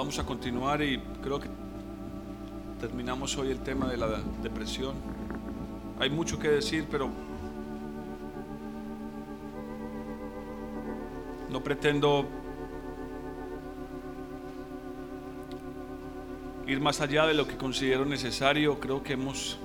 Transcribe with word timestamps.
Vamos 0.00 0.18
a 0.18 0.24
continuar 0.24 0.80
y 0.80 0.98
creo 1.22 1.38
que 1.38 1.50
terminamos 2.80 3.36
hoy 3.36 3.50
el 3.50 3.60
tema 3.60 3.86
de 3.86 3.98
la 3.98 4.22
depresión. 4.42 4.94
Hay 5.98 6.08
mucho 6.08 6.38
que 6.38 6.48
decir, 6.48 6.86
pero 6.90 7.10
no 11.50 11.62
pretendo 11.62 12.26
ir 16.66 16.80
más 16.80 17.02
allá 17.02 17.26
de 17.26 17.34
lo 17.34 17.46
que 17.46 17.58
considero 17.58 18.06
necesario. 18.06 18.80
Creo 18.80 19.02
que 19.02 19.12
hemos 19.12 19.58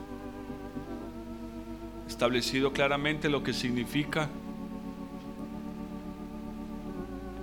establecido 2.09 2.73
claramente 2.73 3.29
lo 3.29 3.41
que 3.41 3.53
significa 3.53 4.27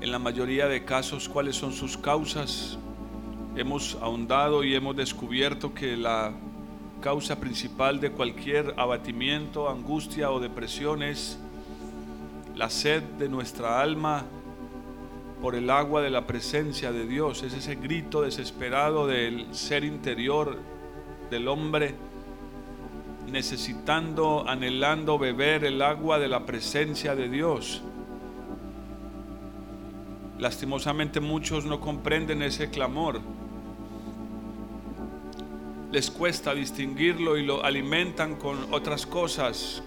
en 0.02 0.12
la 0.12 0.18
mayoría 0.18 0.66
de 0.66 0.84
casos 0.84 1.26
cuáles 1.28 1.56
son 1.56 1.72
sus 1.72 1.96
causas. 1.96 2.76
Hemos 3.54 3.96
ahondado 4.00 4.64
y 4.64 4.74
hemos 4.74 4.96
descubierto 4.96 5.74
que 5.74 5.94
la 5.96 6.32
causa 7.02 7.38
principal 7.38 8.00
de 8.00 8.10
cualquier 8.10 8.74
abatimiento, 8.78 9.68
angustia 9.68 10.30
o 10.30 10.40
depresión 10.40 11.02
es 11.02 11.38
la 12.56 12.70
sed 12.70 13.02
de 13.18 13.28
nuestra 13.28 13.82
alma 13.82 14.24
por 15.42 15.54
el 15.54 15.68
agua 15.68 16.00
de 16.00 16.08
la 16.08 16.26
presencia 16.26 16.92
de 16.92 17.06
Dios. 17.06 17.42
Es 17.42 17.52
ese 17.52 17.74
grito 17.74 18.22
desesperado 18.22 19.06
del 19.06 19.54
ser 19.54 19.84
interior 19.84 20.58
del 21.30 21.48
hombre 21.48 21.94
necesitando, 23.30 24.48
anhelando 24.48 25.18
beber 25.18 25.64
el 25.64 25.82
agua 25.82 26.18
de 26.18 26.28
la 26.28 26.46
presencia 26.46 27.14
de 27.14 27.28
Dios. 27.28 27.82
Lastimosamente 30.38 31.20
muchos 31.20 31.64
no 31.64 31.80
comprenden 31.80 32.42
ese 32.42 32.70
clamor. 32.70 33.20
Les 35.92 36.10
cuesta 36.10 36.54
distinguirlo 36.54 37.36
y 37.36 37.44
lo 37.44 37.62
alimentan 37.62 38.36
con 38.36 38.72
otras 38.72 39.04
cosas, 39.04 39.82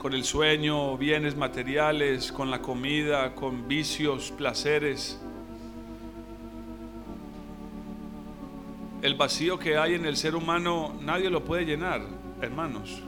con 0.00 0.12
el 0.12 0.24
sueño, 0.24 0.98
bienes 0.98 1.36
materiales, 1.36 2.32
con 2.32 2.50
la 2.50 2.60
comida, 2.60 3.36
con 3.36 3.68
vicios, 3.68 4.32
placeres. 4.32 5.20
El 9.00 9.14
vacío 9.14 9.60
que 9.60 9.76
hay 9.76 9.94
en 9.94 10.04
el 10.04 10.16
ser 10.16 10.34
humano 10.34 10.92
nadie 11.00 11.30
lo 11.30 11.44
puede 11.44 11.64
llenar, 11.66 12.02
hermanos. 12.40 13.00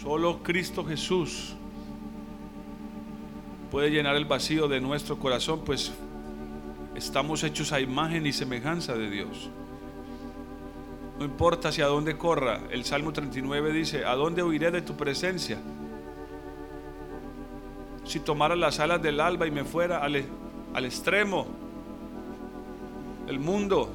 Solo 0.00 0.42
Cristo 0.42 0.82
Jesús 0.82 1.56
puede 3.70 3.90
llenar 3.90 4.16
el 4.16 4.24
vacío 4.24 4.66
de 4.66 4.80
nuestro 4.80 5.18
corazón, 5.18 5.60
pues 5.66 5.92
estamos 6.98 7.44
hechos 7.44 7.72
a 7.72 7.80
imagen 7.80 8.26
y 8.26 8.32
semejanza 8.32 8.94
de 8.94 9.08
Dios. 9.08 9.48
No 11.18 11.24
importa 11.24 11.68
hacia 11.68 11.86
dónde 11.86 12.16
corra, 12.16 12.60
el 12.70 12.84
Salmo 12.84 13.12
39 13.12 13.72
dice, 13.72 14.04
¿a 14.04 14.14
dónde 14.14 14.42
huiré 14.42 14.70
de 14.70 14.82
tu 14.82 14.96
presencia? 14.96 15.58
Si 18.04 18.20
tomara 18.20 18.56
las 18.56 18.80
alas 18.80 19.00
del 19.00 19.20
alba 19.20 19.46
y 19.46 19.50
me 19.50 19.64
fuera 19.64 19.98
al, 19.98 20.24
al 20.74 20.84
extremo 20.84 21.46
el 23.28 23.38
mundo, 23.38 23.90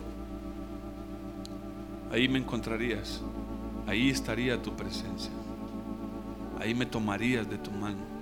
ahí 2.12 2.28
me 2.28 2.40
encontrarías, 2.40 3.22
ahí 3.88 4.10
estaría 4.10 4.62
tu 4.62 4.76
presencia, 4.76 5.32
ahí 6.60 6.74
me 6.74 6.86
tomarías 6.86 7.50
de 7.50 7.58
tu 7.58 7.72
mano. 7.72 8.13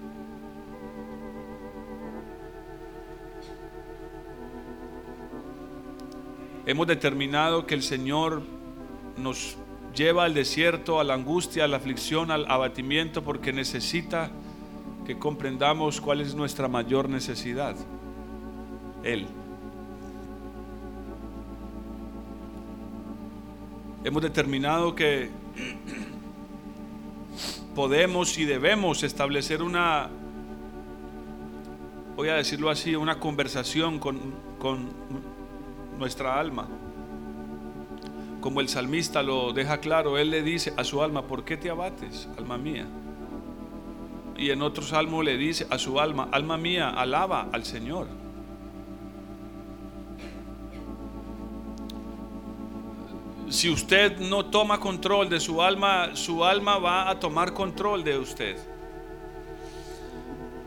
Hemos 6.65 6.87
determinado 6.87 7.65
que 7.65 7.75
el 7.75 7.83
Señor 7.83 8.41
nos 9.17 9.57
lleva 9.95 10.25
al 10.25 10.33
desierto, 10.33 10.99
a 10.99 11.03
la 11.03 11.15
angustia, 11.15 11.65
a 11.65 11.67
la 11.67 11.77
aflicción, 11.77 12.31
al 12.31 12.49
abatimiento, 12.49 13.23
porque 13.23 13.51
necesita 13.51 14.31
que 15.05 15.17
comprendamos 15.17 15.99
cuál 15.99 16.21
es 16.21 16.35
nuestra 16.35 16.67
mayor 16.67 17.09
necesidad. 17.09 17.75
Él. 19.03 19.27
hemos 24.03 24.21
determinado 24.21 24.95
que 24.95 25.29
podemos 27.75 28.37
y 28.37 28.45
debemos 28.45 29.03
establecer 29.03 29.61
una, 29.61 30.09
voy 32.15 32.29
a 32.29 32.35
decirlo 32.35 32.69
así, 32.69 32.95
una 32.95 33.19
conversación 33.19 33.99
con, 33.99 34.19
con 34.59 34.89
nuestra 36.01 36.39
alma. 36.39 36.67
Como 38.41 38.59
el 38.59 38.67
salmista 38.67 39.21
lo 39.21 39.53
deja 39.53 39.79
claro, 39.79 40.17
él 40.17 40.31
le 40.31 40.41
dice 40.41 40.73
a 40.75 40.83
su 40.83 41.01
alma, 41.01 41.27
¿por 41.27 41.45
qué 41.45 41.57
te 41.57 41.69
abates, 41.69 42.27
alma 42.37 42.57
mía? 42.57 42.87
Y 44.35 44.49
en 44.49 44.63
otro 44.63 44.83
salmo 44.83 45.21
le 45.21 45.37
dice 45.37 45.67
a 45.69 45.77
su 45.77 45.99
alma, 45.99 46.27
alma 46.31 46.57
mía, 46.57 46.89
alaba 46.89 47.47
al 47.53 47.63
Señor. 47.63 48.07
si 53.51 53.69
usted 53.69 54.17
no 54.17 54.45
toma 54.45 54.79
control 54.79 55.27
de 55.27 55.41
su 55.41 55.61
alma, 55.61 56.15
su 56.15 56.45
alma 56.45 56.77
va 56.77 57.09
a 57.09 57.19
tomar 57.19 57.53
control 57.53 58.01
de 58.01 58.17
usted. 58.17 58.70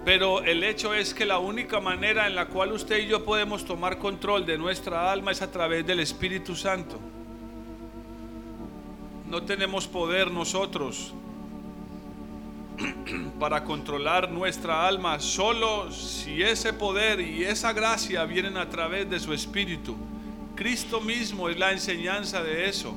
Pero 0.05 0.45
el 0.45 0.63
hecho 0.63 0.93
es 0.93 1.15
que 1.15 1.25
la 1.25 1.39
única 1.39 1.81
manera 1.81 2.27
en 2.27 2.35
la 2.35 2.47
cual 2.47 2.73
usted 2.73 2.99
y 2.99 3.07
yo 3.07 3.25
podemos 3.25 3.65
tomar 3.65 3.99
control 3.99 4.45
de 4.45 4.59
nuestra 4.59 5.11
alma 5.11 5.33
es 5.33 5.41
a 5.41 5.51
través 5.51 5.87
del 5.87 6.01
Espíritu 6.01 6.55
Santo. 6.55 7.01
No 9.27 9.43
tenemos 9.45 9.87
poder 9.89 10.31
nosotros 10.31 11.15
para 13.41 13.65
controlar 13.65 14.31
nuestra 14.31 14.87
alma, 14.87 15.19
solo 15.21 15.91
si 15.91 16.43
ese 16.43 16.75
poder 16.75 17.21
y 17.21 17.45
esa 17.45 17.73
gracia 17.73 18.27
vienen 18.27 18.59
a 18.59 18.69
través 18.69 19.09
de 19.09 19.19
su 19.19 19.33
Espíritu. 19.33 19.97
Cristo 20.55 21.01
mismo 21.01 21.49
es 21.49 21.59
la 21.59 21.73
enseñanza 21.73 22.43
de 22.43 22.69
eso. 22.69 22.95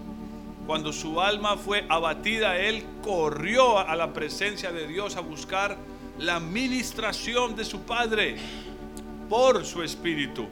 Cuando 0.66 0.92
su 0.92 1.22
alma 1.22 1.56
fue 1.56 1.86
abatida, 1.88 2.58
Él 2.58 2.84
corrió 3.02 3.80
a 3.80 3.96
la 3.96 4.12
presencia 4.12 4.74
de 4.74 4.88
Dios 4.88 5.16
a 5.16 5.22
buscar 5.22 5.78
la 6.20 6.40
ministración 6.40 7.56
de 7.56 7.64
su 7.64 7.82
Padre 7.82 8.38
por 9.30 9.66
su 9.66 9.84
Espíritu. 9.84 10.48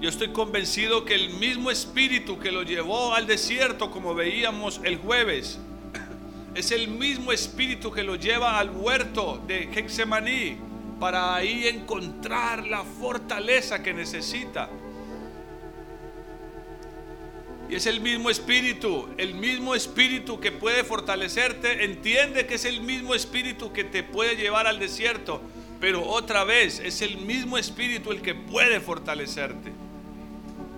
Yo 0.00 0.08
estoy 0.08 0.32
convencido 0.32 1.04
que 1.04 1.14
el 1.14 1.30
mismo 1.34 1.70
Espíritu 1.70 2.38
que 2.38 2.50
lo 2.50 2.62
llevó 2.62 3.14
al 3.14 3.26
desierto, 3.26 3.90
como 3.90 4.14
veíamos 4.14 4.80
el 4.84 4.96
jueves, 4.96 5.58
es 6.54 6.70
el 6.70 6.88
mismo 6.88 7.32
Espíritu 7.32 7.90
que 7.90 8.02
lo 8.02 8.16
lleva 8.16 8.58
al 8.58 8.70
huerto 8.70 9.42
de 9.46 9.64
Hexemaní 9.64 10.56
para 10.98 11.34
ahí 11.34 11.66
encontrar 11.66 12.66
la 12.66 12.84
fortaleza 12.84 13.82
que 13.82 13.92
necesita. 13.92 14.68
Y 17.70 17.76
es 17.76 17.86
el 17.86 18.00
mismo 18.00 18.30
espíritu, 18.30 19.08
el 19.16 19.34
mismo 19.34 19.76
espíritu 19.76 20.40
que 20.40 20.50
puede 20.50 20.82
fortalecerte. 20.82 21.84
Entiende 21.84 22.44
que 22.44 22.56
es 22.56 22.64
el 22.64 22.80
mismo 22.80 23.14
espíritu 23.14 23.72
que 23.72 23.84
te 23.84 24.02
puede 24.02 24.34
llevar 24.34 24.66
al 24.66 24.80
desierto. 24.80 25.40
Pero 25.80 26.04
otra 26.04 26.42
vez, 26.42 26.80
es 26.80 27.00
el 27.00 27.18
mismo 27.18 27.56
espíritu 27.56 28.10
el 28.10 28.22
que 28.22 28.34
puede 28.34 28.80
fortalecerte. 28.80 29.72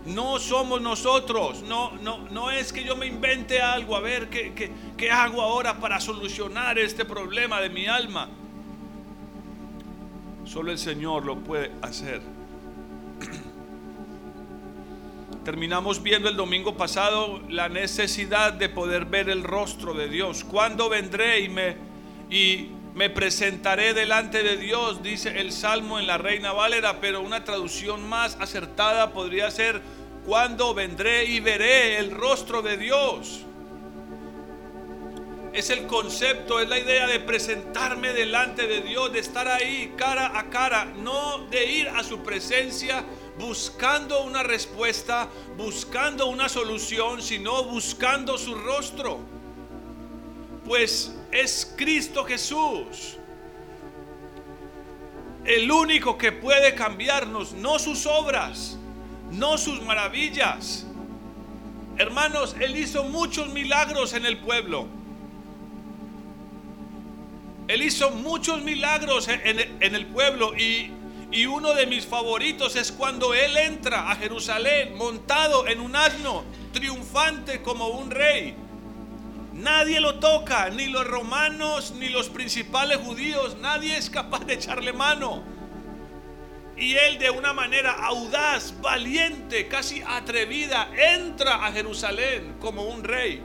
No 0.05 0.39
somos 0.39 0.83
nosotros. 0.83 1.63
No, 1.63 1.93
no, 2.03 2.29
no 2.29 2.51
es 2.51 2.75
que 2.75 2.85
yo 2.85 2.95
me 2.95 3.07
invente 3.07 3.63
algo. 3.63 3.97
A 3.97 4.01
ver, 4.01 4.29
¿qué, 4.29 4.53
qué, 4.53 4.71
qué 4.99 5.11
hago 5.11 5.41
ahora 5.41 5.81
para 5.81 5.99
solucionar 5.99 6.79
este 6.79 7.06
problema 7.06 7.62
de 7.62 7.71
mi 7.71 7.87
alma? 7.87 8.29
Solo 10.45 10.71
el 10.71 10.79
Señor 10.79 11.25
lo 11.25 11.37
puede 11.38 11.73
hacer. 11.81 12.21
Terminamos 15.44 16.05
viendo 16.05 16.29
el 16.29 16.37
domingo 16.37 16.77
pasado 16.77 17.41
la 17.49 17.69
necesidad 17.69 18.53
de 18.53 18.69
poder 18.69 19.06
ver 19.06 19.29
el 19.29 19.43
rostro 19.43 19.93
de 19.93 20.09
Dios. 20.09 20.44
¿Cuándo 20.44 20.89
vendré 20.89 21.41
y 21.41 21.49
me, 21.49 21.77
y 22.31 22.69
me 22.94 23.11
presentaré 23.11 23.93
delante 23.93 24.44
de 24.44 24.56
Dios? 24.56 25.03
Dice 25.03 25.41
el 25.41 25.50
Salmo 25.50 25.99
en 25.99 26.06
la 26.06 26.17
Reina 26.17 26.53
Valera, 26.53 27.00
pero 27.00 27.23
una 27.23 27.43
traducción 27.43 28.09
más 28.09 28.37
acertada 28.39 29.12
podría 29.12 29.50
ser, 29.50 29.83
¿cuándo 30.25 30.75
vendré 30.75 31.25
y 31.25 31.41
veré 31.41 31.99
el 31.99 32.12
rostro 32.12 32.62
de 32.62 32.77
Dios? 32.77 33.45
es 35.53 35.69
el 35.69 35.87
concepto, 35.87 36.61
es 36.61 36.69
la 36.71 36.79
idea 36.79 37.06
de 37.06 37.21
presentarme 37.21 38.15
delante 38.15 38.67
de 38.67 38.81
Dios, 38.81 39.12
de 39.12 39.19
estar 39.19 39.49
ahí 39.49 39.93
cara 39.99 40.38
a 40.38 40.49
cara, 40.49 40.87
no 40.87 41.47
de 41.50 41.67
ir 41.71 41.88
a 41.91 42.03
su 42.03 42.23
presencia 42.23 43.05
buscando 43.38 44.23
una 44.25 44.43
respuesta, 44.43 45.29
buscando 45.56 46.26
una 46.26 46.49
solución, 46.49 47.23
sino 47.23 47.64
buscando 47.64 48.38
su 48.38 48.55
rostro. 48.55 49.20
Pues 50.67 51.12
es 51.32 51.75
Cristo 51.76 52.25
Jesús 52.25 53.17
El 55.44 55.73
único 55.73 56.17
que 56.17 56.31
puede 56.31 56.75
cambiarnos, 56.75 57.52
no 57.52 57.81
sus 57.81 58.06
obras, 58.06 58.79
no 59.32 59.58
sus 59.58 59.82
maravillas. 59.82 60.87
Hermanos, 61.99 62.55
Él 62.61 62.76
hizo 62.76 63.05
muchos 63.05 63.49
milagros 63.49 64.12
en 64.12 64.25
el 64.25 64.38
pueblo. 64.38 64.87
Él 67.69 67.82
hizo 67.82 68.11
muchos 68.11 68.62
milagros 68.62 69.28
en, 69.28 69.94
el 69.94 70.06
pueblo 70.06 70.56
y, 70.56 70.90
y 71.32 71.46
uno 71.46 71.73
de 71.73 71.87
mis 71.87 72.05
favoritos 72.05 72.76
es 72.76 72.93
cuando 72.93 73.32
Él 73.32 73.56
entra 73.56 74.11
a 74.11 74.17
Jerusalén 74.17 74.94
montado 74.96 75.67
en 75.67 75.81
un 75.81 75.96
asno, 75.96 76.44
triunfante 76.73 77.62
como 77.62 77.88
un 77.88 78.11
rey. 78.11 78.55
Nadie 79.55 80.00
lo 80.00 80.19
toca, 80.19 80.69
ni 80.69 80.87
los 80.87 81.06
romanos, 81.06 81.94
ni 81.99 82.11
los 82.11 82.29
principales 82.29 82.99
judíos, 82.99 83.56
nadie 83.61 83.96
es 83.96 84.11
capaz 84.11 84.44
de 84.44 84.55
echarle 84.55 84.93
mano. 84.93 85.43
Y 86.76 86.94
él 86.94 87.19
de 87.19 87.31
una 87.31 87.55
manera 87.55 87.93
audaz, 87.93 88.75
valiente, 88.81 89.69
casi 89.69 90.02
atrevida, 90.06 90.90
entra 91.14 91.67
a 91.67 91.73
Jerusalén 91.73 92.56
como 92.61 92.82
un 92.82 93.05
rey. 93.05 93.43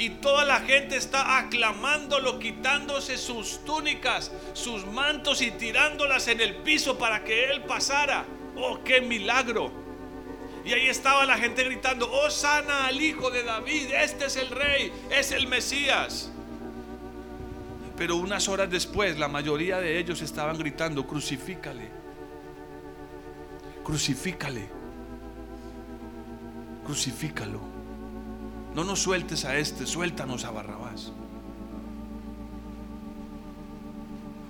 Y 0.00 0.10
toda 0.10 0.44
la 0.44 0.58
gente 0.60 0.96
está 0.96 1.38
aclamándolo, 1.38 2.40
quitándose 2.40 3.16
sus 3.16 3.64
túnicas, 3.64 4.32
sus 4.54 4.84
mantos 4.86 5.42
y 5.42 5.52
tirándolas 5.52 6.26
en 6.26 6.40
el 6.40 6.56
piso 6.56 6.98
para 6.98 7.22
que 7.22 7.50
él 7.50 7.62
pasara. 7.62 8.24
¡Oh, 8.56 8.82
qué 8.82 9.00
milagro! 9.00 9.70
Y 10.64 10.72
ahí 10.72 10.88
estaba 10.88 11.24
la 11.24 11.38
gente 11.38 11.62
gritando, 11.62 12.10
oh 12.10 12.30
sana 12.30 12.86
al 12.86 13.00
hijo 13.00 13.30
de 13.30 13.44
David, 13.44 13.92
este 13.92 14.26
es 14.26 14.36
el 14.36 14.48
rey, 14.48 14.92
es 15.10 15.30
el 15.30 15.46
Mesías. 15.46 16.32
Pero 17.96 18.16
unas 18.16 18.48
horas 18.48 18.68
después 18.68 19.18
la 19.18 19.28
mayoría 19.28 19.78
de 19.78 19.98
ellos 19.98 20.20
estaban 20.20 20.58
gritando, 20.58 21.06
crucifícale 21.06 22.00
crucifícale. 23.90 24.68
Crucifícalo. 26.84 27.69
No 28.74 28.84
nos 28.84 29.00
sueltes 29.00 29.44
a 29.44 29.56
este, 29.56 29.86
suéltanos 29.86 30.44
a 30.44 30.50
Barrabás. 30.50 31.12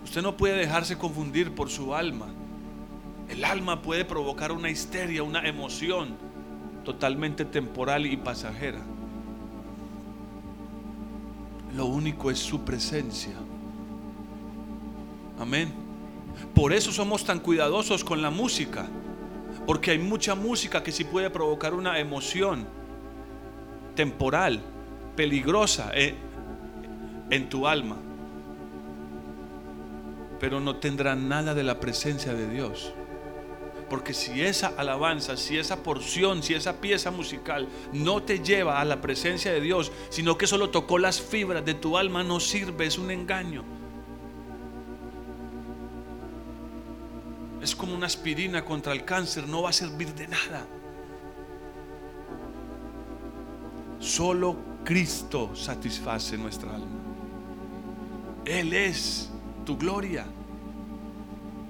Usted 0.04 0.22
no 0.22 0.36
puede 0.36 0.56
dejarse 0.56 0.98
confundir 0.98 1.54
por 1.54 1.70
su 1.70 1.94
alma. 1.94 2.26
El 3.28 3.44
alma 3.44 3.80
puede 3.80 4.04
provocar 4.04 4.52
una 4.52 4.68
histeria, 4.68 5.22
una 5.22 5.46
emoción 5.46 6.16
totalmente 6.84 7.44
temporal 7.44 8.06
y 8.06 8.16
pasajera. 8.16 8.80
Lo 11.74 11.86
único 11.86 12.30
es 12.30 12.40
su 12.40 12.62
presencia. 12.62 13.34
Amén. 15.38 15.72
Por 16.54 16.72
eso 16.72 16.90
somos 16.92 17.24
tan 17.24 17.38
cuidadosos 17.38 18.02
con 18.02 18.20
la 18.20 18.30
música. 18.30 18.88
Porque 19.66 19.92
hay 19.92 19.98
mucha 19.98 20.34
música 20.34 20.82
que 20.82 20.90
sí 20.90 21.04
puede 21.04 21.30
provocar 21.30 21.74
una 21.74 21.98
emoción 21.98 22.66
temporal, 24.00 24.62
peligrosa 25.14 25.90
eh, 25.92 26.14
en 27.28 27.50
tu 27.50 27.66
alma. 27.66 27.98
Pero 30.40 30.58
no 30.58 30.76
tendrá 30.76 31.14
nada 31.14 31.52
de 31.52 31.62
la 31.62 31.80
presencia 31.80 32.32
de 32.32 32.48
Dios. 32.48 32.94
Porque 33.90 34.14
si 34.14 34.40
esa 34.40 34.68
alabanza, 34.68 35.36
si 35.36 35.58
esa 35.58 35.82
porción, 35.82 36.42
si 36.42 36.54
esa 36.54 36.80
pieza 36.80 37.10
musical 37.10 37.68
no 37.92 38.22
te 38.22 38.38
lleva 38.38 38.80
a 38.80 38.86
la 38.86 39.02
presencia 39.02 39.52
de 39.52 39.60
Dios, 39.60 39.92
sino 40.08 40.38
que 40.38 40.46
solo 40.46 40.70
tocó 40.70 40.96
las 40.96 41.20
fibras 41.20 41.62
de 41.62 41.74
tu 41.74 41.98
alma, 41.98 42.22
no 42.22 42.40
sirve, 42.40 42.86
es 42.86 42.96
un 42.96 43.10
engaño. 43.10 43.64
Es 47.60 47.76
como 47.76 47.94
una 47.94 48.06
aspirina 48.06 48.64
contra 48.64 48.94
el 48.94 49.04
cáncer, 49.04 49.46
no 49.46 49.60
va 49.60 49.68
a 49.68 49.74
servir 49.74 50.14
de 50.14 50.26
nada. 50.26 50.66
Solo 54.00 54.56
Cristo 54.84 55.54
satisface 55.54 56.36
nuestra 56.36 56.74
alma. 56.74 56.98
Él 58.44 58.72
es 58.72 59.30
tu 59.64 59.76
gloria. 59.76 60.26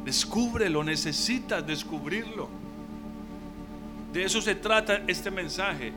Descúbrelo, 0.04 0.82
necesitas 0.82 1.66
descubrirlo. 1.66 2.48
De 4.12 4.24
eso 4.24 4.40
se 4.40 4.54
trata 4.54 5.02
este 5.06 5.30
mensaje. 5.30 5.92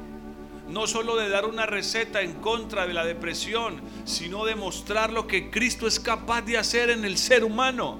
No 0.68 0.88
solo 0.88 1.15
de 1.15 1.30
dar 1.30 1.45
una 1.45 1.65
receta 1.65 2.21
en 2.21 2.33
contra 2.33 2.88
de 2.88 2.94
la 2.94 3.06
depresión, 3.06 3.81
sino 4.06 4.44
de 4.44 4.56
mostrar 4.56 5.13
lo 5.13 5.27
que 5.27 5.50
Cristo 5.50 5.88
es 5.88 6.00
capaz 6.00 6.41
de 6.41 6.57
hacer 6.57 6.89
en 6.89 7.06
el 7.06 7.18
ser 7.18 7.44
humano 7.44 8.00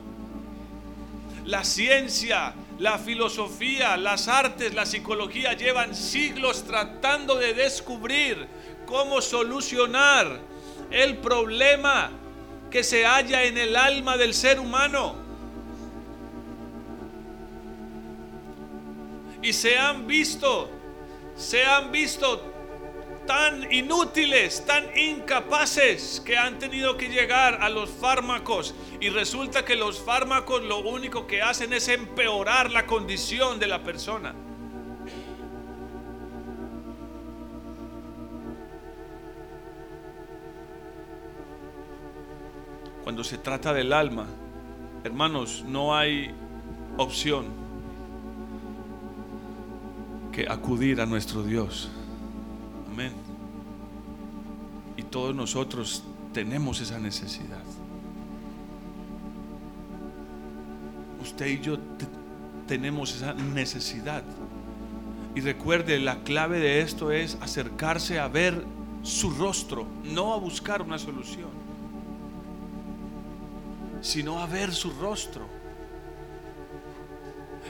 la 1.46 1.64
ciencia, 1.64 2.54
la 2.80 2.98
filosofía, 2.98 3.98
las 3.98 4.28
artes, 4.28 4.74
la 4.74 4.86
psicología 4.86 5.54
llevan 5.54 5.96
siglos 5.96 6.64
tratando 6.64 7.36
de 7.36 7.54
descubrir 7.54 8.48
cómo 8.86 9.22
solucionar 9.22 10.40
el 10.92 11.18
problema 11.18 12.12
que 12.70 12.84
se 12.84 13.06
halla 13.06 13.44
en 13.44 13.58
el 13.58 13.76
alma 13.76 14.18
del 14.18 14.34
ser 14.34 14.60
humano. 14.60 15.16
Y 19.42 19.54
se 19.54 19.78
han 19.78 20.08
visto, 20.08 20.70
se 21.36 21.64
han 21.66 21.92
visto 21.92 22.53
tan 23.26 23.72
inútiles, 23.72 24.66
tan 24.66 24.86
incapaces 24.98 26.22
que 26.26 26.38
han 26.38 26.60
tenido 26.60 26.98
que 26.98 27.10
llegar 27.10 27.60
a 27.62 27.70
los 27.70 27.90
fármacos 27.90 28.76
y 29.00 29.10
resulta 29.10 29.66
que 29.66 29.76
los 29.76 30.02
fármacos 30.02 30.64
lo 30.64 30.80
único 30.80 31.28
que 31.28 31.42
hacen 31.42 31.74
es 31.74 31.88
empeorar 31.88 32.72
la 32.72 32.86
condición 32.86 33.60
de 33.60 33.68
la 33.68 33.84
persona. 33.84 34.34
Cuando 43.04 43.24
se 43.24 43.38
trata 43.38 43.74
del 43.74 43.92
alma, 43.92 44.28
hermanos, 45.04 45.64
no 45.68 45.96
hay 45.96 46.34
opción 46.98 47.48
que 50.32 50.48
acudir 50.50 51.02
a 51.02 51.06
nuestro 51.06 51.44
Dios. 51.44 51.92
Y 54.98 55.04
todos 55.04 55.36
nosotros 55.36 56.04
tenemos 56.34 56.82
esa 56.82 57.00
necesidad. 57.00 57.64
Usted 61.22 61.48
y 61.48 61.60
yo 61.62 61.78
tenemos 62.68 63.16
esa 63.16 63.34
necesidad. 63.34 64.24
Y 65.36 65.42
recuerde, 65.42 66.00
la 66.00 66.24
clave 66.24 66.60
de 66.60 66.82
esto 66.82 67.12
es 67.12 67.38
acercarse 67.42 68.20
a 68.20 68.28
ver 68.28 68.66
su 69.02 69.32
rostro, 69.32 69.86
no 70.04 70.34
a 70.34 70.38
buscar 70.38 70.82
una 70.82 71.00
solución, 71.00 71.50
sino 74.02 74.40
a 74.40 74.46
ver 74.46 74.72
su 74.72 74.92
rostro. 74.92 75.48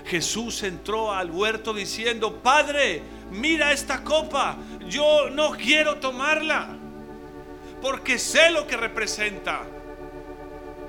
Jesús 0.05 0.63
entró 0.63 1.13
al 1.13 1.31
huerto 1.31 1.73
diciendo, 1.73 2.39
Padre, 2.43 3.01
mira 3.33 3.71
esta 3.71 4.03
copa, 4.03 4.57
yo 4.87 5.29
no 5.29 5.51
quiero 5.51 5.97
tomarla, 5.97 6.69
porque 7.81 8.17
sé 8.17 8.51
lo 8.51 8.65
que 8.65 8.77
representa. 8.77 9.61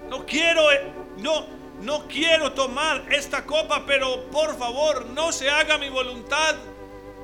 No 0.09 0.25
quiero, 0.25 0.71
eh, 0.71 0.93
no, 1.19 1.47
no 1.83 2.07
quiero 2.07 2.53
tomar 2.53 3.05
esta 3.11 3.45
copa, 3.45 3.85
pero 3.87 4.31
por 4.31 4.57
favor 4.57 5.07
no 5.07 5.33
se 5.33 5.51
haga 5.51 5.79
mi 5.79 5.89
voluntad, 5.89 6.55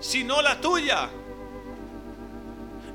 sino 0.00 0.42
la 0.42 0.60
tuya. 0.60 1.10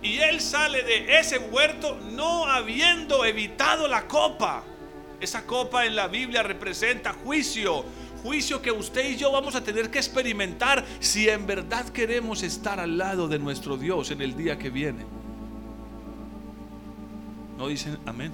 Y 0.02 0.20
él 0.20 0.42
sale 0.42 0.84
de 0.84 1.18
ese 1.20 1.40
huerto 1.40 1.98
no 2.12 2.46
habiendo 2.46 3.26
evitado 3.26 3.88
la 3.88 4.08
copa. 4.08 4.64
Esa 5.20 5.46
copa 5.46 5.86
en 5.86 5.96
la 5.96 6.08
Biblia 6.08 6.44
representa 6.44 7.14
juicio, 7.14 7.86
juicio 8.26 8.60
que 8.60 8.72
usted 8.72 9.12
y 9.12 9.18
yo 9.18 9.32
vamos 9.32 9.54
a 9.54 9.64
tener 9.64 9.92
que 9.92 10.00
experimentar 10.00 10.84
si 11.00 11.30
en 11.30 11.46
verdad 11.46 11.88
queremos 11.90 12.42
estar 12.42 12.80
al 12.80 12.98
lado 12.98 13.28
de 13.28 13.38
nuestro 13.38 13.78
Dios 13.78 14.10
en 14.10 14.20
el 14.20 14.36
día 14.36 14.58
que 14.58 14.72
viene. 14.72 15.06
¿No 17.56 17.68
dicen 17.68 18.00
amén? 18.08 18.32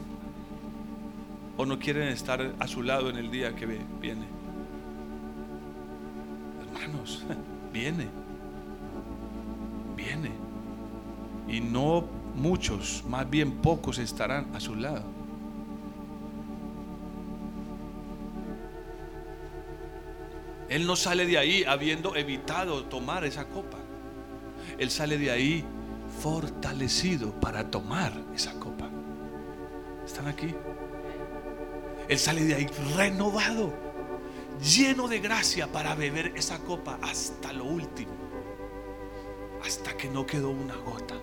¿O 1.58 1.66
no 1.66 1.78
quieren 1.78 2.08
estar 2.08 2.56
a 2.58 2.68
su 2.68 2.82
lado 2.82 3.10
en 3.10 3.18
el 3.18 3.30
día 3.30 3.54
que 3.54 3.66
viene? 3.66 4.28
Hermanos, 6.62 7.26
viene. 7.74 8.08
Viene. 9.98 10.32
Y 11.50 11.60
no 11.60 12.06
muchos, 12.36 13.04
más 13.10 13.30
bien 13.30 13.58
pocos 13.58 13.98
estarán 13.98 14.56
a 14.56 14.62
su 14.62 14.74
lado. 14.74 15.21
Él 20.72 20.88
no 20.88 20.96
sale 20.96 21.26
de 21.26 21.38
ahí 21.38 21.66
habiendo 21.66 22.16
evitado 22.16 22.86
tomar 22.86 23.26
esa 23.26 23.44
copa. 23.50 23.78
Él 24.78 24.90
sale 24.90 25.18
de 25.18 25.30
ahí 25.30 25.66
fortalecido 26.24 27.38
para 27.42 27.70
tomar 27.70 28.14
esa 28.34 28.54
copa. 28.54 28.90
¿Están 30.06 30.30
aquí? 30.30 30.56
Él 32.08 32.18
sale 32.18 32.46
de 32.46 32.56
ahí 32.56 32.68
renovado 32.96 33.74
lleno 34.64 35.10
de 35.10 35.20
gracia 35.20 35.70
para 35.70 35.94
beber 35.94 36.32
esa 36.38 36.60
copa 36.60 36.98
hasta 37.02 37.52
lo 37.52 37.66
último, 37.66 38.14
hasta 39.66 39.98
que 39.98 40.08
no 40.08 40.26
quedó 40.26 40.52
una 40.52 40.78
gota. 40.78 41.16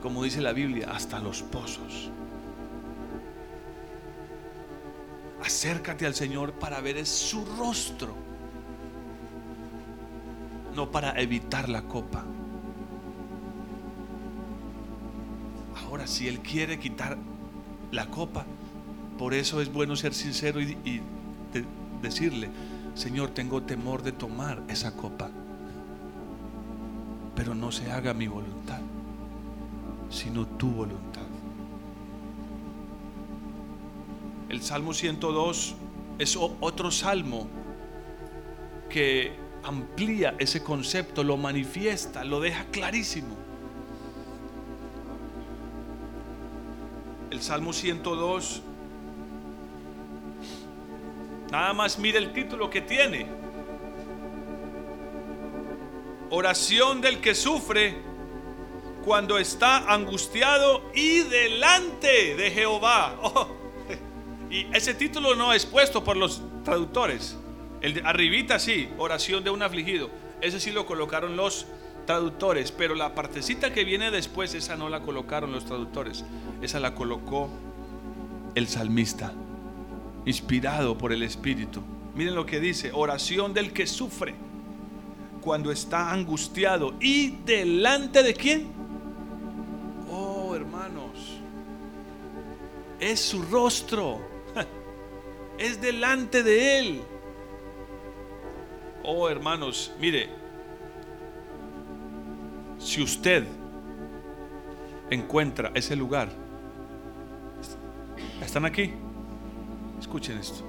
Como 0.00 0.24
dice 0.24 0.40
la 0.40 0.54
Biblia, 0.54 0.92
hasta 0.92 1.18
los 1.18 1.42
pozos. 1.42 2.10
Acércate 5.58 6.06
al 6.06 6.14
Señor 6.14 6.52
para 6.52 6.80
ver 6.80 7.04
su 7.04 7.44
rostro, 7.58 8.14
no 10.76 10.88
para 10.92 11.20
evitar 11.20 11.68
la 11.68 11.82
copa. 11.82 12.24
Ahora, 15.82 16.06
si 16.06 16.28
Él 16.28 16.38
quiere 16.38 16.78
quitar 16.78 17.18
la 17.90 18.06
copa, 18.06 18.46
por 19.18 19.34
eso 19.34 19.60
es 19.60 19.72
bueno 19.72 19.96
ser 19.96 20.14
sincero 20.14 20.60
y, 20.60 21.02
decirle, 22.02 22.50
Señor, 22.94 23.30
tengo 23.30 23.60
temor 23.60 24.04
de 24.04 24.12
tomar 24.12 24.62
esa 24.68 24.94
copa, 24.94 25.28
pero 27.34 27.56
no 27.56 27.72
se 27.72 27.90
haga 27.90 28.14
mi 28.14 28.28
voluntad, 28.28 28.78
sino 30.08 30.46
tu 30.46 30.70
voluntad. 30.70 31.17
El 34.48 34.62
Salmo 34.62 34.94
102 34.94 35.74
es 36.18 36.36
otro 36.36 36.90
salmo 36.90 37.46
que 38.88 39.32
amplía 39.62 40.34
ese 40.38 40.62
concepto, 40.62 41.22
lo 41.22 41.36
manifiesta, 41.36 42.24
lo 42.24 42.40
deja 42.40 42.64
clarísimo. 42.70 43.36
El 47.30 47.42
Salmo 47.42 47.74
102, 47.74 48.62
nada 51.50 51.74
más 51.74 51.98
mire 51.98 52.18
el 52.18 52.32
título 52.32 52.70
que 52.70 52.80
tiene. 52.80 53.26
Oración 56.30 57.02
del 57.02 57.20
que 57.20 57.34
sufre 57.34 57.96
cuando 59.04 59.38
está 59.38 59.92
angustiado 59.92 60.90
y 60.94 61.20
delante 61.20 62.34
de 62.34 62.50
Jehová. 62.50 63.18
Oh, 63.22 63.57
y 64.58 64.66
ese 64.72 64.92
título 64.92 65.36
no 65.36 65.52
es 65.52 65.64
puesto 65.64 66.02
por 66.02 66.16
los 66.16 66.42
traductores. 66.64 67.36
El 67.80 67.94
de 67.94 68.02
arribita 68.04 68.58
sí, 68.58 68.88
oración 68.98 69.44
de 69.44 69.50
un 69.50 69.62
afligido. 69.62 70.10
Ese 70.40 70.58
sí 70.58 70.72
lo 70.72 70.84
colocaron 70.84 71.36
los 71.36 71.66
traductores, 72.06 72.72
pero 72.72 72.96
la 72.96 73.14
partecita 73.14 73.72
que 73.72 73.84
viene 73.84 74.10
después, 74.10 74.54
esa 74.54 74.76
no 74.76 74.88
la 74.88 75.00
colocaron 75.00 75.52
los 75.52 75.64
traductores. 75.64 76.24
Esa 76.60 76.80
la 76.80 76.96
colocó 76.96 77.48
el 78.56 78.66
salmista, 78.66 79.32
inspirado 80.26 80.98
por 80.98 81.12
el 81.12 81.22
Espíritu. 81.22 81.82
Miren 82.16 82.34
lo 82.34 82.44
que 82.44 82.58
dice, 82.58 82.90
oración 82.92 83.54
del 83.54 83.72
que 83.72 83.86
sufre 83.86 84.34
cuando 85.40 85.70
está 85.70 86.10
angustiado 86.10 86.94
y 87.00 87.36
delante 87.44 88.24
de 88.24 88.34
quién? 88.34 88.66
Oh, 90.10 90.52
hermanos, 90.56 91.38
es 92.98 93.20
su 93.20 93.40
rostro 93.42 94.27
es 95.58 95.80
delante 95.80 96.42
de 96.42 96.78
Él. 96.78 97.02
Oh 99.02 99.28
hermanos, 99.28 99.92
mire, 99.98 100.28
si 102.78 103.02
usted 103.02 103.44
encuentra 105.10 105.70
ese 105.74 105.96
lugar, 105.96 106.28
¿están 108.42 108.64
aquí? 108.64 108.92
Escuchen 109.98 110.38
esto. 110.38 110.64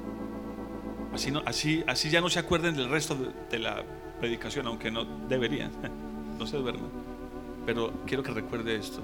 Así, 1.14 1.32
no, 1.32 1.42
así, 1.46 1.84
así 1.88 2.10
ya 2.10 2.22
no 2.22 2.30
se 2.30 2.40
acuerden 2.40 2.76
del 2.76 2.90
resto 2.90 3.18
de, 3.50 3.60
la 3.60 3.84
predicación, 4.20 4.68
aunque 4.68 4.92
no 4.92 5.06
deberían, 5.28 5.72
no 6.40 6.46
se 6.46 6.58
duerman. 6.58 6.90
Pero 7.66 7.94
quiero 8.06 8.24
que 8.24 8.32
recuerde 8.32 8.76
esto. 8.76 9.02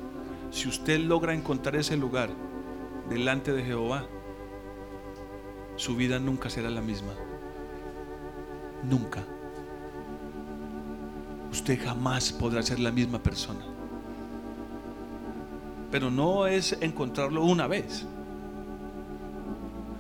Si 0.52 0.68
usted 0.68 1.00
logra 1.00 1.34
encontrar 1.34 1.76
ese 1.76 1.98
lugar 1.98 2.30
delante 3.10 3.52
de 3.52 3.64
Jehová, 3.64 4.06
su 5.76 5.96
vida 5.96 6.20
nunca 6.20 6.50
será 6.50 6.70
la 6.70 6.82
misma. 6.82 7.14
Nunca. 8.84 9.24
Usted 11.52 11.84
jamás 11.84 12.32
podrá 12.32 12.62
ser 12.64 12.80
la 12.80 12.92
misma 12.92 13.20
persona. 13.20 13.66
Pero 15.92 16.10
no 16.12 16.48
es 16.48 16.78
encontrarlo 16.82 17.44
una 17.44 17.68
vez, 17.68 18.06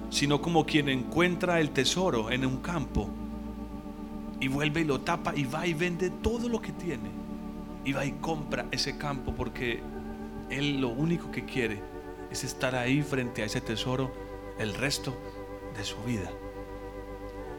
sino 0.10 0.41
como 0.41 0.65
quien 0.65 0.89
encuentra 0.89 1.60
el 1.60 1.72
tesoro 1.72 2.32
en 2.32 2.46
un 2.46 2.58
campo 2.58 3.10
y 4.39 4.48
vuelve 4.48 4.82
y 4.82 4.84
lo 4.84 5.01
tapa 5.01 5.34
y 5.36 5.46
va 5.46 5.65
y 5.65 5.74
vende 5.74 6.10
todo 6.10 6.50
lo 6.50 6.62
que 6.62 6.72
tiene 6.74 7.10
y 7.84 7.94
va 7.94 8.05
y 8.05 8.13
compra 8.13 8.65
ese 8.72 8.98
campo 8.98 9.34
porque 9.34 9.82
él 10.50 10.82
lo 10.82 10.89
único 10.89 11.32
que 11.32 11.46
quiere 11.46 11.82
es 12.29 12.44
estar 12.44 12.75
ahí 12.75 13.01
frente 13.01 13.44
a 13.44 13.46
ese 13.46 13.62
tesoro 13.62 14.12
el 14.60 14.74
resto 14.74 15.17
de 15.77 15.84
su 15.84 15.98
vida. 16.03 16.29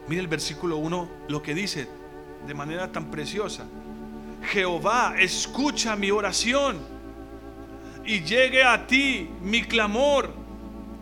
Mire 0.09 0.21
el 0.21 0.29
versículo 0.29 0.77
1 0.77 1.09
lo 1.29 1.43
que 1.43 1.55
dice 1.55 1.89
de 2.47 2.55
manera 2.55 2.91
tan 2.93 3.11
preciosa. 3.11 3.67
Jehová, 4.53 5.15
escucha 5.19 5.97
mi 5.97 6.11
oración 6.11 6.79
y 8.05 8.21
llegue 8.21 8.63
a 8.63 8.87
ti 8.87 9.29
mi 9.43 9.63
clamor. 9.63 10.31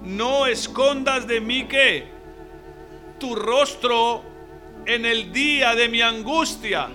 No 0.02 0.46
escondas 0.46 1.26
de 1.26 1.40
mí 1.40 1.66
que 1.66 2.08
tu 3.18 3.34
rostro 3.34 4.22
en 4.86 5.04
el 5.04 5.32
día 5.32 5.74
de 5.74 5.88
mi 5.88 6.00
angustia. 6.00 6.88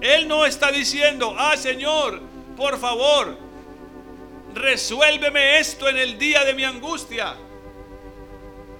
Él 0.00 0.28
no 0.28 0.44
está 0.44 0.70
diciendo, 0.70 1.34
ah 1.38 1.56
Señor, 1.56 2.20
por 2.56 2.78
favor, 2.78 3.38
resuélveme 4.54 5.58
esto 5.58 5.88
en 5.88 5.96
el 5.96 6.18
día 6.18 6.44
de 6.44 6.54
mi 6.54 6.64
angustia. 6.64 7.36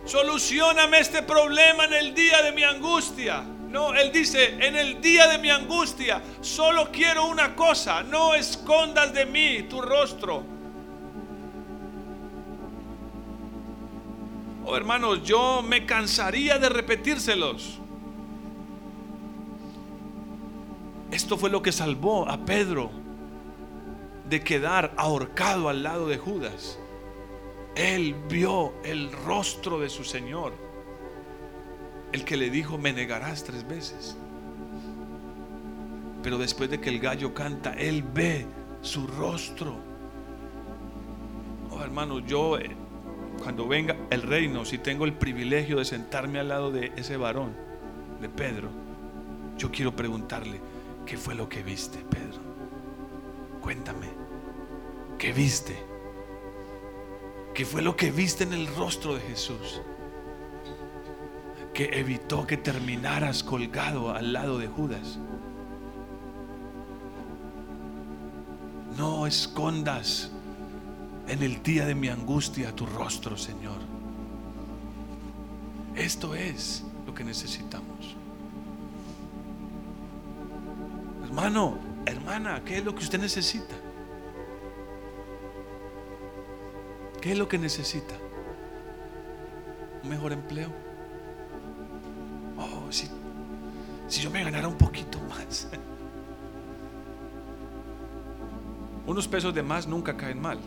Solucioname 0.07 1.01
este 1.01 1.23
problema 1.25 1.85
en 1.85 1.93
el 1.93 2.15
día 2.15 2.41
de 2.43 2.53
mi 2.53 2.63
angustia. 2.63 3.43
No, 3.43 3.93
Él 3.93 4.13
dice, 4.13 4.55
en 4.65 4.77
el 4.77 5.01
día 5.01 5.27
de 5.27 5.39
mi 5.39 5.51
angustia, 5.51 6.23
solo 6.41 6.91
quiero 6.93 7.27
una 7.27 7.57
cosa, 7.57 8.05
no 8.05 8.35
escondas 8.35 9.13
de 9.13 9.27
mí 9.27 9.65
tu 9.65 9.83
rostro. 9.83 10.45
Oh 14.65 14.77
hermanos, 14.77 15.25
yo 15.25 15.61
me 15.63 15.85
cansaría 15.85 16.59
de 16.59 16.69
repetírselos. 16.69 17.81
Esto 21.11 21.37
fue 21.37 21.51
lo 21.51 21.63
que 21.63 21.73
salvó 21.73 22.29
a 22.29 22.39
Pedro 22.39 22.91
de 24.29 24.41
quedar 24.41 24.93
ahorcado 24.97 25.69
al 25.69 25.83
lado 25.83 26.07
de 26.07 26.19
Judas. 26.19 26.79
Él 27.77 28.17
vio 28.29 28.73
el 28.85 29.13
rostro 29.13 29.79
de 29.79 29.91
su 29.91 30.03
Señor. 30.03 30.55
El 32.13 32.25
que 32.25 32.37
le 32.37 32.49
dijo, 32.49 32.79
me 32.79 32.93
negarás 32.93 33.45
tres 33.45 33.69
veces. 33.69 34.17
Pero 36.23 36.39
después 36.39 36.71
de 36.71 36.81
que 36.81 36.89
el 36.89 36.99
gallo 36.99 37.35
canta, 37.35 37.75
Él 37.75 38.03
ve 38.03 38.47
su 38.81 39.07
rostro. 39.07 39.77
Oh, 41.71 41.83
hermano, 41.83 42.21
yo 42.21 42.59
eh, 42.59 42.75
cuando 43.43 43.69
venga 43.69 43.95
el 44.11 44.23
reino, 44.23 44.65
si 44.65 44.79
tengo 44.79 45.05
el 45.05 45.13
privilegio 45.13 45.77
de 45.77 45.85
sentarme 45.85 46.39
al 46.39 46.49
lado 46.49 46.71
de 46.71 46.93
ese 46.97 47.19
varón, 47.19 47.55
de 48.21 48.31
Pedro, 48.31 48.71
yo 49.59 49.71
quiero 49.71 49.95
preguntarle, 49.95 50.61
¿qué 51.05 51.19
fue 51.19 51.35
lo 51.35 51.49
que 51.49 51.63
viste, 51.63 51.99
Pedro? 51.99 52.41
Cuéntame, 53.61 54.09
¿qué 55.19 55.33
viste? 55.33 55.77
¿Qué 57.57 57.65
fue 57.65 57.81
lo 57.81 57.97
que 57.97 58.11
viste 58.11 58.45
en 58.45 58.53
el 58.53 58.67
rostro 58.67 59.15
de 59.15 59.21
Jesús? 59.23 59.81
Que 61.73 61.85
evitó 61.99 62.47
que 62.47 62.59
terminaras 62.59 63.43
colgado 63.43 64.15
al 64.15 64.35
lado 64.35 64.59
de 64.59 64.67
Judas. 64.67 65.19
No 68.99 69.27
escondas 69.27 70.31
en 71.29 71.43
el 71.43 71.63
día 71.63 71.87
de 71.87 71.95
mi 71.95 72.09
angustia 72.09 72.77
tu 72.77 72.85
rostro, 72.85 73.39
Señor. 73.39 73.79
Esto 75.95 76.35
es 76.35 76.85
lo 77.07 77.15
que 77.15 77.25
necesitamos. 77.25 78.17
Hermano, 81.25 81.79
hermana, 82.05 82.63
¿qué 82.67 82.77
es 82.77 82.85
lo 82.85 82.95
que 82.95 83.03
usted 83.03 83.19
necesita? 83.19 83.86
¿Qué 87.21 87.33
es 87.33 87.39
lo 87.39 87.49
que 87.49 87.59
necesita? 87.59 88.15
Un 90.03 90.11
mejor 90.11 90.33
empleo. 90.33 90.71
Oh, 92.59 92.91
si, 92.91 93.09
si 94.09 94.23
yo 94.23 94.31
me 94.31 94.45
ganara 94.45 94.69
un 94.69 94.79
poquito 94.79 95.19
más. 95.29 95.69
Unos 99.07 99.29
pesos 99.29 99.55
de 99.55 99.63
más 99.63 99.87
nunca 99.87 100.17
caen 100.17 100.41
mal, 100.41 100.59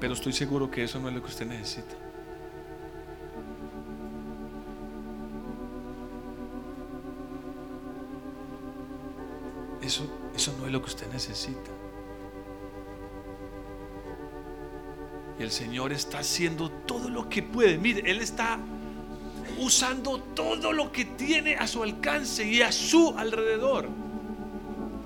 pero 0.00 0.14
estoy 0.14 0.32
seguro 0.32 0.70
que 0.70 0.84
eso 0.84 0.98
no 0.98 1.08
es 1.08 1.14
lo 1.14 1.20
que 1.20 1.28
usted 1.28 1.46
necesita. 1.46 1.94
Eso, 9.82 10.04
eso 10.34 10.54
no 10.58 10.66
es 10.66 10.72
lo 10.72 10.80
que 10.80 10.86
usted 10.86 11.06
necesita. 11.12 11.70
El 15.42 15.50
Señor 15.50 15.92
está 15.92 16.20
haciendo 16.20 16.70
todo 16.70 17.08
lo 17.08 17.28
que 17.28 17.42
puede. 17.42 17.76
Mire, 17.76 18.08
Él 18.08 18.20
está 18.20 18.60
usando 19.58 20.20
todo 20.20 20.72
lo 20.72 20.92
que 20.92 21.04
tiene 21.04 21.56
a 21.56 21.66
su 21.66 21.82
alcance 21.82 22.48
y 22.48 22.62
a 22.62 22.70
su 22.70 23.14
alrededor 23.18 23.88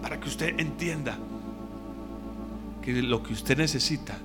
para 0.02 0.20
que 0.20 0.28
usted 0.28 0.60
entienda 0.60 1.16
que 2.82 2.92
lo 3.02 3.22
que 3.22 3.32
usted 3.32 3.56
necesita 3.56 4.18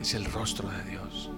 es 0.00 0.12
el 0.12 0.26
rostro 0.26 0.68
de 0.68 0.84
Dios. 0.84 1.30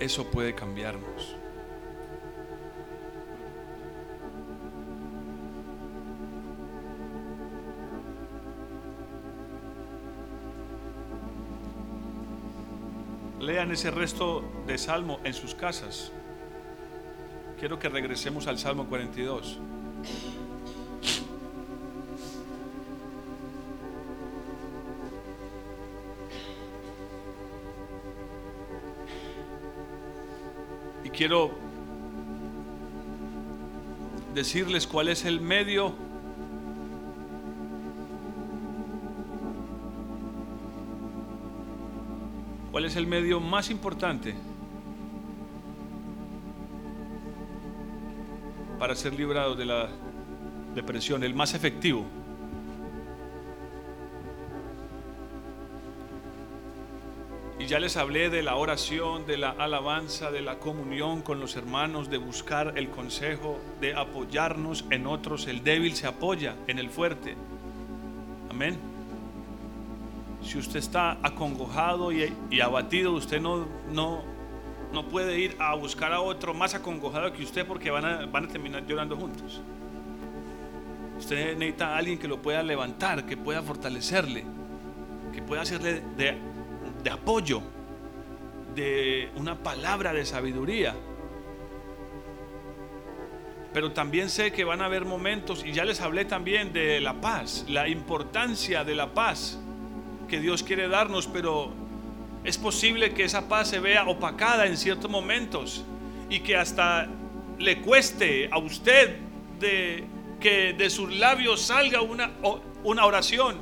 Eso 0.00 0.28
puede 0.30 0.54
cambiarnos. 0.54 1.39
Lean 13.60 13.72
ese 13.72 13.90
resto 13.90 14.42
de 14.66 14.78
salmo 14.78 15.20
en 15.22 15.34
sus 15.34 15.54
casas. 15.54 16.12
Quiero 17.58 17.78
que 17.78 17.90
regresemos 17.90 18.46
al 18.46 18.58
Salmo 18.58 18.86
42. 18.86 19.58
Y 31.04 31.10
quiero 31.10 31.50
decirles 34.32 34.86
cuál 34.86 35.08
es 35.08 35.26
el 35.26 35.42
medio 35.42 35.92
es 42.90 42.96
el 42.96 43.06
medio 43.06 43.38
más 43.38 43.70
importante 43.70 44.34
para 48.80 48.96
ser 48.96 49.14
librados 49.14 49.56
de 49.56 49.64
la 49.64 49.88
depresión? 50.74 51.22
El 51.22 51.32
más 51.32 51.54
efectivo. 51.54 52.04
Y 57.60 57.66
ya 57.66 57.78
les 57.78 57.96
hablé 57.96 58.28
de 58.28 58.42
la 58.42 58.56
oración, 58.56 59.24
de 59.24 59.36
la 59.36 59.50
alabanza, 59.50 60.32
de 60.32 60.40
la 60.40 60.58
comunión 60.58 61.22
con 61.22 61.38
los 61.38 61.54
hermanos, 61.54 62.10
de 62.10 62.18
buscar 62.18 62.76
el 62.76 62.90
consejo, 62.90 63.60
de 63.80 63.94
apoyarnos 63.94 64.84
en 64.90 65.06
otros. 65.06 65.46
El 65.46 65.62
débil 65.62 65.94
se 65.94 66.08
apoya 66.08 66.56
en 66.66 66.80
el 66.80 66.90
fuerte. 66.90 67.36
Amén. 68.50 68.89
Si 70.50 70.58
usted 70.58 70.80
está 70.80 71.16
acongojado 71.22 72.10
y, 72.10 72.60
abatido, 72.60 73.12
usted 73.12 73.40
no, 73.40 73.68
no, 73.92 74.24
no 74.92 75.06
puede 75.06 75.38
ir 75.38 75.54
a 75.60 75.76
buscar 75.76 76.12
a 76.12 76.20
otro 76.20 76.54
más 76.54 76.74
acongojado 76.74 77.32
que 77.32 77.44
usted 77.44 77.64
porque 77.64 77.88
van 77.92 78.04
a, 78.04 78.26
van 78.26 78.46
a 78.46 78.48
terminar 78.48 78.84
llorando 78.84 79.16
juntos. 79.16 79.60
Usted 81.16 81.56
necesita 81.56 81.94
a 81.94 81.98
alguien 81.98 82.18
que 82.18 82.26
lo 82.26 82.42
pueda 82.42 82.64
levantar, 82.64 83.26
que 83.26 83.36
pueda 83.36 83.62
fortalecerle, 83.62 84.44
que 85.32 85.40
pueda 85.40 85.62
hacerle 85.62 86.02
de, 86.16 86.36
de 87.04 87.10
apoyo, 87.10 87.62
de 88.74 89.30
una 89.36 89.54
palabra 89.54 90.12
de 90.12 90.26
sabiduría. 90.26 90.96
Pero 93.72 93.92
también 93.92 94.28
sé 94.28 94.50
que 94.50 94.64
van 94.64 94.82
a 94.82 94.86
haber 94.86 95.04
momentos, 95.04 95.64
y 95.64 95.70
ya 95.70 95.84
les 95.84 96.00
hablé 96.00 96.24
también 96.24 96.72
de 96.72 97.00
la 97.00 97.20
paz, 97.20 97.66
la 97.68 97.86
importancia 97.86 98.82
de 98.82 98.96
la 98.96 99.14
paz 99.14 99.60
que 100.30 100.40
Dios 100.40 100.62
quiere 100.62 100.88
darnos, 100.88 101.26
pero 101.26 101.72
es 102.44 102.56
posible 102.56 103.12
que 103.12 103.24
esa 103.24 103.48
paz 103.48 103.68
se 103.68 103.80
vea 103.80 104.04
opacada 104.06 104.66
en 104.66 104.78
ciertos 104.78 105.10
momentos 105.10 105.84
y 106.30 106.40
que 106.40 106.56
hasta 106.56 107.08
le 107.58 107.82
cueste 107.82 108.48
a 108.50 108.58
usted 108.58 109.18
de 109.58 110.04
que 110.40 110.72
de 110.72 110.88
sus 110.88 111.12
labios 111.12 111.60
salga 111.60 112.00
una, 112.00 112.30
una 112.82 113.04
oración. 113.04 113.56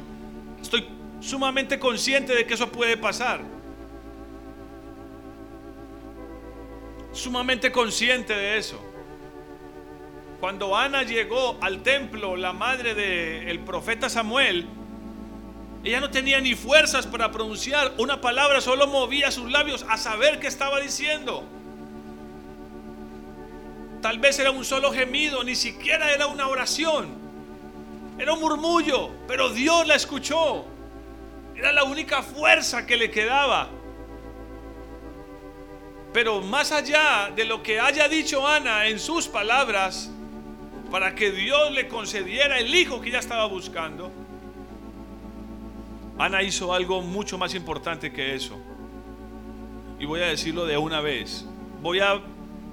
Estoy 0.63 0.87
sumamente 1.21 1.81
consciente 1.81 2.35
de 2.35 2.47
que 2.47 2.55
eso 2.55 2.71
puede 2.71 2.97
pasar. 2.97 3.41
Sumamente 7.13 7.73
consciente 7.73 8.33
de 8.35 8.59
eso. 8.59 8.79
Cuando 10.39 10.77
Ana 10.77 11.03
llegó 11.03 11.59
al 11.61 11.83
templo, 11.83 12.37
la 12.37 12.53
madre 12.53 12.95
del 12.95 13.59
profeta 13.61 14.09
Samuel, 14.09 14.69
ella 15.85 16.01
no 16.01 16.11
tenía 16.11 16.41
ni 16.41 16.55
fuerzas 16.55 17.07
para 17.07 17.31
pronunciar 17.31 17.93
una 17.99 18.21
palabra, 18.21 18.61
solo 18.61 18.87
movía 18.87 19.31
sus 19.31 19.51
labios 19.51 19.87
a 19.89 19.97
saber 19.97 20.41
qué 20.41 20.49
estaba 20.49 20.81
diciendo. 20.81 21.45
Tal 24.03 24.19
vez 24.19 24.39
era 24.39 24.51
un 24.51 24.65
solo 24.65 24.93
gemido, 24.93 25.43
ni 25.45 25.55
siquiera 25.55 26.13
era 26.13 26.27
una 26.27 26.49
oración. 26.49 27.09
Era 28.19 28.33
un 28.33 28.41
murmullo, 28.41 29.11
pero 29.27 29.51
Dios 29.51 29.87
la 29.87 29.95
escuchó. 29.95 30.65
Era 31.55 31.73
la 31.73 31.85
única 31.85 32.23
fuerza 32.23 32.87
que 32.87 32.97
le 32.97 33.11
quedaba. 33.11 33.69
Pero 36.13 36.41
más 36.41 36.73
allá 36.73 37.31
de 37.35 37.45
lo 37.45 37.63
que 37.63 37.81
haya 37.81 38.09
dicho 38.09 38.47
Ana 38.47 38.87
en 38.87 38.99
sus 38.99 39.29
palabras, 39.29 40.11
para 40.91 41.15
que 41.15 41.31
Dios 41.31 41.73
le 41.73 41.87
concediera 41.87 42.59
el 42.59 42.75
hijo 42.75 43.01
que 43.01 43.11
ella 43.11 43.19
estaba 43.19 43.47
buscando, 43.47 44.11
Ana 46.19 46.43
hizo 46.43 46.73
algo 46.75 47.01
mucho 47.01 47.39
más 47.39 47.55
importante 47.55 48.13
que 48.13 48.35
eso. 48.35 48.57
Y 50.01 50.05
voy 50.05 50.21
a 50.21 50.27
decirlo 50.27 50.67
de 50.67 50.77
una 50.77 51.01
vez. 51.01 51.47
Voy 51.81 52.01
a 52.01 52.21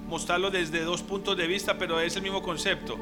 mostrarlo 0.08 0.50
desde 0.50 0.84
dos 0.84 1.04
puntos 1.04 1.38
de 1.38 1.46
vista, 1.46 1.78
pero 1.78 2.00
es 2.00 2.16
el 2.16 2.24
mismo 2.24 2.42
concepto. 2.42 2.98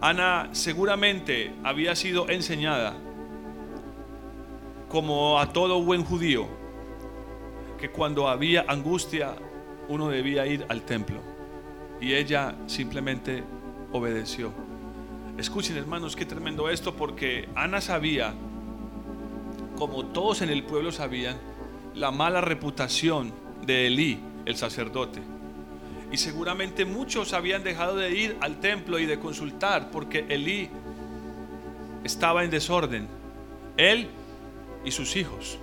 Ana 0.00 0.48
seguramente 0.52 1.52
había 1.64 1.96
sido 1.96 2.28
enseñada, 2.28 2.96
como 4.88 5.40
a 5.40 5.52
todo 5.52 5.82
buen 5.82 6.04
judío, 6.04 6.46
que 7.80 7.90
cuando 7.90 8.28
había 8.28 8.64
angustia 8.68 9.34
uno 9.88 10.08
debía 10.08 10.46
ir 10.46 10.64
al 10.68 10.82
templo. 10.82 11.20
Y 12.00 12.14
ella 12.14 12.54
simplemente 12.66 13.42
obedeció. 13.90 14.67
Escuchen 15.38 15.76
hermanos, 15.76 16.16
qué 16.16 16.26
tremendo 16.26 16.68
esto, 16.68 16.96
porque 16.96 17.48
Ana 17.54 17.80
sabía, 17.80 18.34
como 19.76 20.06
todos 20.06 20.42
en 20.42 20.50
el 20.50 20.64
pueblo 20.64 20.90
sabían, 20.90 21.36
la 21.94 22.10
mala 22.10 22.40
reputación 22.40 23.32
de 23.64 23.86
Elí, 23.86 24.18
el 24.46 24.56
sacerdote. 24.56 25.22
Y 26.10 26.16
seguramente 26.16 26.84
muchos 26.84 27.34
habían 27.34 27.62
dejado 27.62 27.94
de 27.94 28.10
ir 28.10 28.36
al 28.40 28.58
templo 28.58 28.98
y 28.98 29.06
de 29.06 29.20
consultar 29.20 29.92
porque 29.92 30.26
Elí 30.28 30.70
estaba 32.02 32.42
en 32.42 32.50
desorden, 32.50 33.06
él 33.76 34.08
y 34.84 34.90
sus 34.90 35.14
hijos. 35.14 35.60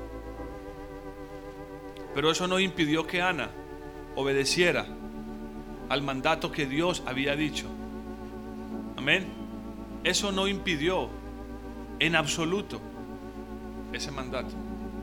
Pero 2.14 2.32
eso 2.32 2.48
no 2.48 2.62
impidió 2.62 3.06
que 3.06 3.22
Ana 3.22 3.50
obedeciera 4.16 4.86
al 5.90 6.02
mandato 6.02 6.50
que 6.50 6.66
Dios 6.66 7.04
había 7.06 7.36
dicho. 7.36 7.68
Amén. 8.96 9.35
Eso 10.06 10.32
no 10.32 10.48
impidió 10.48 11.10
en 11.98 12.16
absoluto 12.16 12.80
ese 13.92 14.12
mandato. 14.12 14.54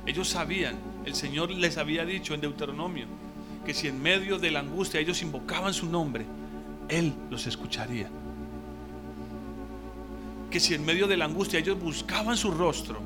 Ellos 0.06 0.28
sabían, 0.28 0.78
el 1.04 1.16
Señor 1.16 1.50
les 1.50 1.76
había 1.76 2.04
dicho 2.04 2.34
en 2.34 2.40
Deuteronomio, 2.40 3.06
que 3.66 3.74
si 3.74 3.88
en 3.88 4.00
medio 4.00 4.38
de 4.38 4.52
la 4.52 4.60
angustia 4.60 5.00
ellos 5.00 5.20
invocaban 5.20 5.74
su 5.74 5.86
nombre, 5.86 6.24
Él 6.88 7.12
los 7.30 7.48
escucharía. 7.48 8.08
Que 10.52 10.60
si 10.60 10.74
en 10.74 10.84
medio 10.84 11.08
de 11.08 11.16
la 11.16 11.24
angustia 11.24 11.58
ellos 11.58 11.80
buscaban 11.80 12.36
su 12.36 12.52
rostro, 12.52 13.00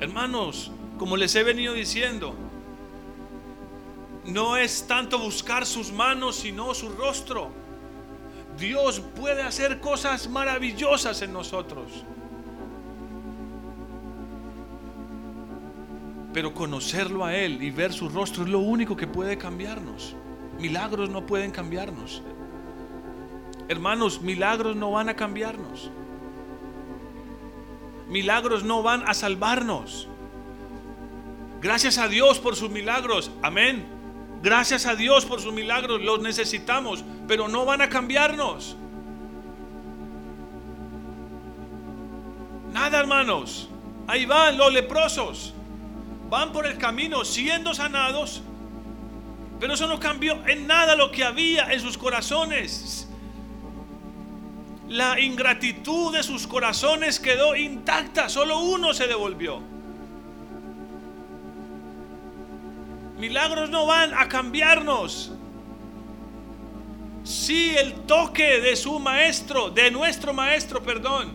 hermanos, 0.00 0.72
como 0.98 1.16
les 1.16 1.32
he 1.36 1.44
venido 1.44 1.74
diciendo, 1.74 2.34
no 4.26 4.56
es 4.56 4.88
tanto 4.88 5.20
buscar 5.20 5.64
sus 5.64 5.92
manos, 5.92 6.34
sino 6.34 6.74
su 6.74 6.88
rostro. 6.88 7.50
Dios 8.62 9.00
puede 9.00 9.42
hacer 9.42 9.80
cosas 9.80 10.28
maravillosas 10.28 11.20
en 11.22 11.32
nosotros. 11.32 12.04
Pero 16.32 16.54
conocerlo 16.54 17.24
a 17.24 17.34
Él 17.34 17.60
y 17.60 17.72
ver 17.72 17.92
su 17.92 18.08
rostro 18.08 18.44
es 18.44 18.48
lo 18.48 18.60
único 18.60 18.96
que 18.96 19.08
puede 19.08 19.36
cambiarnos. 19.36 20.14
Milagros 20.60 21.10
no 21.10 21.26
pueden 21.26 21.50
cambiarnos. 21.50 22.22
Hermanos, 23.68 24.22
milagros 24.22 24.76
no 24.76 24.92
van 24.92 25.08
a 25.08 25.16
cambiarnos. 25.16 25.90
Milagros 28.08 28.62
no 28.62 28.84
van 28.84 29.02
a 29.08 29.14
salvarnos. 29.14 30.06
Gracias 31.60 31.98
a 31.98 32.06
Dios 32.06 32.38
por 32.38 32.54
sus 32.54 32.70
milagros. 32.70 33.32
Amén. 33.42 34.01
Gracias 34.42 34.86
a 34.86 34.96
Dios 34.96 35.24
por 35.24 35.40
sus 35.40 35.52
milagros, 35.52 36.00
los 36.00 36.20
necesitamos, 36.20 37.04
pero 37.28 37.46
no 37.46 37.64
van 37.64 37.80
a 37.80 37.88
cambiarnos. 37.88 38.76
Nada, 42.72 42.98
hermanos. 42.98 43.68
Ahí 44.08 44.26
van 44.26 44.56
los 44.56 44.72
leprosos. 44.72 45.54
Van 46.28 46.50
por 46.50 46.66
el 46.66 46.78
camino 46.78 47.24
siendo 47.24 47.74
sanados, 47.74 48.42
pero 49.60 49.74
eso 49.74 49.86
no 49.86 50.00
cambió 50.00 50.44
en 50.48 50.66
nada 50.66 50.96
lo 50.96 51.12
que 51.12 51.24
había 51.24 51.72
en 51.72 51.78
sus 51.78 51.98
corazones. 51.98 53.06
La 54.88 55.20
ingratitud 55.20 56.12
de 56.12 56.22
sus 56.22 56.46
corazones 56.46 57.20
quedó 57.20 57.54
intacta, 57.54 58.28
solo 58.28 58.60
uno 58.60 58.92
se 58.94 59.06
devolvió. 59.06 59.71
Milagros 63.22 63.70
no 63.70 63.86
van 63.86 64.12
a 64.14 64.28
cambiarnos. 64.28 65.30
Si 67.22 67.70
el 67.70 67.92
toque 68.00 68.60
de 68.60 68.74
su 68.74 68.98
maestro, 68.98 69.70
de 69.70 69.92
nuestro 69.92 70.34
maestro, 70.34 70.82
perdón, 70.82 71.32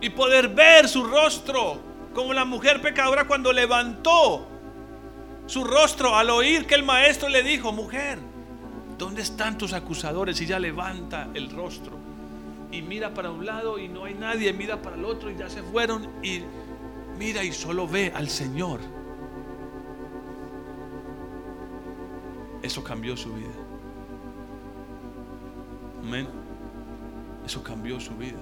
y 0.00 0.10
poder 0.10 0.48
ver 0.48 0.88
su 0.88 1.04
rostro, 1.04 1.78
como 2.12 2.32
la 2.32 2.44
mujer 2.44 2.82
pecadora 2.82 3.24
cuando 3.24 3.52
levantó 3.52 4.48
su 5.46 5.62
rostro 5.62 6.16
al 6.16 6.28
oír 6.28 6.66
que 6.66 6.74
el 6.74 6.82
maestro 6.82 7.28
le 7.28 7.44
dijo, 7.44 7.70
mujer, 7.70 8.18
¿dónde 8.98 9.22
están 9.22 9.56
tus 9.56 9.74
acusadores? 9.74 10.40
Y 10.40 10.44
ella 10.46 10.58
levanta 10.58 11.28
el 11.34 11.52
rostro 11.52 11.96
y 12.72 12.82
mira 12.82 13.14
para 13.14 13.30
un 13.30 13.46
lado 13.46 13.78
y 13.78 13.86
no 13.86 14.06
hay 14.06 14.14
nadie, 14.14 14.52
mira 14.52 14.82
para 14.82 14.96
el 14.96 15.04
otro 15.04 15.30
y 15.30 15.36
ya 15.36 15.48
se 15.48 15.62
fueron 15.62 16.10
y 16.20 16.42
mira 17.16 17.44
y 17.44 17.52
solo 17.52 17.86
ve 17.86 18.10
al 18.12 18.28
Señor. 18.28 18.95
Eso 22.66 22.82
cambió 22.82 23.16
su 23.16 23.32
vida. 23.32 23.54
Amén. 26.02 26.26
Eso 27.46 27.62
cambió 27.62 28.00
su 28.00 28.12
vida. 28.16 28.40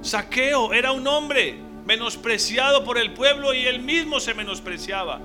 Saqueo 0.00 0.72
era 0.72 0.92
un 0.92 1.04
hombre 1.08 1.58
menospreciado 1.84 2.84
por 2.84 2.98
el 2.98 3.14
pueblo 3.14 3.52
y 3.52 3.66
él 3.66 3.82
mismo 3.82 4.20
se 4.20 4.32
menospreciaba. 4.34 5.20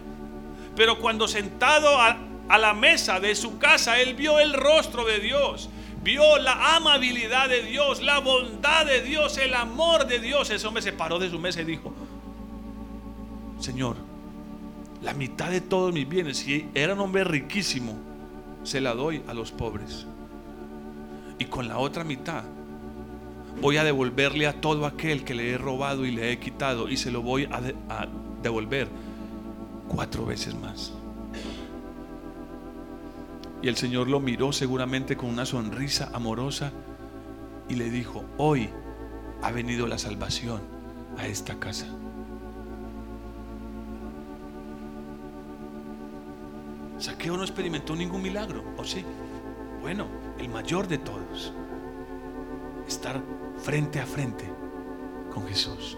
Pero 0.76 0.98
cuando 1.00 1.28
sentado 1.28 2.02
a, 2.02 2.18
la 2.58 2.74
mesa 2.74 3.20
de 3.20 3.36
su 3.36 3.60
casa, 3.60 4.00
él 4.00 4.16
vio 4.16 4.40
el 4.40 4.54
rostro 4.54 5.06
de 5.06 5.20
Dios, 5.20 5.70
vio 6.02 6.40
la 6.40 6.76
amabilidad 6.76 7.50
de 7.50 7.62
Dios, 7.62 8.02
la 8.02 8.18
bondad 8.18 8.86
de 8.88 9.02
Dios, 9.02 9.38
el 9.38 9.54
amor 9.54 10.08
de 10.08 10.18
Dios. 10.18 10.50
Ese 10.50 10.66
hombre 10.66 10.82
se 10.82 10.92
paró 10.92 11.20
de 11.20 11.30
su 11.30 11.38
mesa 11.38 11.62
y 11.62 11.66
dijo, 11.66 11.94
Señor, 13.60 14.07
la 15.02 15.14
mitad 15.14 15.50
de 15.50 15.62
todos 15.62 15.94
mis 15.94 16.08
bienes, 16.08 16.38
si 16.38 16.70
era 16.74 16.94
un 16.94 17.00
hombre 17.00 17.24
riquísimo, 17.24 17.96
se 18.64 18.82
la 18.82 18.94
doy 18.94 19.22
a 19.28 19.34
los 19.34 19.52
pobres. 19.52 20.06
Y 21.40 21.46
con 21.46 21.68
la 21.68 21.78
otra 21.78 22.04
mitad 22.04 22.44
voy 23.62 23.78
a 23.78 23.84
devolverle 23.84 24.48
a 24.48 24.60
todo 24.60 24.86
aquel 24.86 25.24
que 25.24 25.36
le 25.36 25.52
he 25.52 25.58
robado 25.58 26.06
y 26.06 26.12
le 26.12 26.32
he 26.32 26.40
quitado 26.40 26.90
y 26.90 26.98
se 26.98 27.12
lo 27.12 27.22
voy 27.22 27.46
a, 27.46 27.62
a 27.90 28.08
devolver 28.42 28.88
cuatro 29.88 30.26
veces 30.26 30.56
más. 30.56 30.94
Y 33.62 33.68
el 33.68 33.76
Señor 33.76 34.08
lo 34.08 34.20
miró 34.20 34.52
seguramente 34.52 35.18
con 35.18 35.30
una 35.30 35.46
sonrisa 35.46 36.12
amorosa 36.14 36.72
y 37.70 37.76
le 37.76 37.90
dijo, 37.90 38.24
hoy 38.38 38.70
ha 39.42 39.52
venido 39.52 39.88
la 39.88 39.98
salvación 39.98 40.62
a 41.18 41.28
esta 41.28 41.60
casa. 41.60 41.88
Saqueo 46.98 47.38
no 47.38 47.44
experimentó 47.44 47.96
ningún 47.96 48.22
milagro, 48.22 48.64
¿o 48.78 48.84
sí? 48.84 49.04
Bueno, 49.82 50.08
el 50.40 50.50
mayor 50.50 50.88
de 50.88 50.98
todos. 50.98 51.54
Estar 52.88 53.22
frente 53.58 54.00
a 54.00 54.06
frente 54.06 54.46
con 55.32 55.46
Jesús. 55.48 55.98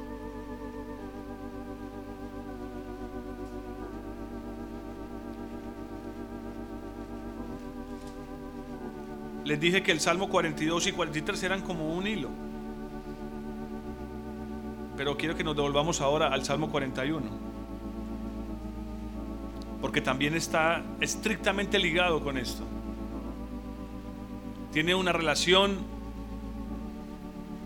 Les 9.46 9.60
dije 9.60 9.82
que 9.82 9.92
el 9.92 10.00
Salmo 10.00 10.30
42 10.30 10.88
y 10.88 10.92
43 10.92 11.44
eran 11.44 11.62
como 11.62 11.96
un 11.96 12.06
hilo. 12.06 12.30
Pero 14.96 15.18
quiero 15.18 15.36
que 15.36 15.44
nos 15.44 15.56
devolvamos 15.56 16.02
ahora 16.02 16.28
al 16.28 16.44
Salmo 16.44 16.70
41. 16.70 17.49
Porque 19.82 20.02
también 20.02 20.36
está 20.36 20.84
estrictamente 21.00 21.80
ligado 21.80 22.22
con 22.24 22.38
esto. 22.38 22.64
Tiene 24.74 24.94
una 24.94 25.12
relación 25.12 25.78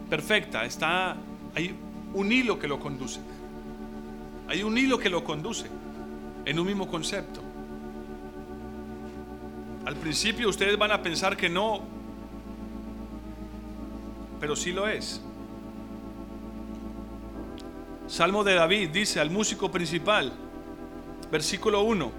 perfecta. 0.10 0.64
Está, 0.64 1.18
hay 1.56 1.76
un 2.14 2.32
hilo 2.32 2.60
que 2.60 2.68
lo 2.68 2.80
conduce. 2.80 3.20
Hay 4.48 4.64
un 4.64 4.78
hilo 4.78 4.98
que 5.00 5.10
lo 5.10 5.24
conduce 5.24 5.68
en 6.46 6.60
un 6.60 6.66
mismo 6.66 6.88
concepto. 6.88 7.42
Al 9.86 9.96
principio 9.96 10.50
ustedes 10.50 10.78
van 10.78 10.92
a 10.92 11.02
pensar 11.02 11.36
que 11.36 11.50
no, 11.50 11.82
pero 14.40 14.56
sí 14.56 14.72
lo 14.72 14.88
es. 14.88 15.22
Salmo 18.08 18.44
de 18.44 18.54
David 18.54 18.90
dice 18.90 19.20
al 19.20 19.30
músico 19.30 19.72
principal, 19.72 20.34
versículo 21.34 21.82
1, 21.82 22.12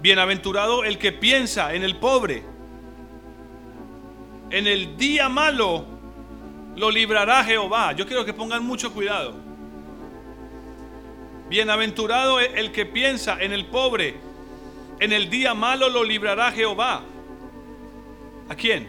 bienaventurado 0.00 0.84
el 0.84 0.98
que 0.98 1.10
piensa 1.10 1.74
en 1.74 1.82
el 1.82 1.96
pobre, 1.96 2.44
en 4.50 4.68
el 4.68 4.96
día 4.96 5.28
malo 5.28 5.84
lo 6.76 6.92
librará 6.92 7.42
Jehová. 7.42 7.90
Yo 7.90 8.06
quiero 8.06 8.24
que 8.24 8.32
pongan 8.32 8.64
mucho 8.64 8.92
cuidado. 8.92 9.34
Bienaventurado 11.48 12.38
el 12.38 12.70
que 12.70 12.86
piensa 12.86 13.36
en 13.40 13.52
el 13.52 13.66
pobre, 13.66 14.14
en 15.00 15.12
el 15.12 15.28
día 15.28 15.52
malo 15.52 15.88
lo 15.88 16.04
librará 16.04 16.52
Jehová. 16.52 17.02
¿A 18.48 18.54
quién? 18.54 18.86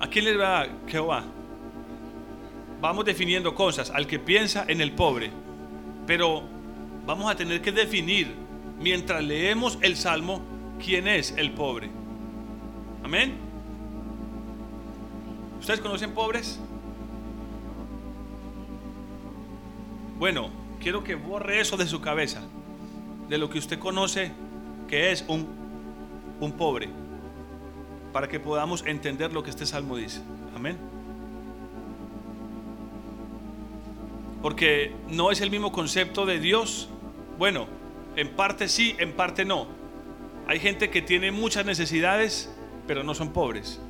¿A 0.00 0.08
quién 0.08 0.24
librará 0.24 0.68
Jehová? 0.88 1.22
Vamos 2.80 3.04
definiendo 3.04 3.54
cosas. 3.54 3.90
Al 3.90 4.08
que 4.08 4.18
piensa 4.18 4.64
en 4.66 4.80
el 4.80 4.90
pobre. 4.90 5.43
Pero 6.06 6.42
vamos 7.06 7.30
a 7.30 7.36
tener 7.36 7.60
que 7.62 7.72
definir, 7.72 8.34
mientras 8.80 9.22
leemos 9.22 9.78
el 9.80 9.96
Salmo, 9.96 10.42
quién 10.82 11.08
es 11.08 11.32
el 11.36 11.52
pobre. 11.52 11.90
Amén. 13.02 13.34
¿Ustedes 15.60 15.80
conocen 15.80 16.12
pobres? 16.12 16.60
Bueno, 20.18 20.50
quiero 20.80 21.02
que 21.02 21.14
borre 21.14 21.60
eso 21.60 21.76
de 21.76 21.86
su 21.86 22.00
cabeza 22.00 22.42
de 23.28 23.38
lo 23.38 23.50
que 23.50 23.58
usted 23.58 23.78
conoce 23.78 24.32
que 24.88 25.10
es 25.10 25.24
un, 25.28 25.46
un 26.40 26.52
pobre, 26.52 26.88
para 28.12 28.28
que 28.28 28.38
podamos 28.38 28.84
entender 28.86 29.32
lo 29.32 29.42
que 29.42 29.50
este 29.50 29.66
salmo 29.66 29.96
dice. 29.96 30.20
Amén. 30.54 30.93
Porque 34.44 34.92
no 35.08 35.30
es 35.30 35.40
el 35.40 35.50
mismo 35.50 35.72
concepto 35.72 36.26
de 36.26 36.38
Dios. 36.38 36.90
Bueno, 37.38 37.66
en 38.14 38.28
parte 38.36 38.68
sí, 38.68 38.94
en 38.98 39.14
parte 39.14 39.46
no. 39.46 39.66
Hay 40.46 40.60
gente 40.60 40.90
que 40.90 41.00
tiene 41.00 41.32
muchas 41.32 41.64
necesidades, 41.64 42.54
pero 42.86 43.02
no 43.02 43.14
son 43.14 43.32
pobres. 43.32 43.80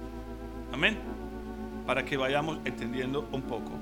Amén. 0.72 0.96
Para 1.88 2.04
que 2.04 2.16
vayamos 2.16 2.58
entendiendo 2.64 3.28
un 3.32 3.42
poco. 3.42 3.72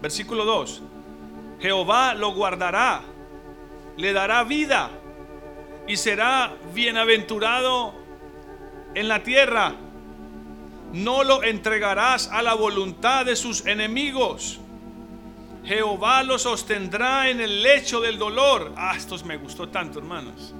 Versículo 0.00 0.44
2. 0.44 0.82
Jehová 1.58 2.14
lo 2.14 2.32
guardará, 2.32 3.02
le 3.96 4.12
dará 4.12 4.44
vida 4.44 4.88
y 5.88 5.96
será 5.96 6.54
bienaventurado 6.72 7.92
en 8.94 9.08
la 9.08 9.24
tierra. 9.24 9.74
No 10.92 11.24
lo 11.24 11.42
entregarás 11.42 12.28
a 12.28 12.40
la 12.40 12.54
voluntad 12.54 13.26
de 13.26 13.34
sus 13.34 13.66
enemigos. 13.66 14.60
Jehová 15.64 16.22
lo 16.22 16.38
sostendrá 16.38 17.28
en 17.28 17.40
el 17.40 17.62
lecho 17.62 18.00
del 18.00 18.18
dolor. 18.18 18.72
Ah, 18.76 18.94
estos 18.96 19.24
me 19.24 19.36
gustó 19.36 19.68
tanto, 19.68 19.98
hermanos. 19.98 20.54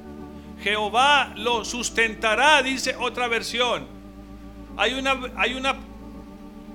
Jehová 0.63 1.33
lo 1.37 1.65
sustentará, 1.65 2.63
dice 2.63 2.95
otra 2.99 3.29
versión. 3.29 3.87
Hay 4.77 4.95
una, 4.95 5.19
hay 5.37 5.55
una, 5.55 5.77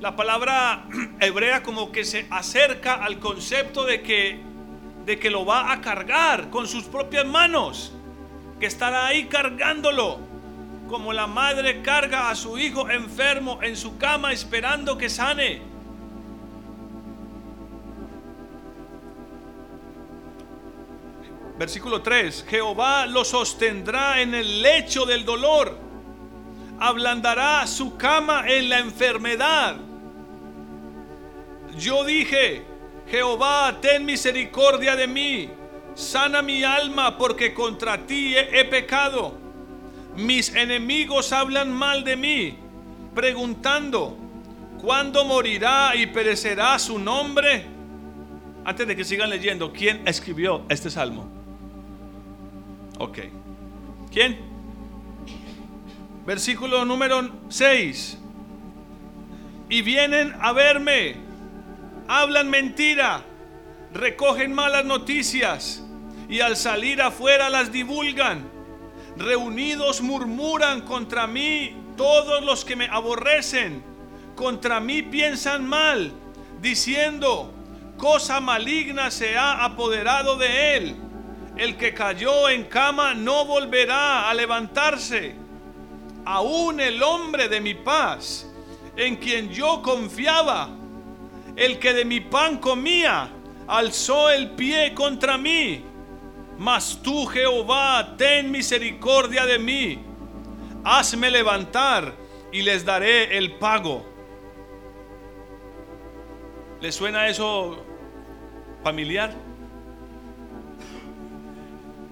la 0.02 0.16
palabra 0.16 0.86
hebrea 1.20 1.62
como 1.64 1.92
que 1.92 2.04
se 2.04 2.28
acerca 2.30 2.96
al 2.96 3.20
concepto 3.20 3.86
de 3.86 4.02
que, 4.02 4.40
de 5.06 5.20
que 5.20 5.30
lo 5.30 5.46
va 5.46 5.72
a 5.72 5.82
cargar 5.82 6.50
con 6.50 6.68
sus 6.68 6.86
propias 6.86 7.26
manos 7.26 7.94
que 8.60 8.66
estará 8.66 9.06
ahí 9.08 9.26
cargándolo, 9.26 10.20
como 10.88 11.14
la 11.14 11.28
madre 11.28 11.82
carga 11.82 12.30
a 12.30 12.36
su 12.36 12.58
hijo 12.58 12.90
enfermo 12.90 13.60
en 13.62 13.76
su 13.76 13.98
cama 13.98 14.32
esperando 14.32 14.98
que 14.98 15.10
sane. 15.10 15.75
Versículo 21.58 22.02
3. 22.02 22.46
Jehová 22.50 23.06
lo 23.06 23.24
sostendrá 23.24 24.22
en 24.22 24.36
el 24.36 24.62
lecho 24.62 25.06
del 25.06 25.24
dolor. 25.24 25.78
Ablandará 26.80 27.66
su 27.66 27.96
cama 27.96 28.44
en 28.48 28.70
la 28.70 28.80
enfermedad. 28.80 29.78
Yo 31.78 32.04
dije, 32.04 32.64
Jehová, 33.10 33.78
ten 33.82 34.06
misericordia 34.06 34.96
de 34.96 35.08
mí. 35.08 35.50
Sana 35.94 36.42
mi 36.42 36.64
alma 36.64 37.18
porque 37.18 37.54
contra 37.54 38.06
ti 38.06 38.36
he, 38.36 38.60
he 38.60 38.66
pecado. 38.66 39.38
Mis 40.18 40.54
enemigos 40.56 41.32
hablan 41.32 41.72
mal 41.72 42.04
de 42.06 42.16
mí, 42.16 42.58
preguntando, 43.14 44.18
¿cuándo 44.82 45.26
morirá 45.26 45.94
y 45.96 46.08
perecerá 46.08 46.80
su 46.80 47.00
nombre? 47.00 47.66
Antes 48.64 48.88
de 48.88 48.96
que 48.96 49.04
sigan 49.04 49.30
leyendo, 49.30 49.74
¿quién 49.74 50.08
escribió 50.08 50.64
este 50.70 50.90
salmo? 50.90 51.35
Ok. 52.98 53.20
¿Quién? 54.12 54.40
Versículo 56.26 56.86
número 56.86 57.30
6. 57.50 58.18
Y 59.70 59.82
vienen 59.82 60.34
a 60.40 60.54
verme, 60.54 61.16
hablan 62.08 62.50
mentira, 62.50 63.24
recogen 63.94 64.54
malas 64.54 64.86
noticias 64.86 65.84
y 66.30 66.40
al 66.40 66.56
salir 66.56 67.02
afuera 67.02 67.50
las 67.50 67.72
divulgan. 67.72 68.50
Reunidos 69.18 70.02
murmuran 70.02 70.82
contra 70.82 71.28
mí 71.28 71.76
todos 71.98 72.44
los 72.44 72.64
que 72.66 72.76
me 72.76 72.88
aborrecen. 72.88 73.84
Contra 74.36 74.80
mí 74.80 75.02
piensan 75.02 75.68
mal, 75.68 76.12
diciendo, 76.62 77.54
cosa 77.98 78.40
maligna 78.40 79.12
se 79.12 79.38
ha 79.38 79.64
apoderado 79.64 80.38
de 80.38 80.78
él. 80.78 81.05
El 81.58 81.78
que 81.78 81.94
cayó 81.94 82.50
en 82.50 82.66
cama 82.66 83.14
no 83.14 83.46
volverá 83.46 84.30
a 84.30 84.34
levantarse. 84.34 85.36
Aún 86.26 86.80
el 86.82 87.02
hombre 87.02 87.48
de 87.48 87.62
mi 87.62 87.74
paz, 87.74 88.52
en 88.98 89.16
quien 89.16 89.50
yo 89.50 89.82
confiaba, 89.82 90.70
el 91.56 91.80
que 91.80 91.94
de 91.94 92.04
mi 92.04 92.20
pan 92.20 92.58
comía, 92.58 93.30
alzó 93.68 94.30
el 94.30 94.52
pie 94.52 94.94
contra 94.94 95.38
mí. 95.38 95.84
Mas 96.58 97.00
tú, 97.02 97.26
Jehová, 97.26 98.16
ten 98.18 98.52
misericordia 98.52 99.46
de 99.46 99.60
mí. 99.60 100.00
Hazme 100.84 101.32
levantar 101.32 102.14
y 102.52 102.62
les 102.62 102.84
daré 102.84 103.38
el 103.38 103.54
pago. 103.54 104.06
¿Le 106.82 106.92
suena 106.92 107.28
eso 107.28 107.84
familiar? 108.84 109.34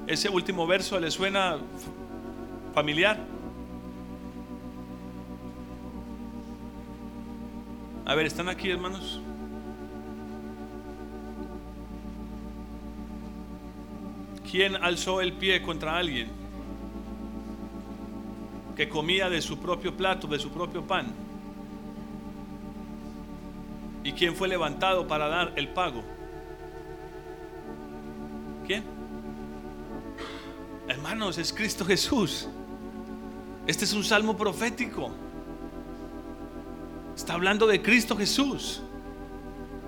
Ese 0.06 0.30
último 0.30 0.68
verso 0.68 1.00
le 1.00 1.10
suena 1.10 1.58
familiar. 2.74 3.18
A 8.06 8.16
ver, 8.16 8.26
¿están 8.26 8.50
aquí 8.50 8.70
hermanos? 8.70 9.22
¿Quién 14.52 14.76
alzó 14.76 15.22
el 15.22 15.34
pie 15.34 15.62
contra 15.62 15.98
alguien 15.98 16.28
que 18.76 18.90
comía 18.90 19.30
de 19.30 19.42
su 19.42 19.58
propio 19.58 19.96
plato, 19.96 20.28
de 20.28 20.38
su 20.38 20.52
propio 20.52 20.84
pan? 20.84 21.08
¿Y 24.04 24.12
quién 24.12 24.36
fue 24.36 24.50
levantado 24.50 25.08
para 25.08 25.30
dar 25.30 25.54
el 25.56 25.70
pago? 25.70 26.04
Hermanos, 31.04 31.38
es 31.38 31.52
Cristo 31.52 31.84
Jesús. 31.84 32.48
Este 33.68 33.84
es 33.84 33.92
un 33.92 34.06
salmo 34.06 34.38
profético. 34.38 35.12
Está 37.14 37.34
hablando 37.34 37.68
de 37.68 37.82
Cristo 37.82 38.16
Jesús. 38.16 38.82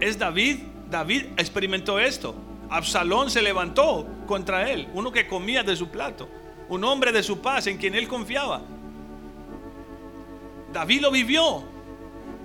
Es 0.02 0.20
David. 0.20 0.58
David 0.92 1.28
experimentó 1.38 2.00
esto. 2.00 2.36
Absalón 2.70 3.32
se 3.32 3.42
levantó 3.42 4.06
contra 4.28 4.70
él. 4.70 4.90
Uno 4.94 5.10
que 5.14 5.26
comía 5.26 5.64
de 5.64 5.78
su 5.78 5.88
plato. 5.88 6.28
Un 6.68 6.84
hombre 6.84 7.14
de 7.14 7.24
su 7.24 7.40
paz 7.40 7.68
en 7.68 7.78
quien 7.78 7.96
él 7.96 8.10
confiaba. 8.10 8.62
David 10.74 11.00
lo 11.00 11.12
vivió. 11.12 11.64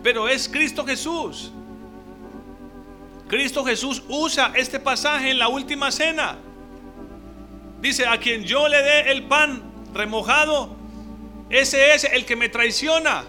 Pero 0.01 0.29
es 0.29 0.49
Cristo 0.49 0.87
Jesús. 0.87 1.51
Cristo 3.27 3.65
Jesús 3.65 4.05
usa 4.09 4.53
este 4.55 4.79
pasaje 4.79 5.33
en 5.33 5.41
la 5.41 5.49
última 5.49 5.91
cena. 5.91 6.39
Dice, 7.81 8.07
a 8.07 8.19
quien 8.19 8.45
yo 8.45 8.69
le 8.69 8.83
dé 8.83 9.13
el 9.13 9.25
pan 9.25 9.63
remojado, 9.95 10.77
ese 11.49 11.95
es 11.95 12.05
el 12.05 12.25
que 12.25 12.37
me 12.37 12.49
traiciona. 12.49 13.25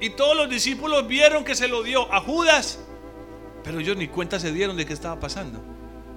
Y 0.00 0.10
todos 0.10 0.36
los 0.36 0.48
discípulos 0.48 1.06
vieron 1.08 1.44
que 1.44 1.54
se 1.54 1.68
lo 1.68 1.82
dio 1.82 2.12
a 2.12 2.20
Judas, 2.20 2.78
pero 3.64 3.80
ellos 3.80 3.96
ni 3.96 4.08
cuenta 4.08 4.38
se 4.38 4.52
dieron 4.52 4.76
de 4.76 4.86
qué 4.86 4.92
estaba 4.92 5.18
pasando. 5.18 5.60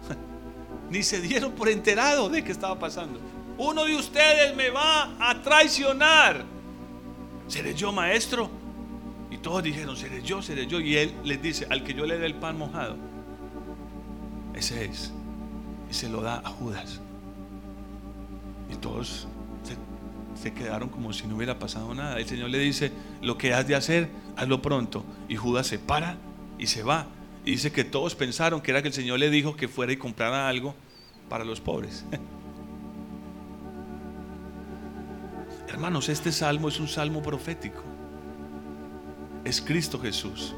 ni 0.89 1.01
se 1.01 1.21
dieron 1.21 1.53
por 1.53 1.69
enterado 1.69 2.29
de 2.29 2.43
qué 2.43 2.51
estaba 2.51 2.77
pasando. 2.77 3.19
Uno 3.57 3.85
de 3.85 3.95
ustedes 3.95 4.55
me 4.55 4.69
va 4.69 5.15
a 5.19 5.41
traicionar. 5.41 6.45
¿Seré 7.47 7.73
yo 7.73 7.91
maestro? 7.91 8.49
Y 9.31 9.37
todos 9.37 9.63
dijeron, 9.63 9.97
seré 9.97 10.21
yo, 10.21 10.41
seré 10.41 10.67
yo. 10.67 10.79
Y 10.79 10.97
él 10.97 11.13
les 11.23 11.41
dice, 11.41 11.67
al 11.69 11.83
que 11.83 11.93
yo 11.93 12.05
le 12.05 12.17
dé 12.17 12.25
el 12.25 12.35
pan 12.35 12.57
mojado, 12.57 12.95
ese 14.53 14.85
es. 14.85 15.11
Y 15.89 15.93
se 15.93 16.09
lo 16.09 16.21
da 16.21 16.41
a 16.43 16.49
Judas. 16.49 17.01
Y 18.71 18.75
todos 18.75 19.27
se, 19.63 20.41
se, 20.41 20.53
quedaron 20.53 20.89
como 20.89 21.13
si 21.13 21.27
no 21.27 21.35
hubiera 21.35 21.59
pasado 21.59 21.93
nada. 21.93 22.19
El 22.19 22.27
Señor 22.27 22.49
le 22.49 22.59
dice, 22.59 22.91
lo 23.21 23.37
que 23.37 23.53
has 23.53 23.67
de 23.67 23.75
hacer, 23.75 24.09
hazlo 24.35 24.61
pronto. 24.61 25.03
Y 25.27 25.35
Judas 25.35 25.67
se 25.67 25.79
para 25.79 26.17
y 26.57 26.67
se 26.67 26.83
va. 26.83 27.07
Y 27.45 27.51
dice 27.51 27.71
que 27.71 27.83
todos 27.83 28.15
pensaron 28.15 28.61
que 28.61 28.71
era 28.71 28.81
que 28.81 28.89
el 28.89 28.93
Señor 28.93 29.19
le 29.19 29.29
dijo 29.29 29.55
que 29.55 29.67
fuera 29.67 29.91
y 29.91 29.97
comprara 29.97 30.47
algo 30.47 30.75
para 31.29 31.43
los 31.43 31.61
pobres. 31.61 32.05
Hermanos, 35.67 36.09
este 36.09 36.31
salmo 36.31 36.69
es 36.69 36.79
un 36.79 36.87
salmo 36.87 37.21
profético 37.21 37.83
es 39.49 39.61
Cristo 39.61 39.99
Jesús. 39.99 40.53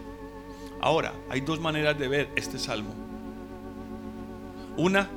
Ahora, 0.80 1.14
hay 1.30 1.42
dos 1.42 1.60
maneras 1.60 1.98
de 1.98 2.08
ver 2.08 2.30
este 2.36 2.58
salmo. 2.58 2.94
Una 4.78 5.10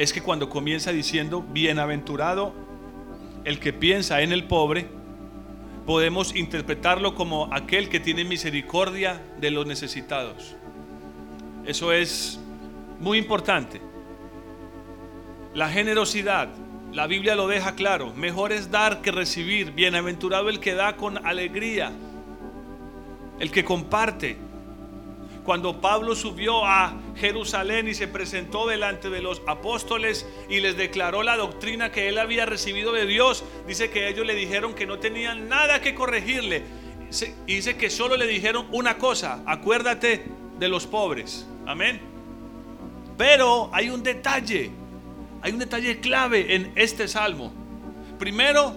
es 0.00 0.14
que 0.14 0.22
cuando 0.22 0.48
comienza 0.48 0.92
diciendo, 0.92 1.44
bienaventurado 1.52 2.54
el 3.44 3.60
que 3.60 3.74
piensa 3.74 4.22
en 4.22 4.32
el 4.32 4.44
pobre, 4.44 4.88
podemos 5.84 6.34
interpretarlo 6.34 7.14
como 7.14 7.52
aquel 7.52 7.90
que 7.90 8.00
tiene 8.00 8.24
misericordia 8.24 9.22
de 9.38 9.50
los 9.50 9.66
necesitados. 9.66 10.56
Eso 11.66 11.92
es 11.92 12.40
muy 12.98 13.18
importante. 13.18 13.82
La 15.52 15.68
generosidad 15.68 16.48
la 16.92 17.06
Biblia 17.06 17.36
lo 17.36 17.46
deja 17.46 17.74
claro, 17.74 18.14
mejor 18.14 18.52
es 18.52 18.70
dar 18.70 19.02
que 19.02 19.12
recibir, 19.12 19.72
bienaventurado 19.72 20.48
el 20.48 20.60
que 20.60 20.74
da 20.74 20.96
con 20.96 21.24
alegría, 21.24 21.92
el 23.38 23.50
que 23.52 23.64
comparte. 23.64 24.38
Cuando 25.44 25.80
Pablo 25.80 26.14
subió 26.14 26.64
a 26.64 26.94
Jerusalén 27.16 27.88
y 27.88 27.94
se 27.94 28.08
presentó 28.08 28.66
delante 28.66 29.10
de 29.10 29.22
los 29.22 29.42
apóstoles 29.46 30.26
y 30.48 30.60
les 30.60 30.76
declaró 30.76 31.22
la 31.22 31.36
doctrina 31.36 31.90
que 31.90 32.08
él 32.08 32.18
había 32.18 32.46
recibido 32.46 32.92
de 32.92 33.06
Dios, 33.06 33.44
dice 33.66 33.90
que 33.90 34.08
ellos 34.08 34.26
le 34.26 34.34
dijeron 34.34 34.74
que 34.74 34.86
no 34.86 34.98
tenían 34.98 35.48
nada 35.48 35.80
que 35.80 35.94
corregirle. 35.94 36.64
Y 37.46 37.56
dice 37.56 37.76
que 37.76 37.90
solo 37.90 38.16
le 38.16 38.26
dijeron 38.26 38.66
una 38.70 38.98
cosa, 38.98 39.42
acuérdate 39.46 40.26
de 40.58 40.68
los 40.68 40.86
pobres. 40.86 41.46
Amén. 41.66 42.00
Pero 43.16 43.70
hay 43.72 43.90
un 43.90 44.02
detalle 44.02 44.70
hay 45.42 45.52
un 45.52 45.58
detalle 45.58 46.00
clave 46.00 46.54
en 46.54 46.72
este 46.76 47.08
salmo. 47.08 47.52
Primero, 48.18 48.74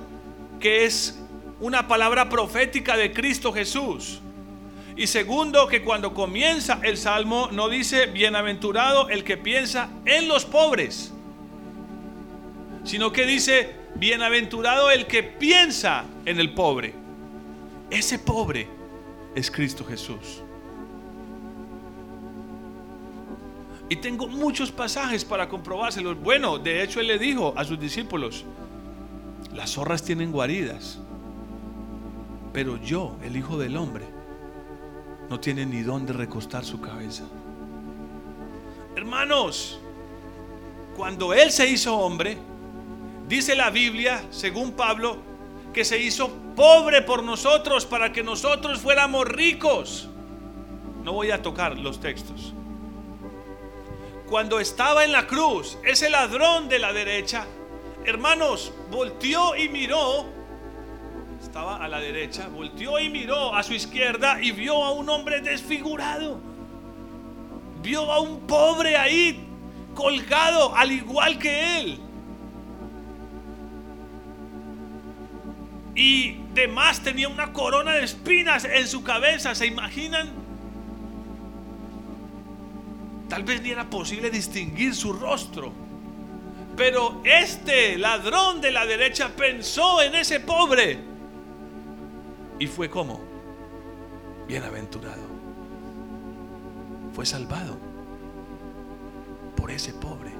que 0.60 0.86
es 0.86 1.19
una 1.60 1.88
palabra 1.88 2.30
profética 2.30 2.95
de 2.95 3.12
Cristo 3.12 3.52
Jesús. 3.52 4.21
Y 4.96 5.08
segundo, 5.08 5.68
que 5.68 5.84
cuando 5.84 6.14
comienza 6.14 6.80
el 6.84 6.98
salmo 6.98 7.50
no 7.52 7.68
dice 7.68 8.06
bienaventurado 8.08 9.10
el 9.10 9.24
que 9.24 9.38
piensa 9.38 9.90
en 10.06 10.28
los 10.28 10.46
pobres, 10.46 11.12
sino 12.84 13.12
que 13.12 13.26
dice 13.26 13.76
bienaventurado 13.96 14.92
el 14.92 15.08
que 15.08 15.24
piensa 15.24 16.06
en 16.26 16.40
el 16.40 16.54
pobre. 16.54 16.94
Ese 17.90 18.20
pobre 18.20 18.68
es 19.36 19.50
Cristo 19.50 19.84
Jesús. 19.84 20.44
Y 23.90 23.96
tengo 23.98 24.28
muchos 24.28 24.72
pasajes 24.72 25.26
para 25.26 25.50
comprobárselos. 25.50 26.20
Bueno, 26.20 26.58
de 26.58 26.84
hecho 26.84 27.00
él 27.00 27.08
le 27.08 27.20
dijo 27.20 27.54
a 27.58 27.64
sus 27.66 27.80
discípulos, 27.80 28.46
las 29.54 29.72
zorras 29.72 30.04
tienen 30.04 30.32
guaridas, 30.32 31.00
pero 32.54 32.82
yo, 32.82 33.18
el 33.24 33.36
Hijo 33.36 33.58
del 33.58 33.78
Hombre, 33.78 34.06
no 35.30 35.40
tiene 35.40 35.66
ni 35.66 35.82
dónde 35.82 36.14
recostar 36.14 36.64
su 36.66 36.80
cabeza. 36.80 37.24
Hermanos, 38.96 39.80
cuando 40.96 41.34
Él 41.34 41.52
se 41.52 41.68
hizo 41.68 41.98
hombre, 41.98 42.38
dice 43.28 43.56
la 43.56 43.70
Biblia, 43.70 44.24
según 44.30 44.74
Pablo, 44.74 45.18
que 45.74 45.84
se 45.84 46.00
hizo 46.00 46.30
pobre 46.56 47.02
por 47.02 47.24
nosotros 47.24 47.86
para 47.86 48.14
que 48.14 48.24
nosotros 48.24 48.80
fuéramos 48.80 49.28
ricos. 49.28 50.08
No 51.04 51.14
voy 51.14 51.32
a 51.32 51.42
tocar 51.42 51.78
los 51.78 52.00
textos. 52.00 52.54
Cuando 54.30 54.60
estaba 54.60 55.04
en 55.04 55.12
la 55.12 55.28
cruz, 55.28 55.78
ese 55.84 56.10
ladrón 56.10 56.70
de 56.70 56.80
la 56.80 56.94
derecha, 56.94 57.46
hermanos, 58.06 58.72
volteó 58.90 59.56
y 59.56 59.70
miró, 59.70 60.26
estaba 61.54 61.76
a 61.76 61.88
la 61.88 62.00
derecha, 62.00 62.48
volteó 62.48 62.98
y 62.98 63.12
miró 63.12 63.54
a 63.54 63.62
su 63.62 63.76
izquierda 63.76 64.42
y 64.42 64.52
vio 64.52 64.84
a 64.84 64.92
un 64.92 65.08
hombre 65.08 65.39
desfigurado. 65.39 66.39
Vio 67.84 68.12
a 68.12 68.20
un 68.22 68.39
pobre 68.48 68.98
ahí 68.98 69.39
colgado 69.94 70.76
al 70.76 70.92
igual 70.92 71.38
que 71.38 71.80
él. 71.80 72.00
Y 75.94 76.38
demás 76.56 77.02
tenía 77.02 77.30
una 77.30 77.54
corona 77.54 77.92
de 77.92 78.04
espinas 78.04 78.66
en 78.66 78.88
su 78.88 79.04
cabeza, 79.04 79.54
¿se 79.54 79.68
imaginan? 79.68 80.32
Tal 83.30 83.44
vez 83.44 83.62
ni 83.62 83.70
era 83.70 83.88
posible 83.92 84.32
distinguir 84.32 84.96
su 84.96 85.13
rostro. 85.13 85.72
Pero 86.76 87.22
este 87.24 88.00
ladrón 88.00 88.60
de 88.60 88.72
la 88.72 88.88
derecha 88.88 89.30
pensó 89.38 90.02
en 90.02 90.16
ese 90.16 90.39
pobre. 90.39 91.12
Y 92.60 92.68
fue 92.68 92.89
como, 92.89 93.20
bienaventurado. 94.48 95.24
Fue 97.13 97.26
salvado 97.26 97.78
por 99.56 99.72
ese 99.72 99.94
pobre. 99.94 100.32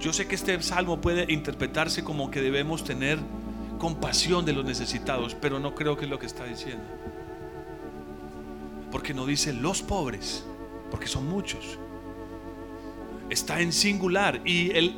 Yo 0.00 0.12
sé 0.12 0.26
que 0.26 0.34
este 0.34 0.60
salmo 0.62 1.00
puede 1.00 1.32
interpretarse 1.32 2.04
como 2.04 2.30
que 2.30 2.42
debemos 2.42 2.84
tener 2.84 3.18
compasión 3.78 4.44
de 4.44 4.52
los 4.52 4.64
necesitados, 4.64 5.34
pero 5.34 5.58
no 5.58 5.74
creo 5.74 5.96
que 5.96 6.04
es 6.04 6.10
lo 6.10 6.18
que 6.18 6.26
está 6.26 6.44
diciendo. 6.44 6.84
Porque 8.90 9.14
no 9.14 9.26
dice 9.26 9.52
los 9.52 9.82
pobres, 9.82 10.44
porque 10.90 11.06
son 11.06 11.28
muchos. 11.28 11.78
Está 13.30 13.60
en 13.60 13.72
singular 13.72 14.40
y 14.44 14.70
el, 14.76 14.94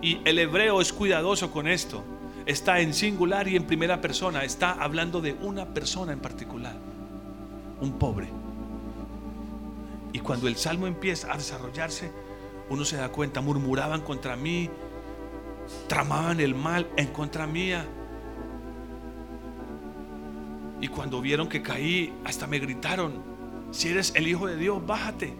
y 0.00 0.20
el 0.24 0.38
hebreo 0.38 0.80
es 0.80 0.92
cuidadoso 0.92 1.50
con 1.50 1.66
esto. 1.66 2.04
Está 2.46 2.80
en 2.80 2.92
singular 2.92 3.46
y 3.48 3.56
en 3.56 3.64
primera 3.64 4.00
persona. 4.00 4.44
Está 4.44 4.72
hablando 4.72 5.20
de 5.20 5.34
una 5.34 5.66
persona 5.66 6.12
en 6.12 6.20
particular, 6.20 6.76
un 7.80 7.92
pobre. 7.98 8.28
Y 10.12 10.18
cuando 10.18 10.48
el 10.48 10.56
salmo 10.56 10.86
empieza 10.86 11.32
a 11.32 11.36
desarrollarse, 11.36 12.10
uno 12.68 12.84
se 12.84 12.96
da 12.96 13.10
cuenta, 13.10 13.40
murmuraban 13.40 14.02
contra 14.02 14.36
mí, 14.36 14.68
tramaban 15.88 16.40
el 16.40 16.54
mal 16.54 16.88
en 16.96 17.08
contra 17.08 17.46
mía. 17.46 17.86
Y 20.80 20.88
cuando 20.88 21.20
vieron 21.20 21.48
que 21.48 21.62
caí, 21.62 22.12
hasta 22.24 22.46
me 22.46 22.58
gritaron, 22.58 23.22
si 23.70 23.88
eres 23.88 24.12
el 24.16 24.26
Hijo 24.28 24.46
de 24.46 24.56
Dios, 24.56 24.84
bájate. 24.84 25.34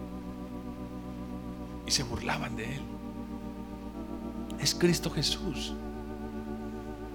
Y 1.86 1.90
se 1.90 2.04
burlaban 2.04 2.56
de 2.56 2.76
él. 2.76 2.80
Es 4.60 4.74
Cristo 4.74 5.10
Jesús. 5.10 5.74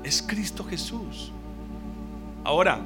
Es 0.07 0.21
Cristo 0.21 0.63
Jesús. 0.63 1.33
Ahora, 2.45 2.79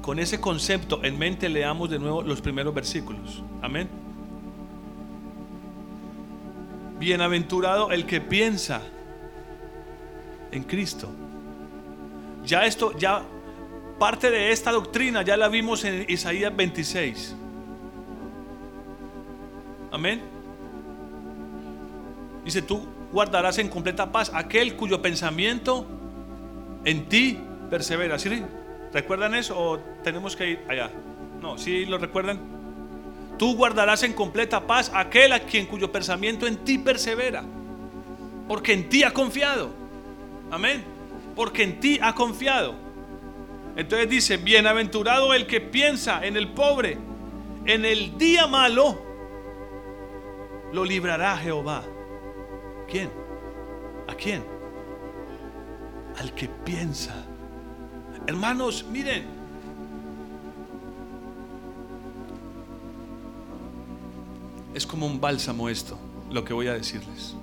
con 0.00 0.20
ese 0.20 0.40
concepto 0.40 1.02
en 1.02 1.18
mente 1.18 1.48
leamos 1.48 1.90
de 1.90 1.98
nuevo 1.98 2.22
los 2.22 2.40
primeros 2.40 2.72
versículos. 2.72 3.42
Amén. 3.60 3.88
Bienaventurado 7.00 7.90
el 7.90 8.06
que 8.06 8.20
piensa 8.20 8.80
en 10.52 10.62
Cristo. 10.62 11.08
Ya 12.44 12.64
esto, 12.64 12.96
ya 12.96 13.24
parte 13.98 14.30
de 14.30 14.52
esta 14.52 14.70
doctrina 14.70 15.22
ya 15.22 15.36
la 15.36 15.48
vimos 15.48 15.84
en 15.84 16.06
Isaías 16.08 16.54
26. 16.54 17.34
Amén. 19.90 20.22
Dice, 22.44 22.62
tú 22.62 22.86
guardarás 23.16 23.56
en 23.56 23.70
completa 23.70 24.12
paz 24.12 24.30
aquel 24.34 24.76
cuyo 24.76 25.00
pensamiento 25.00 25.86
en 26.84 27.08
ti 27.08 27.38
persevera. 27.70 28.18
¿Sí? 28.18 28.42
¿Recuerdan 28.92 29.34
eso 29.34 29.58
o 29.58 29.78
tenemos 30.04 30.36
que 30.36 30.50
ir 30.50 30.60
allá? 30.68 30.90
No, 31.40 31.56
¿sí 31.56 31.86
lo 31.86 31.96
recuerdan? 31.96 32.38
Tú 33.38 33.56
guardarás 33.56 34.02
en 34.02 34.12
completa 34.12 34.66
paz 34.66 34.92
aquel 34.94 35.32
a 35.32 35.40
quien 35.40 35.64
cuyo 35.64 35.90
pensamiento 35.90 36.46
en 36.46 36.58
ti 36.58 36.76
persevera, 36.76 37.42
porque 38.48 38.74
en 38.74 38.90
ti 38.90 39.02
ha 39.02 39.14
confiado. 39.14 39.70
Amén. 40.50 40.84
Porque 41.34 41.62
en 41.62 41.80
ti 41.80 41.98
ha 42.02 42.14
confiado. 42.14 42.74
Entonces 43.76 44.10
dice, 44.10 44.36
bienaventurado 44.36 45.32
el 45.32 45.46
que 45.46 45.62
piensa 45.62 46.22
en 46.26 46.36
el 46.36 46.48
pobre, 46.48 46.98
en 47.64 47.86
el 47.86 48.18
día 48.18 48.46
malo, 48.46 49.00
lo 50.74 50.84
librará 50.84 51.38
Jehová. 51.38 51.82
¿Quién? 52.90 53.10
¿A 54.08 54.14
quién? 54.14 54.44
Al 56.18 56.32
que 56.34 56.48
piensa 56.48 57.26
Hermanos, 58.26 58.84
miren. 58.90 59.24
Es 64.74 64.84
como 64.84 65.06
un 65.06 65.20
bálsamo 65.20 65.68
esto, 65.68 65.96
lo 66.30 66.44
que 66.44 66.52
voy 66.52 66.66
a 66.66 66.72
decirles. 66.72 67.36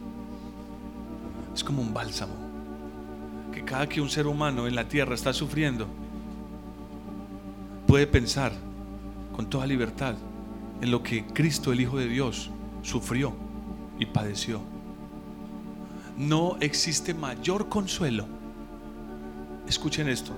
Es 1.56 1.64
como 1.64 1.82
un 1.82 1.94
bálsamo. 1.94 2.34
Que 3.54 3.64
cada 3.64 3.88
que 3.88 4.02
un 4.02 4.10
ser 4.10 4.28
humano 4.28 4.68
en 4.68 4.76
la 4.76 4.88
tierra 4.88 5.16
está 5.16 5.32
sufriendo, 5.32 5.88
puede 7.88 8.06
pensar 8.06 8.52
con 9.34 9.50
toda 9.50 9.66
libertad 9.66 10.16
en 10.82 10.92
lo 10.92 11.02
que 11.02 11.26
Cristo, 11.28 11.72
el 11.72 11.80
Hijo 11.80 11.98
de 11.98 12.08
Dios, 12.08 12.50
sufrió 12.82 13.34
y 13.98 14.06
padeció. 14.06 14.73
No 16.18 16.58
existe 16.60 17.14
mayor 17.14 17.70
consuelo. 17.70 18.26
Escuchen 19.68 20.10
esto 20.10 20.34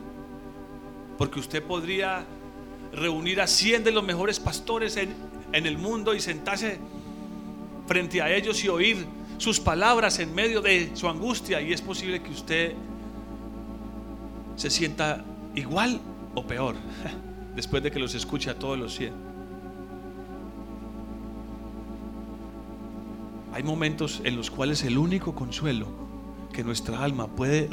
porque 1.17 1.39
usted 1.39 1.63
podría 1.63 2.25
reunir 2.93 3.41
a 3.41 3.47
100 3.47 3.83
de 3.83 3.91
los 3.91 4.03
mejores 4.03 4.39
pastores 4.39 4.97
en, 4.97 5.13
el 5.53 5.77
mundo 5.77 6.13
y 6.13 6.19
sentarse 6.19 6.79
frente 7.87 8.21
a 8.21 8.33
ellos 8.33 8.61
y 8.65 8.67
oír 8.67 9.05
sus 9.37 9.59
palabras 9.59 10.19
en 10.19 10.35
medio 10.35 10.61
de 10.61 10.91
su 10.95 11.07
angustia. 11.07 11.61
Y 11.61 11.71
es 11.71 11.81
posible 11.81 12.21
que 12.21 12.31
usted 12.31 12.73
se 14.57 14.69
sienta 14.69 15.23
igual 15.55 16.01
o 16.33 16.45
peor 16.45 16.75
después 17.55 17.81
de 17.83 17.91
que 17.91 17.99
los 17.99 18.15
escuche 18.15 18.49
a 18.49 18.59
todos 18.59 18.77
los 18.77 18.95
100. 18.95 19.24
Hay 23.55 23.63
momentos 23.63 24.19
en 24.25 24.35
los 24.35 24.51
cuales 24.51 24.83
el 24.83 24.97
único 24.97 25.33
consuelo 25.33 25.87
que 26.51 26.61
nuestra 26.61 27.01
alma 27.01 27.27
puede, 27.27 27.69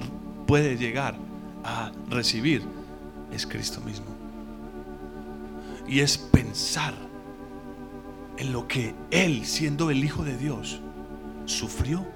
puede 0.46 0.76
llegar 0.76 1.16
a 1.64 1.90
recibir 2.08 2.62
es 3.32 3.44
Cristo 3.48 3.80
mismo. 3.80 4.06
Y 5.88 5.98
es 5.98 6.16
pensar 6.18 6.94
en 8.36 8.52
lo 8.52 8.68
que 8.68 8.94
Él, 9.10 9.44
siendo 9.44 9.90
el 9.90 10.04
Hijo 10.04 10.22
de 10.22 10.38
Dios, 10.38 10.80
sufrió 11.46 12.06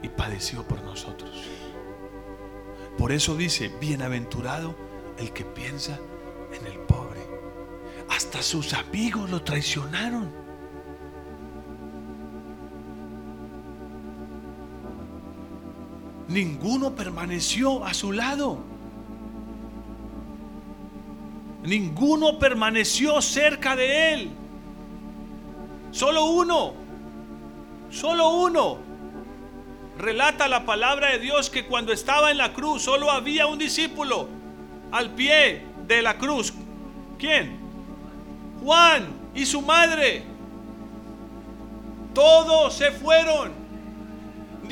y 0.00 0.08
padeció 0.08 0.62
por 0.62 0.84
nosotros. 0.84 1.42
Por 2.96 3.10
eso 3.10 3.36
dice, 3.36 3.72
bienaventurado 3.80 4.76
el 5.18 5.32
que 5.32 5.44
piensa 5.44 5.98
en 6.56 6.64
el 6.64 6.78
pobre. 6.78 7.26
Hasta 8.08 8.40
sus 8.40 8.72
amigos 8.72 9.30
lo 9.30 9.42
traicionaron. 9.42 10.41
Ninguno 16.28 16.94
permaneció 16.94 17.84
a 17.84 17.94
su 17.94 18.12
lado. 18.12 18.58
Ninguno 21.62 22.38
permaneció 22.38 23.20
cerca 23.22 23.76
de 23.76 24.14
él. 24.14 24.30
Solo 25.92 26.24
uno. 26.26 26.74
Solo 27.90 28.30
uno. 28.30 28.78
Relata 29.98 30.48
la 30.48 30.64
palabra 30.64 31.10
de 31.10 31.18
Dios 31.18 31.50
que 31.50 31.66
cuando 31.66 31.92
estaba 31.92 32.30
en 32.30 32.38
la 32.38 32.52
cruz 32.52 32.82
solo 32.82 33.10
había 33.10 33.46
un 33.46 33.58
discípulo 33.58 34.28
al 34.90 35.10
pie 35.10 35.62
de 35.86 36.02
la 36.02 36.18
cruz. 36.18 36.52
¿Quién? 37.18 37.58
Juan 38.64 39.06
y 39.34 39.46
su 39.46 39.62
madre. 39.62 40.24
Todos 42.14 42.74
se 42.74 42.90
fueron. 42.90 43.61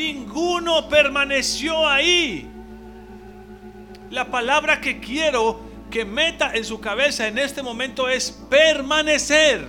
Ninguno 0.01 0.89
permaneció 0.89 1.87
ahí. 1.87 2.49
La 4.09 4.31
palabra 4.31 4.81
que 4.81 4.99
quiero 4.99 5.61
que 5.91 6.07
meta 6.07 6.53
en 6.55 6.65
su 6.65 6.81
cabeza 6.81 7.29
en 7.29 7.37
este 7.37 7.63
momento 7.63 8.09
es 8.09 8.31
permanecer. 8.49 9.69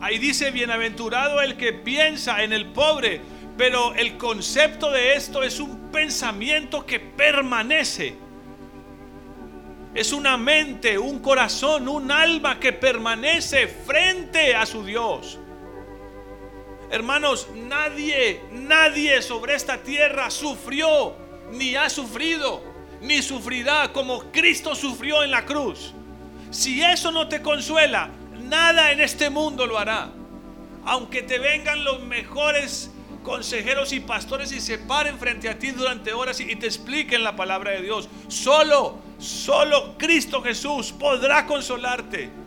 Ahí 0.00 0.16
dice, 0.16 0.50
bienaventurado 0.50 1.42
el 1.42 1.58
que 1.58 1.74
piensa 1.74 2.42
en 2.42 2.54
el 2.54 2.72
pobre, 2.72 3.20
pero 3.58 3.94
el 3.94 4.16
concepto 4.16 4.90
de 4.90 5.12
esto 5.12 5.42
es 5.42 5.60
un 5.60 5.92
pensamiento 5.92 6.86
que 6.86 6.98
permanece. 6.98 8.16
Es 9.94 10.10
una 10.10 10.38
mente, 10.38 10.96
un 10.96 11.18
corazón, 11.18 11.86
un 11.86 12.10
alma 12.10 12.58
que 12.58 12.72
permanece 12.72 13.68
frente 13.68 14.54
a 14.54 14.64
su 14.64 14.86
Dios. 14.86 15.38
Hermanos, 16.90 17.48
nadie, 17.54 18.40
nadie 18.52 19.20
sobre 19.22 19.54
esta 19.54 19.78
tierra 19.78 20.30
sufrió, 20.30 21.14
ni 21.52 21.74
ha 21.74 21.90
sufrido, 21.90 22.62
ni 23.00 23.22
sufrirá 23.22 23.92
como 23.92 24.30
Cristo 24.30 24.74
sufrió 24.74 25.24
en 25.24 25.32
la 25.32 25.44
cruz. 25.44 25.92
Si 26.50 26.82
eso 26.82 27.10
no 27.10 27.28
te 27.28 27.42
consuela, 27.42 28.10
nada 28.40 28.92
en 28.92 29.00
este 29.00 29.30
mundo 29.30 29.66
lo 29.66 29.78
hará. 29.78 30.10
Aunque 30.84 31.22
te 31.22 31.40
vengan 31.40 31.82
los 31.82 32.00
mejores 32.02 32.90
consejeros 33.24 33.92
y 33.92 33.98
pastores 33.98 34.52
y 34.52 34.60
se 34.60 34.78
paren 34.78 35.18
frente 35.18 35.48
a 35.48 35.58
ti 35.58 35.72
durante 35.72 36.12
horas 36.12 36.38
y 36.38 36.54
te 36.54 36.66
expliquen 36.66 37.24
la 37.24 37.34
palabra 37.34 37.72
de 37.72 37.82
Dios. 37.82 38.08
Solo, 38.28 39.00
solo 39.18 39.98
Cristo 39.98 40.40
Jesús 40.40 40.92
podrá 40.92 41.44
consolarte. 41.44 42.45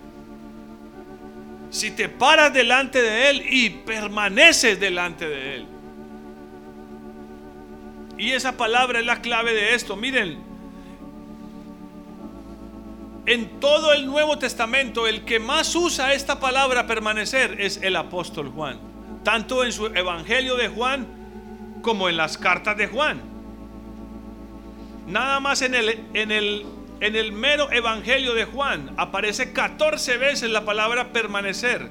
Si 1.70 1.92
te 1.92 2.10
paras 2.10 2.54
delante 2.54 3.02
de 3.02 3.30
Él 3.30 3.44
y 3.50 3.70
permaneces 3.70 4.80
delante 4.80 5.28
de 5.28 5.56
Él. 5.56 5.66
Y 8.18 8.32
esa 8.32 8.58
palabra 8.58 9.00
es 9.00 9.06
la 9.06 9.22
clave 9.22 9.54
de 9.54 9.76
esto. 9.76 9.96
Miren, 9.96 10.40
en 13.26 13.60
todo 13.60 13.94
el 13.94 14.06
Nuevo 14.06 14.38
Testamento 14.40 15.08
el 15.08 15.24
que 15.24 15.40
más 15.40 15.76
usa 15.76 16.14
esta 16.14 16.40
palabra 16.40 16.88
permanecer 16.88 17.62
es 17.62 17.78
el 17.78 17.96
apóstol 17.96 18.50
Juan 18.50 18.90
tanto 19.24 19.64
en 19.64 19.72
su 19.72 19.88
Evangelio 19.88 20.56
de 20.56 20.70
Juan 20.70 21.06
como 21.82 22.10
en 22.10 22.18
las 22.18 22.38
cartas 22.38 22.78
de 22.78 22.88
Juan. 22.88 23.22
Nada 25.08 25.40
más 25.40 25.62
en 25.62 25.76
el, 25.76 26.00
en 26.14 26.32
el, 26.32 26.66
en 27.02 27.16
el 27.16 27.32
mero 27.32 27.72
Evangelio 27.72 28.34
de 28.34 28.46
Juan 28.46 28.94
aparece 28.98 29.54
14 29.54 30.18
veces 30.18 30.50
la 30.50 30.66
palabra 30.66 31.12
permanecer 31.14 31.90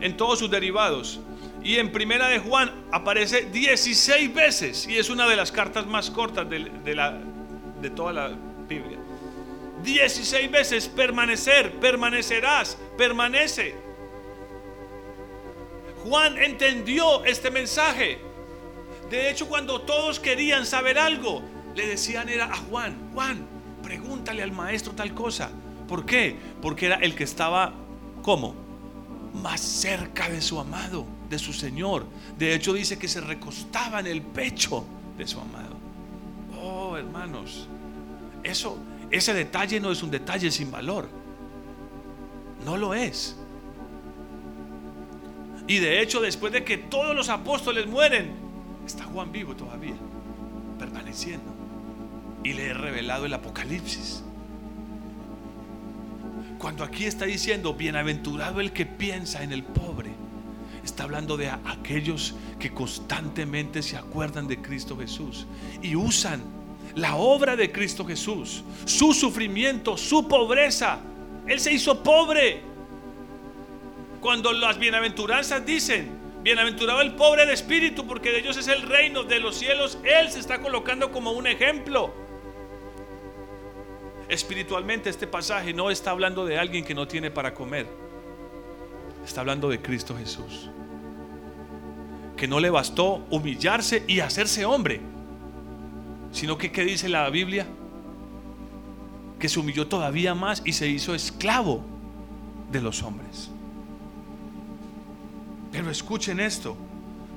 en 0.00 0.16
todos 0.16 0.38
sus 0.38 0.50
derivados. 0.50 1.20
Y 1.62 1.76
en 1.76 1.90
Primera 1.90 2.28
de 2.28 2.38
Juan 2.38 2.70
aparece 2.92 3.46
16 3.50 4.32
veces 4.32 4.86
y 4.86 4.98
es 4.98 5.10
una 5.10 5.26
de 5.26 5.36
las 5.36 5.50
cartas 5.50 5.86
más 5.86 6.10
cortas 6.10 6.48
de, 6.48 6.70
de, 6.84 6.94
la, 6.94 7.18
de 7.80 7.90
toda 7.90 8.12
la 8.12 8.30
Biblia. 8.68 8.98
16 9.82 10.50
veces 10.50 10.88
permanecer, 10.88 11.72
permanecerás, 11.80 12.78
permanece. 12.96 13.74
Juan 16.04 16.38
entendió 16.38 17.24
este 17.24 17.50
mensaje. 17.50 18.18
De 19.10 19.30
hecho, 19.30 19.48
cuando 19.48 19.80
todos 19.80 20.20
querían 20.20 20.66
saber 20.66 20.98
algo, 20.98 21.42
le 21.74 21.86
decían 21.86 22.28
era 22.28 22.46
a 22.46 22.56
Juan, 22.56 23.10
Juan, 23.12 23.55
pregúntale 23.86 24.42
al 24.42 24.50
maestro 24.50 24.94
tal 24.94 25.14
cosa. 25.14 25.48
¿Por 25.86 26.04
qué? 26.04 26.36
Porque 26.60 26.86
era 26.86 26.96
el 26.96 27.14
que 27.14 27.22
estaba, 27.22 27.72
¿cómo? 28.20 28.52
Más 29.32 29.60
cerca 29.60 30.28
de 30.28 30.40
su 30.40 30.58
amado, 30.58 31.06
de 31.30 31.38
su 31.38 31.52
Señor. 31.52 32.04
De 32.36 32.52
hecho, 32.52 32.72
dice 32.72 32.98
que 32.98 33.06
se 33.06 33.20
recostaba 33.20 34.00
en 34.00 34.08
el 34.08 34.22
pecho 34.22 34.84
de 35.16 35.24
su 35.28 35.38
amado. 35.38 35.76
Oh, 36.60 36.96
hermanos, 36.96 37.68
eso, 38.42 38.76
ese 39.12 39.32
detalle 39.32 39.78
no 39.78 39.92
es 39.92 40.02
un 40.02 40.10
detalle 40.10 40.50
sin 40.50 40.72
valor. 40.72 41.08
No 42.64 42.76
lo 42.76 42.92
es. 42.92 43.36
Y 45.68 45.78
de 45.78 46.02
hecho, 46.02 46.20
después 46.20 46.52
de 46.52 46.64
que 46.64 46.76
todos 46.76 47.14
los 47.14 47.28
apóstoles 47.28 47.86
mueren, 47.86 48.32
está 48.84 49.04
Juan 49.04 49.30
vivo 49.30 49.54
todavía, 49.54 49.94
permaneciendo. 50.76 51.55
Y 52.46 52.52
le 52.52 52.66
he 52.68 52.74
revelado 52.74 53.26
el 53.26 53.34
Apocalipsis. 53.34 54.22
Cuando 56.60 56.84
aquí 56.84 57.04
está 57.04 57.24
diciendo, 57.24 57.74
bienaventurado 57.74 58.60
el 58.60 58.70
que 58.70 58.86
piensa 58.86 59.42
en 59.42 59.50
el 59.50 59.64
pobre, 59.64 60.12
está 60.84 61.02
hablando 61.02 61.36
de 61.36 61.50
aquellos 61.50 62.36
que 62.60 62.72
constantemente 62.72 63.82
se 63.82 63.96
acuerdan 63.96 64.46
de 64.46 64.62
Cristo 64.62 64.96
Jesús 64.96 65.44
y 65.82 65.96
usan 65.96 66.40
la 66.94 67.16
obra 67.16 67.56
de 67.56 67.72
Cristo 67.72 68.04
Jesús, 68.04 68.62
su 68.84 69.12
sufrimiento, 69.12 69.96
su 69.96 70.28
pobreza. 70.28 71.00
Él 71.48 71.58
se 71.58 71.72
hizo 71.72 72.00
pobre 72.00 72.60
cuando 74.20 74.52
las 74.52 74.78
bienaventuranzas 74.78 75.66
dicen, 75.66 76.10
bienaventurado 76.44 77.00
el 77.00 77.16
pobre 77.16 77.44
de 77.44 77.54
espíritu, 77.54 78.06
porque 78.06 78.30
de 78.30 78.38
ellos 78.38 78.56
es 78.56 78.68
el 78.68 78.82
reino 78.82 79.24
de 79.24 79.40
los 79.40 79.56
cielos, 79.56 79.98
Él 80.04 80.30
se 80.30 80.38
está 80.38 80.60
colocando 80.60 81.10
como 81.10 81.32
un 81.32 81.48
ejemplo. 81.48 82.24
Espiritualmente 84.28 85.08
este 85.08 85.26
pasaje 85.26 85.72
no 85.72 85.90
está 85.90 86.10
hablando 86.10 86.44
de 86.44 86.58
alguien 86.58 86.84
que 86.84 86.94
no 86.94 87.06
tiene 87.06 87.30
para 87.30 87.54
comer, 87.54 87.86
está 89.24 89.40
hablando 89.40 89.68
de 89.68 89.80
Cristo 89.80 90.16
Jesús, 90.16 90.68
que 92.36 92.48
no 92.48 92.58
le 92.58 92.70
bastó 92.70 93.24
humillarse 93.30 94.02
y 94.08 94.20
hacerse 94.20 94.64
hombre, 94.64 95.00
sino 96.32 96.58
que, 96.58 96.72
¿qué 96.72 96.84
dice 96.84 97.08
la 97.08 97.30
Biblia? 97.30 97.66
Que 99.38 99.48
se 99.48 99.60
humilló 99.60 99.86
todavía 99.86 100.34
más 100.34 100.60
y 100.64 100.72
se 100.72 100.88
hizo 100.88 101.14
esclavo 101.14 101.82
de 102.72 102.80
los 102.80 103.02
hombres. 103.02 103.50
Pero 105.70 105.90
escuchen 105.90 106.40
esto. 106.40 106.76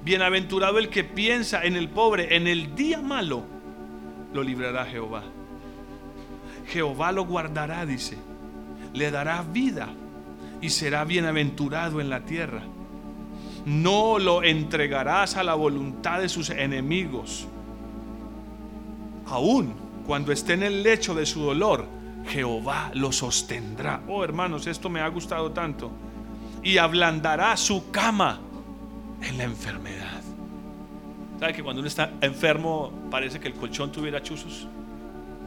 Bienaventurado 0.04 0.80
el 0.80 0.90
que 0.90 1.04
piensa 1.04 1.64
en 1.64 1.76
el 1.76 1.90
pobre, 1.90 2.36
en 2.36 2.48
el 2.48 2.76
día 2.76 3.02
malo, 3.02 3.44
lo 4.34 4.44
librará 4.44 4.86
Jehová. 4.86 5.24
Jehová 6.70 7.12
lo 7.12 7.26
guardará, 7.26 7.86
dice. 7.86 8.18
Le 8.94 9.12
dará 9.12 9.42
vida 9.44 9.90
y 10.62 10.70
será 10.70 11.04
bienaventurado 11.04 12.02
en 12.02 12.10
la 12.10 12.22
tierra. 12.22 12.62
No 13.66 14.20
lo 14.20 14.44
entregarás 14.44 15.36
a 15.36 15.44
la 15.44 15.54
voluntad 15.56 16.20
de 16.20 16.30
sus 16.30 16.50
enemigos. 16.50 17.48
Aún 19.28 19.74
cuando 20.06 20.32
esté 20.32 20.54
en 20.54 20.64
el 20.64 20.82
lecho 20.82 21.14
de 21.14 21.26
su 21.26 21.42
dolor, 21.42 21.86
Jehová 22.28 22.92
lo 22.94 23.12
sostendrá. 23.12 24.02
Oh 24.08 24.24
hermanos, 24.24 24.66
esto 24.68 24.90
me 24.90 25.02
ha 25.02 25.08
gustado 25.08 25.52
tanto 25.52 25.92
y 26.64 26.78
ablandará 26.78 27.56
su 27.58 27.92
cama 27.92 28.40
en 29.22 29.38
la 29.38 29.44
enfermedad. 29.44 30.22
¿Sabe 31.40 31.54
que 31.54 31.64
cuando 31.64 31.82
uno 31.82 31.88
está 31.88 32.12
enfermo 32.22 32.92
parece 33.10 33.40
que 33.40 33.48
el 33.48 33.54
colchón 33.54 33.92
tuviera 33.92 34.22
chuzos? 34.22 34.68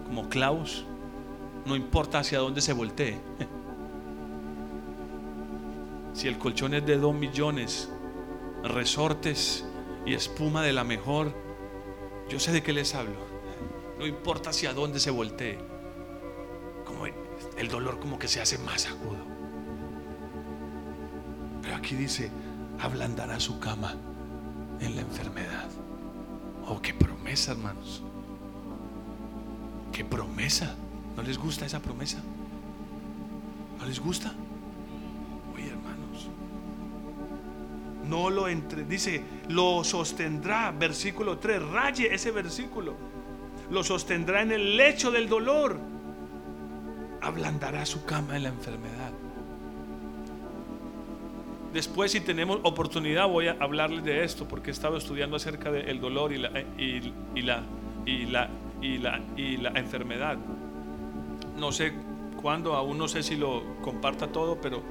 Como 0.06 0.28
clavos. 0.28 0.86
No 1.64 1.76
importa 1.76 2.18
hacia 2.18 2.38
dónde 2.38 2.60
se 2.60 2.72
voltee. 2.72 3.20
Si 6.12 6.28
el 6.28 6.38
colchón 6.38 6.74
es 6.74 6.84
de 6.84 6.98
dos 6.98 7.14
millones, 7.14 7.90
resortes 8.62 9.64
y 10.04 10.12
espuma 10.12 10.62
de 10.62 10.74
la 10.74 10.84
mejor, 10.84 11.32
yo 12.28 12.38
sé 12.38 12.52
de 12.52 12.62
qué 12.62 12.74
les 12.74 12.94
hablo. 12.94 13.16
No 13.98 14.06
importa 14.06 14.50
hacia 14.50 14.74
dónde 14.74 15.00
se 15.00 15.10
voltee. 15.10 15.58
Como 16.84 17.06
el 17.06 17.68
dolor 17.68 17.98
como 17.98 18.18
que 18.18 18.28
se 18.28 18.40
hace 18.40 18.58
más 18.58 18.86
agudo. 18.86 19.24
Pero 21.62 21.76
aquí 21.76 21.94
dice, 21.94 22.30
ablandará 22.78 23.40
su 23.40 23.58
cama 23.58 23.94
en 24.80 24.96
la 24.96 25.02
enfermedad. 25.02 25.70
Oh, 26.66 26.80
qué 26.82 26.92
promesa, 26.92 27.52
hermanos. 27.52 28.02
Qué 29.92 30.04
promesa. 30.04 30.74
¿No 31.16 31.22
les 31.22 31.38
gusta 31.38 31.66
esa 31.66 31.80
promesa? 31.80 32.18
¿No 33.78 33.86
les 33.86 34.00
gusta? 34.00 34.32
Oye, 35.54 35.68
hermanos. 35.68 36.28
No 38.08 38.30
lo 38.30 38.48
entre, 38.48 38.84
dice, 38.84 39.22
lo 39.48 39.84
sostendrá, 39.84 40.70
versículo 40.70 41.38
3, 41.38 41.62
raye 41.62 42.14
ese 42.14 42.30
versículo. 42.30 42.94
Lo 43.70 43.82
sostendrá 43.82 44.42
en 44.42 44.52
el 44.52 44.76
lecho 44.76 45.10
del 45.10 45.28
dolor. 45.28 45.78
Ablandará 47.20 47.86
su 47.86 48.04
cama 48.04 48.36
en 48.36 48.44
la 48.44 48.48
enfermedad. 48.48 49.12
Después, 51.72 52.12
si 52.12 52.20
tenemos 52.20 52.60
oportunidad, 52.64 53.28
voy 53.28 53.48
a 53.48 53.56
hablarles 53.58 54.04
de 54.04 54.24
esto, 54.24 54.46
porque 54.46 54.70
he 54.70 54.72
estado 54.72 54.96
estudiando 54.98 55.36
acerca 55.36 55.70
del 55.70 56.00
dolor 56.00 56.32
y 56.32 56.38
la, 56.38 56.50
y, 56.76 57.00
la, 57.40 57.62
y, 58.04 58.26
la, 58.26 58.50
y, 58.82 58.98
la, 58.98 59.20
y 59.36 59.56
la 59.56 59.70
enfermedad. 59.70 60.36
No 61.62 61.70
sé 61.70 61.92
cuándo, 62.42 62.74
aún 62.74 62.98
no 62.98 63.06
sé 63.06 63.22
si 63.22 63.36
lo 63.36 63.62
comparta 63.82 64.26
todo, 64.26 64.60
pero 64.60 64.82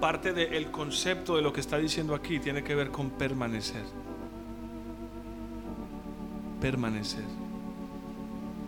parte 0.00 0.32
del 0.32 0.72
concepto 0.72 1.36
de 1.36 1.42
lo 1.42 1.52
que 1.52 1.60
está 1.60 1.78
diciendo 1.78 2.16
aquí 2.16 2.40
tiene 2.40 2.64
que 2.64 2.74
ver 2.74 2.90
con 2.90 3.10
permanecer. 3.10 3.84
Permanecer. 6.60 7.24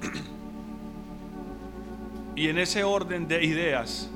Y 2.36 2.48
en 2.48 2.58
ese 2.58 2.84
orden 2.84 3.26
de 3.26 3.44
ideas, 3.44 4.08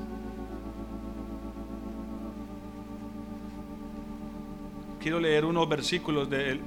quiero 5.01 5.19
leer 5.19 5.43
unos 5.43 5.67
versículos 5.67 6.29
del, 6.29 6.61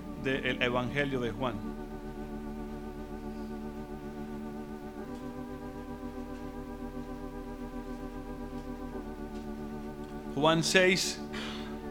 Evangelio 0.61 1.21
de 1.21 1.31
Juan. 1.31 1.70
Juan 10.41 10.65
6, 10.65 11.21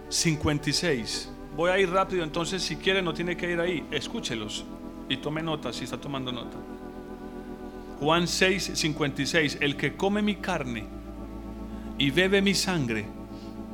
56. 0.09 1.29
Voy 1.55 1.69
a 1.69 1.77
ir 1.77 1.91
rápido, 1.91 2.23
entonces 2.23 2.63
si 2.63 2.77
quiere 2.77 2.99
no 3.03 3.13
tiene 3.13 3.37
que 3.37 3.51
ir 3.51 3.59
ahí. 3.59 3.85
Escúchelos 3.91 4.65
y 5.07 5.17
tome 5.17 5.43
nota 5.43 5.71
si 5.71 5.83
está 5.83 6.01
tomando 6.01 6.31
nota. 6.31 6.57
Juan 7.99 8.27
6, 8.27 8.71
56. 8.73 9.59
El 9.61 9.75
que 9.75 9.95
come 9.95 10.23
mi 10.23 10.37
carne 10.37 10.87
y 11.99 12.09
bebe 12.09 12.41
mi 12.41 12.55
sangre. 12.55 13.05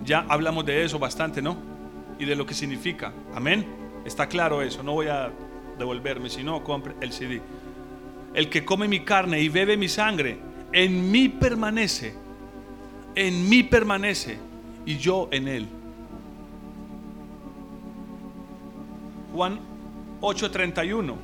Ya 0.04 0.26
hablamos 0.28 0.66
de 0.66 0.84
eso 0.84 1.00
bastante, 1.00 1.42
¿no? 1.42 1.56
Y 2.20 2.26
de 2.26 2.36
lo 2.36 2.46
que 2.46 2.54
significa. 2.54 3.14
Amén. 3.34 3.66
Está 4.04 4.28
claro 4.28 4.62
eso. 4.62 4.84
No 4.84 4.92
voy 4.92 5.08
a 5.08 5.32
devolverme, 5.80 6.30
si 6.30 6.44
no, 6.44 6.66
compre 6.66 6.96
el 7.00 7.14
CD. 7.14 7.42
El 8.34 8.50
que 8.50 8.66
come 8.66 8.90
mi 8.90 9.06
carne 9.06 9.40
y 9.40 9.48
bebe 9.48 9.78
mi 9.78 9.88
sangre, 9.88 10.38
en 10.74 11.10
mí 11.12 11.30
permanece. 11.30 12.14
En 13.16 13.48
mí 13.48 13.64
permanece 13.64 14.45
y 14.86 14.98
yo 14.98 15.28
en 15.32 15.48
él. 15.48 15.68
Juan 19.34 19.60
8:31. 20.22 21.16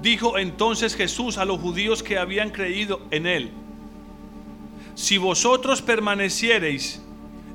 Dijo 0.00 0.38
entonces 0.38 0.96
Jesús 0.96 1.38
a 1.38 1.44
los 1.44 1.60
judíos 1.60 2.02
que 2.02 2.18
habían 2.18 2.50
creído 2.50 3.02
en 3.10 3.26
él, 3.26 3.52
si 4.94 5.16
vosotros 5.16 5.80
permaneciereis 5.80 7.00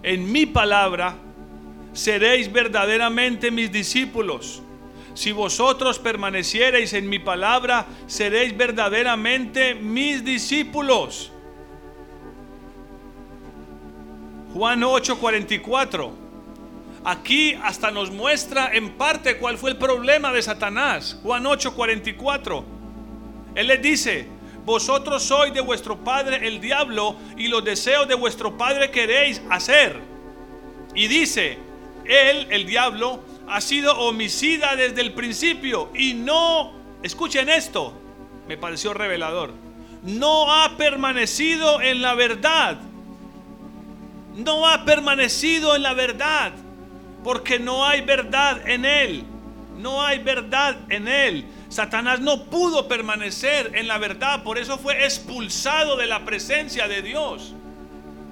en 0.04 0.32
mi 0.32 0.46
palabra, 0.46 1.18
seréis 1.94 2.52
verdaderamente 2.52 3.52
mis 3.52 3.72
discípulos. 3.72 4.62
Si 5.14 5.32
vosotros 5.32 5.98
permaneciereis 5.98 6.94
en 6.94 7.10
mi 7.10 7.20
palabra, 7.20 7.88
seréis 8.06 8.56
verdaderamente 8.56 9.76
mis 9.76 10.24
discípulos. 10.24 11.32
Juan 14.58 14.82
8:44. 14.82 16.12
Aquí 17.06 17.54
hasta 17.64 17.92
nos 17.92 18.10
muestra 18.10 18.72
en 18.74 18.98
parte 18.98 19.38
cuál 19.38 19.56
fue 19.60 19.70
el 19.70 19.78
problema 19.78 20.34
de 20.34 20.42
Satanás. 20.42 21.20
Juan 21.22 21.46
8:44. 21.46 22.66
Él 23.54 23.68
les 23.68 23.82
dice, 23.84 24.28
vosotros 24.66 25.22
sois 25.22 25.54
de 25.54 25.62
vuestro 25.62 26.04
padre 26.04 26.48
el 26.48 26.60
diablo 26.60 27.16
y 27.38 27.50
los 27.50 27.64
deseos 27.64 28.08
de 28.08 28.16
vuestro 28.16 28.58
padre 28.58 28.90
queréis 28.90 29.44
hacer. 29.52 30.02
Y 30.96 31.08
dice, 31.08 31.60
él, 32.06 32.48
el 32.50 32.66
diablo, 32.66 33.20
ha 33.48 33.62
sido 33.62 33.96
homicida 34.00 34.76
desde 34.76 35.02
el 35.02 35.14
principio 35.14 35.92
y 35.94 36.16
no, 36.16 36.74
escuchen 37.04 37.48
esto, 37.48 37.94
me 38.48 38.58
pareció 38.58 38.96
revelador, 38.96 39.52
no 40.02 40.52
ha 40.52 40.78
permanecido 40.78 41.80
en 41.80 42.02
la 42.02 42.16
verdad 42.16 42.80
no 44.38 44.68
ha 44.68 44.86
permanecido 44.86 45.76
en 45.76 45.84
la 45.84 45.94
verdad, 45.94 46.54
porque 47.24 47.60
no 47.60 47.86
hay 47.86 48.02
verdad 48.02 48.68
en 48.68 48.86
él. 48.86 49.24
No 49.78 50.02
hay 50.04 50.20
verdad 50.20 50.78
en 50.90 51.08
él. 51.08 51.46
Satanás 51.70 52.20
no 52.20 52.46
pudo 52.46 52.88
permanecer 52.88 53.72
en 53.76 53.88
la 53.88 53.98
verdad, 53.98 54.44
por 54.44 54.58
eso 54.58 54.78
fue 54.78 55.04
expulsado 55.04 55.98
de 55.98 56.06
la 56.06 56.24
presencia 56.24 56.88
de 56.88 57.02
Dios. 57.02 57.54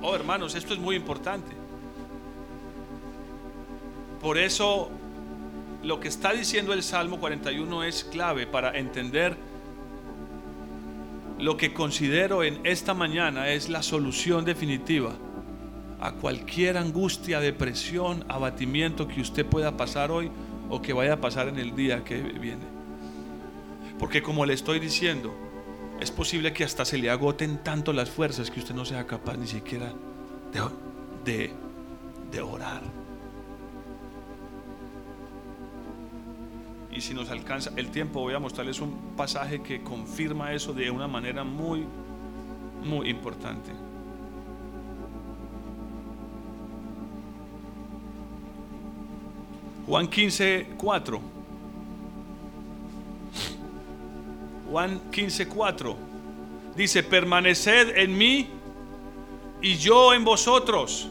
Oh 0.02 0.16
hermanos, 0.16 0.56
esto 0.56 0.74
es 0.74 0.80
muy 0.80 0.96
importante. 0.96 1.52
Por 4.22 4.38
eso 4.38 4.90
lo 5.84 6.00
que 6.00 6.08
está 6.08 6.34
diciendo 6.34 6.74
el 6.74 6.84
Salmo 6.84 7.20
41 7.20 7.84
es 7.84 8.04
clave 8.04 8.48
para 8.48 8.78
entender 8.78 9.36
lo 11.38 11.58
que 11.58 11.74
considero 11.74 12.44
en 12.44 12.60
esta 12.64 12.94
mañana 12.94 13.50
es 13.50 13.70
la 13.70 13.84
solución 13.84 14.46
definitiva 14.46 15.16
a 16.00 16.12
cualquier 16.12 16.78
angustia, 16.78 17.40
depresión, 17.40 18.26
abatimiento 18.28 19.08
que 19.08 19.22
usted 19.22 19.46
pueda 19.46 19.78
pasar 19.78 20.12
hoy 20.12 20.30
o 20.70 20.82
que 20.82 20.94
vaya 20.94 21.14
a 21.14 21.22
pasar 21.22 21.48
en 21.48 21.58
el 21.58 21.76
día 21.76 22.04
que 22.04 22.22
viene. 22.22 22.64
Porque 24.00 24.22
como 24.22 24.46
le 24.46 24.54
estoy 24.54 24.80
diciendo, 24.80 25.34
es 26.00 26.12
posible 26.12 26.54
que 26.54 26.64
hasta 26.64 26.84
se 26.84 26.98
le 26.98 27.10
agoten 27.10 27.64
tanto 27.64 27.94
las 27.94 28.10
fuerzas 28.10 28.52
que 28.52 28.60
usted 28.60 28.76
no 28.76 28.86
sea 28.86 29.08
capaz 29.08 29.38
ni 29.38 29.48
siquiera 29.48 29.94
de, 31.24 31.52
de, 32.32 32.42
orar. 32.42 32.82
Y 36.92 37.02
si 37.02 37.14
nos 37.14 37.30
alcanza 37.30 37.72
el 37.76 37.90
tiempo, 37.90 38.22
voy 38.22 38.34
a 38.34 38.40
mostrarles 38.40 38.80
un 38.80 39.16
pasaje 39.18 39.62
que 39.62 39.82
confirma 39.84 40.54
eso 40.54 40.74
de 40.74 40.92
una 40.92 41.08
manera 41.08 41.44
muy, 41.44 41.86
muy 42.84 43.10
importante. 43.10 43.72
Juan 49.88 50.08
15, 50.08 50.68
4. 50.78 51.22
Juan 54.72 55.02
15, 55.12 55.48
4. 55.48 55.98
Dice, 56.76 57.04
permaneced 57.04 57.96
en 57.98 58.18
mí 58.18 58.48
y 59.62 59.76
yo 59.76 60.14
en 60.14 60.26
vosotros. 60.26 61.08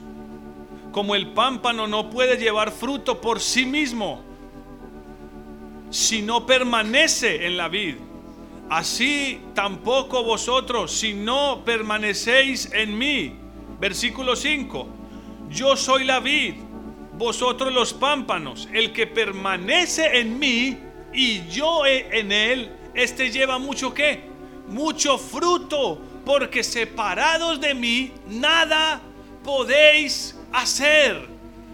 Como 0.90 1.14
el 1.14 1.32
pámpano 1.32 1.86
no 1.86 2.10
puede 2.10 2.36
llevar 2.36 2.70
fruto 2.72 3.20
por 3.20 3.40
sí 3.40 3.64
mismo, 3.64 4.22
si 5.90 6.22
no 6.22 6.44
permanece 6.44 7.46
en 7.46 7.56
la 7.56 7.68
vid. 7.68 7.96
Así 8.70 9.40
tampoco 9.54 10.24
vosotros, 10.24 10.90
si 10.90 11.14
no 11.14 11.62
permanecéis 11.64 12.72
en 12.72 12.96
mí. 12.98 13.34
Versículo 13.80 14.34
5. 14.34 14.86
Yo 15.50 15.76
soy 15.76 16.04
la 16.04 16.20
vid 16.20 16.63
vosotros 17.16 17.72
los 17.72 17.94
pámpanos, 17.94 18.68
el 18.72 18.92
que 18.92 19.06
permanece 19.06 20.18
en 20.18 20.38
mí 20.38 20.78
y 21.12 21.46
yo 21.48 21.86
en 21.86 22.32
él, 22.32 22.72
este 22.94 23.30
lleva 23.30 23.58
mucho 23.58 23.94
qué? 23.94 24.24
Mucho 24.66 25.18
fruto, 25.18 26.00
porque 26.24 26.64
separados 26.64 27.60
de 27.60 27.74
mí 27.74 28.12
nada 28.26 29.00
podéis 29.44 30.38
hacer. 30.52 31.28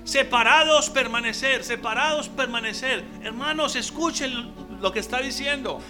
Separados 0.04 0.90
permanecer, 0.90 1.62
separados 1.62 2.28
permanecer. 2.28 3.04
Hermanos, 3.22 3.76
escuchen 3.76 4.52
lo 4.80 4.92
que 4.92 4.98
está 4.98 5.20
diciendo. 5.20 5.80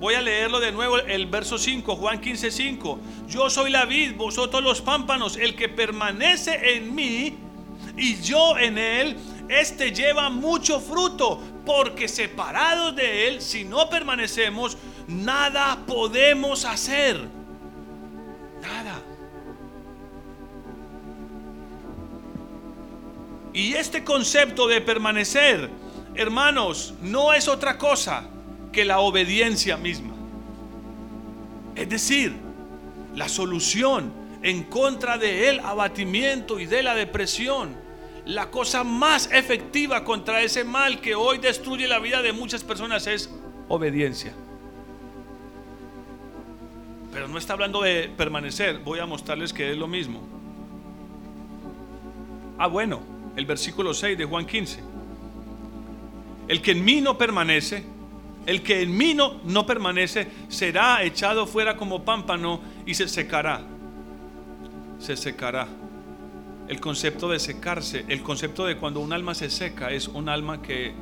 Voy 0.00 0.14
a 0.14 0.22
leerlo 0.22 0.60
de 0.60 0.70
nuevo 0.72 0.98
el 0.98 1.26
verso 1.26 1.58
5, 1.58 1.96
Juan 1.96 2.20
15, 2.20 2.50
5. 2.50 3.00
Yo 3.28 3.50
soy 3.50 3.70
la 3.70 3.84
vid, 3.84 4.14
vosotros 4.14 4.62
los 4.62 4.80
pámpanos, 4.80 5.36
el 5.36 5.56
que 5.56 5.68
permanece 5.68 6.76
en 6.76 6.94
mí 6.94 7.36
y 7.98 8.20
yo 8.22 8.56
en 8.56 8.78
él, 8.78 9.16
este 9.48 9.90
lleva 9.92 10.30
mucho 10.30 10.80
fruto, 10.80 11.40
porque 11.66 12.06
separados 12.06 12.94
de 12.94 13.28
él, 13.28 13.42
si 13.42 13.64
no 13.64 13.90
permanecemos, 13.90 14.78
nada 15.08 15.84
podemos 15.86 16.64
hacer. 16.64 17.28
Nada. 18.62 19.02
Y 23.52 23.74
este 23.74 24.04
concepto 24.04 24.68
de 24.68 24.80
permanecer, 24.80 25.68
hermanos, 26.14 26.94
no 27.02 27.32
es 27.32 27.48
otra 27.48 27.78
cosa 27.78 28.28
que 28.70 28.84
la 28.84 29.00
obediencia 29.00 29.76
misma. 29.76 30.14
Es 31.74 31.88
decir, 31.88 32.36
la 33.16 33.28
solución 33.28 34.12
en 34.42 34.62
contra 34.64 35.18
del 35.18 35.58
abatimiento 35.60 36.60
y 36.60 36.66
de 36.66 36.84
la 36.84 36.94
depresión 36.94 37.87
la 38.28 38.50
cosa 38.50 38.84
más 38.84 39.30
efectiva 39.32 40.04
contra 40.04 40.42
ese 40.42 40.62
mal 40.62 41.00
que 41.00 41.14
hoy 41.14 41.38
destruye 41.38 41.88
la 41.88 41.98
vida 41.98 42.20
de 42.20 42.34
muchas 42.34 42.62
personas 42.62 43.06
es 43.06 43.34
obediencia. 43.68 44.34
Pero 47.10 47.26
no 47.26 47.38
está 47.38 47.54
hablando 47.54 47.80
de 47.80 48.10
permanecer, 48.14 48.80
voy 48.80 48.98
a 48.98 49.06
mostrarles 49.06 49.54
que 49.54 49.70
es 49.70 49.78
lo 49.78 49.88
mismo. 49.88 50.20
Ah, 52.58 52.66
bueno, 52.66 53.00
el 53.34 53.46
versículo 53.46 53.94
6 53.94 54.18
de 54.18 54.26
Juan 54.26 54.44
15. 54.44 54.80
El 56.48 56.60
que 56.60 56.72
en 56.72 56.84
mí 56.84 57.00
no 57.00 57.16
permanece, 57.16 57.82
el 58.44 58.62
que 58.62 58.82
en 58.82 58.94
mí 58.94 59.14
no, 59.14 59.40
no 59.44 59.64
permanece, 59.64 60.28
será 60.48 61.02
echado 61.02 61.46
fuera 61.46 61.78
como 61.78 62.04
pámpano 62.04 62.60
y 62.84 62.92
se 62.92 63.08
secará. 63.08 63.62
Se 64.98 65.16
secará 65.16 65.66
el 66.68 66.80
concepto 66.80 67.30
de 67.30 67.38
secarse, 67.38 68.04
el 68.08 68.22
concepto 68.22 68.66
de 68.66 68.76
cuando 68.76 69.00
un 69.00 69.14
alma 69.14 69.34
se 69.34 69.48
seca 69.48 69.90
es 69.90 70.06
un 70.06 70.28
alma 70.28 70.60
que 70.60 70.92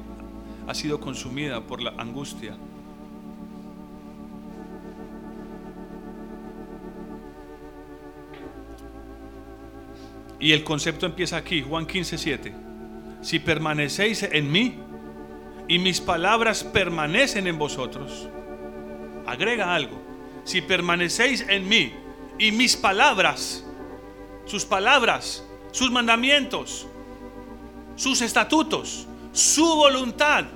ha 0.68 0.74
sido 0.74 1.00
consumida 1.00 1.60
por 1.60 1.82
la 1.82 1.90
angustia. 1.98 2.56
Y 10.38 10.52
el 10.52 10.62
concepto 10.62 11.04
empieza 11.04 11.36
aquí, 11.36 11.62
Juan 11.62 11.84
15, 11.84 12.16
7. 12.16 12.54
Si 13.22 13.40
permanecéis 13.40 14.22
en 14.22 14.52
mí 14.52 14.78
y 15.66 15.80
mis 15.80 16.00
palabras 16.00 16.62
permanecen 16.62 17.48
en 17.48 17.58
vosotros, 17.58 18.28
agrega 19.26 19.74
algo. 19.74 20.00
Si 20.44 20.60
permanecéis 20.62 21.44
en 21.48 21.68
mí 21.68 21.92
y 22.38 22.52
mis 22.52 22.76
palabras, 22.76 23.64
sus 24.44 24.64
palabras 24.64 25.42
sus 25.76 25.90
mandamientos, 25.90 26.86
sus 27.96 28.22
estatutos, 28.22 29.06
su 29.34 29.76
voluntad, 29.76 30.46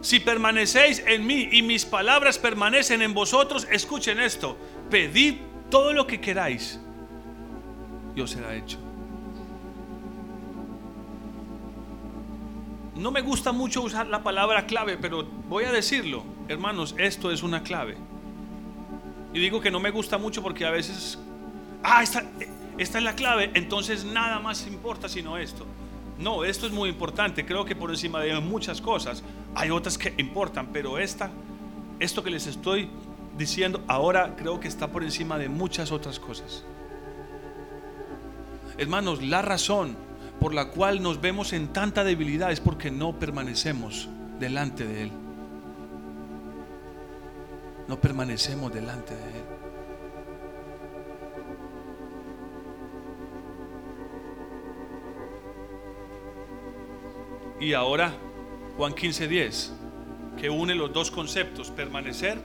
si 0.00 0.20
permanecéis 0.20 1.02
en 1.08 1.26
mí 1.26 1.48
y 1.50 1.62
mis 1.62 1.84
palabras 1.84 2.38
permanecen 2.38 3.02
en 3.02 3.14
vosotros, 3.14 3.66
escuchen 3.68 4.20
esto, 4.20 4.56
pedid 4.90 5.38
todo 5.70 5.92
lo 5.92 6.06
que 6.06 6.20
queráis 6.20 6.78
y 8.14 8.20
os 8.20 8.30
será 8.30 8.54
hecho. 8.54 8.78
No 12.94 13.10
me 13.10 13.22
gusta 13.22 13.50
mucho 13.50 13.82
usar 13.82 14.06
la 14.06 14.22
palabra 14.22 14.66
clave, 14.66 14.96
pero 14.96 15.24
voy 15.48 15.64
a 15.64 15.72
decirlo. 15.72 16.22
Hermanos, 16.46 16.94
esto 16.96 17.32
es 17.32 17.42
una 17.42 17.64
clave. 17.64 17.96
Y 19.32 19.40
digo 19.40 19.60
que 19.60 19.72
no 19.72 19.80
me 19.80 19.90
gusta 19.90 20.16
mucho 20.16 20.44
porque 20.44 20.64
a 20.64 20.70
veces, 20.70 21.18
ah, 21.82 22.04
esta, 22.04 22.22
esta 22.78 22.98
es 22.98 23.04
la 23.04 23.14
clave, 23.14 23.50
entonces 23.54 24.04
nada 24.04 24.40
más 24.40 24.66
importa 24.66 25.08
sino 25.08 25.38
esto. 25.38 25.66
No, 26.18 26.44
esto 26.44 26.66
es 26.66 26.72
muy 26.72 26.88
importante. 26.88 27.44
Creo 27.44 27.64
que 27.64 27.74
por 27.74 27.90
encima 27.90 28.20
de 28.20 28.38
muchas 28.40 28.80
cosas 28.80 29.22
hay 29.54 29.70
otras 29.70 29.98
que 29.98 30.14
importan, 30.18 30.68
pero 30.72 30.98
esta, 30.98 31.30
esto 31.98 32.22
que 32.22 32.30
les 32.30 32.46
estoy 32.46 32.88
diciendo 33.36 33.82
ahora 33.88 34.36
creo 34.36 34.60
que 34.60 34.68
está 34.68 34.88
por 34.88 35.02
encima 35.02 35.38
de 35.38 35.48
muchas 35.48 35.90
otras 35.92 36.20
cosas. 36.20 36.64
Hermanos, 38.76 39.22
la 39.22 39.42
razón 39.42 39.96
por 40.40 40.54
la 40.54 40.70
cual 40.70 41.02
nos 41.02 41.20
vemos 41.20 41.52
en 41.52 41.68
tanta 41.68 42.04
debilidad 42.04 42.50
es 42.52 42.60
porque 42.60 42.90
no 42.90 43.18
permanecemos 43.18 44.08
delante 44.38 44.84
de 44.84 45.02
Él. 45.04 45.12
No 47.88 48.00
permanecemos 48.00 48.72
delante 48.72 49.14
de 49.14 49.38
Él. 49.38 49.43
Y 57.60 57.72
ahora 57.72 58.12
Juan 58.76 58.94
15:10, 58.94 59.72
que 60.40 60.50
une 60.50 60.74
los 60.74 60.92
dos 60.92 61.10
conceptos, 61.10 61.70
permanecer 61.70 62.38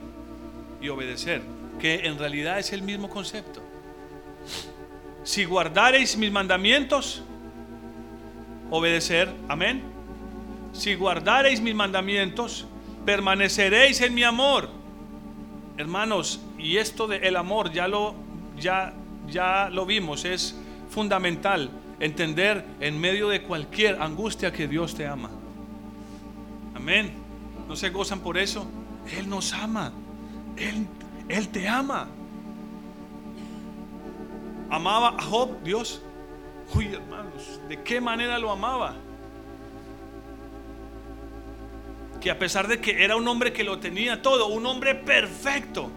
y 0.80 0.88
obedecer, 0.88 1.42
que 1.78 2.06
en 2.06 2.18
realidad 2.18 2.58
es 2.58 2.72
el 2.72 2.82
mismo 2.82 3.08
concepto. 3.08 3.60
Si 5.24 5.44
guardareis 5.44 6.16
mis 6.16 6.30
mandamientos, 6.30 7.22
obedecer, 8.70 9.32
amén. 9.48 9.82
Si 10.72 10.94
guardareis 10.94 11.60
mis 11.60 11.74
mandamientos, 11.74 12.66
permaneceréis 13.04 14.00
en 14.00 14.14
mi 14.14 14.22
amor. 14.22 14.70
Hermanos, 15.76 16.40
y 16.58 16.76
esto 16.76 17.06
del 17.06 17.24
el 17.24 17.36
amor 17.36 17.72
ya 17.72 17.88
lo 17.88 18.14
ya 18.58 18.94
ya 19.28 19.68
lo 19.70 19.86
vimos, 19.86 20.24
es 20.24 20.56
fundamental 20.88 21.70
entender 22.00 22.64
en 22.80 22.98
medio 22.98 23.28
de 23.28 23.42
cualquier 23.42 24.00
angustia 24.00 24.52
que 24.52 24.66
Dios 24.66 24.94
te 24.94 25.06
ama. 25.06 25.30
Amén. 26.74 27.12
¿No 27.68 27.76
se 27.76 27.90
gozan 27.90 28.20
por 28.20 28.38
eso? 28.38 28.66
Él 29.16 29.28
nos 29.28 29.52
ama. 29.52 29.92
Él, 30.56 30.86
él 31.28 31.48
te 31.48 31.68
ama. 31.68 32.08
Amaba 34.70 35.10
a 35.10 35.22
Job, 35.22 35.62
Dios. 35.62 36.02
Uy, 36.74 36.86
hermanos, 36.86 37.60
¿de 37.68 37.82
qué 37.82 38.00
manera 38.00 38.38
lo 38.38 38.50
amaba? 38.50 38.94
Que 42.20 42.30
a 42.30 42.38
pesar 42.38 42.68
de 42.68 42.80
que 42.80 43.02
era 43.02 43.16
un 43.16 43.26
hombre 43.26 43.52
que 43.52 43.64
lo 43.64 43.78
tenía 43.78 44.22
todo, 44.22 44.46
un 44.48 44.64
hombre 44.66 44.94
perfecto, 44.94 45.90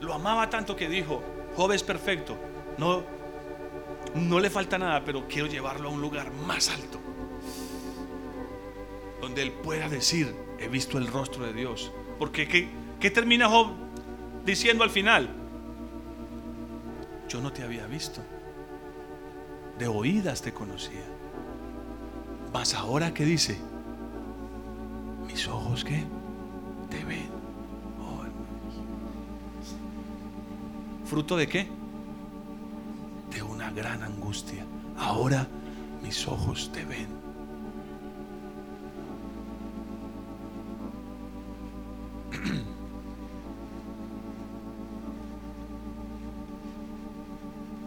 lo 0.00 0.14
amaba 0.14 0.48
tanto 0.48 0.76
que 0.76 0.88
dijo, 0.88 1.22
Job 1.56 1.72
es 1.72 1.82
perfecto. 1.82 2.36
No, 2.76 3.02
no 4.14 4.40
le 4.40 4.50
falta 4.50 4.78
nada, 4.78 5.04
pero 5.04 5.26
quiero 5.28 5.46
llevarlo 5.46 5.88
a 5.88 5.92
un 5.92 6.00
lugar 6.00 6.32
más 6.32 6.68
alto. 6.70 6.98
Donde 9.20 9.42
él 9.42 9.52
pueda 9.52 9.88
decir, 9.88 10.34
he 10.58 10.68
visto 10.68 10.98
el 10.98 11.06
rostro 11.06 11.44
de 11.44 11.52
Dios. 11.52 11.92
Porque 12.18 12.48
¿qué, 13.00 13.10
termina 13.10 13.48
Job 13.48 13.72
diciendo 14.44 14.84
al 14.84 14.90
final? 14.90 15.28
Yo 17.28 17.40
no 17.40 17.52
te 17.52 17.62
había 17.62 17.86
visto 17.86 18.22
de 19.78 19.86
oídas 19.86 20.42
te 20.42 20.52
conocía. 20.52 21.04
Mas 22.52 22.74
ahora 22.74 23.14
que 23.14 23.24
dice, 23.24 23.58
mis 25.26 25.46
ojos 25.46 25.84
que 25.84 26.04
te 26.90 27.04
ven. 27.04 27.28
Oh, 28.00 28.24
¿Fruto 31.06 31.36
de 31.36 31.46
qué? 31.46 31.77
De 33.30 33.42
una 33.42 33.70
gran 33.70 34.02
angustia. 34.02 34.64
Ahora 34.96 35.46
mis 36.02 36.26
ojos 36.26 36.70
te 36.72 36.84
ven. 36.84 37.08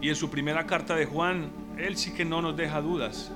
Y 0.02 0.08
en 0.08 0.16
su 0.16 0.28
primera 0.30 0.66
carta 0.66 0.96
de 0.96 1.06
Juan, 1.06 1.52
él 1.78 1.96
sí 1.96 2.12
que 2.12 2.24
no 2.24 2.42
nos 2.42 2.56
deja 2.56 2.80
dudas. 2.80 3.30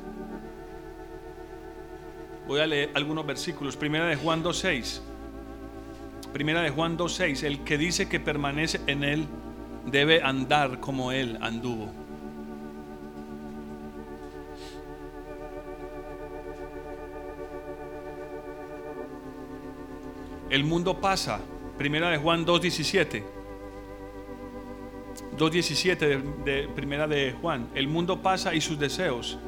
Voy 2.48 2.61
a 2.61 2.66
leer 2.66 2.90
algunos 2.94 3.24
versículos. 3.24 3.76
Primera 3.76 4.07
de 4.07 4.16
Juan 4.16 4.42
2.6. 4.42 5.00
Primera 6.32 6.62
de 6.62 6.70
Juan 6.70 6.98
2.6. 6.98 7.44
El 7.44 7.62
que 7.62 7.78
dice 7.78 8.09
que 8.09 8.18
permanece 8.18 8.80
en 8.88 9.04
Él 9.04 9.26
debe 9.87 10.22
andar 10.22 10.80
como 10.80 11.12
Él 11.12 11.39
anduvo. 11.41 11.91
El 20.51 20.64
mundo 20.64 21.01
pasa. 21.01 21.41
Primera 21.76 22.09
de 22.09 22.18
Juan 22.18 22.47
2.17. 22.47 23.22
2.17 25.37 25.99
de, 25.99 26.16
de, 26.45 26.68
primera 26.68 27.07
de 27.07 27.34
Juan. 27.41 27.68
El 27.74 27.89
mundo 27.89 28.22
pasa 28.22 28.55
y 28.55 28.61
sus 28.61 28.78
deseos, 28.78 29.39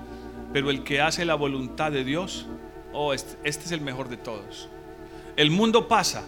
pero 0.53 0.71
el 0.71 0.85
que 0.85 1.01
hace 1.01 1.25
la 1.25 1.35
voluntad 1.35 1.93
de 1.93 2.05
Dios, 2.05 2.47
oh, 2.93 3.15
este, 3.15 3.39
este 3.49 3.65
es 3.65 3.73
el 3.73 3.81
mejor 3.81 4.09
de 4.09 4.19
todos. 4.19 4.69
El 5.37 5.51
mundo 5.51 5.89
pasa 5.89 6.25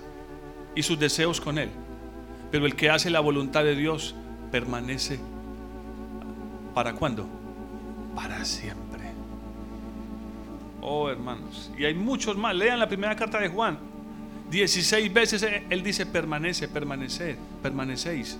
y 0.74 0.82
sus 0.82 0.98
deseos 0.98 1.40
con 1.40 1.58
él, 1.58 1.68
pero 2.50 2.66
el 2.66 2.74
que 2.74 2.90
hace 2.90 3.10
la 3.10 3.20
voluntad 3.20 3.64
de 3.64 3.76
Dios 3.76 4.14
permanece. 4.50 5.20
¿Para 6.74 6.94
cuándo? 6.94 7.26
Para 8.14 8.44
siempre. 8.44 8.90
Oh, 10.80 11.08
hermanos. 11.08 11.70
Y 11.78 11.84
hay 11.84 11.94
muchos 11.94 12.36
más. 12.36 12.54
Lean 12.54 12.78
la 12.78 12.88
primera 12.88 13.14
carta 13.16 13.38
de 13.38 13.48
Juan. 13.48 13.78
16 14.50 15.12
veces 15.12 15.46
él 15.70 15.82
dice 15.82 16.06
permanece, 16.06 16.66
permanecer, 16.66 17.36
permanecéis. 17.62 18.38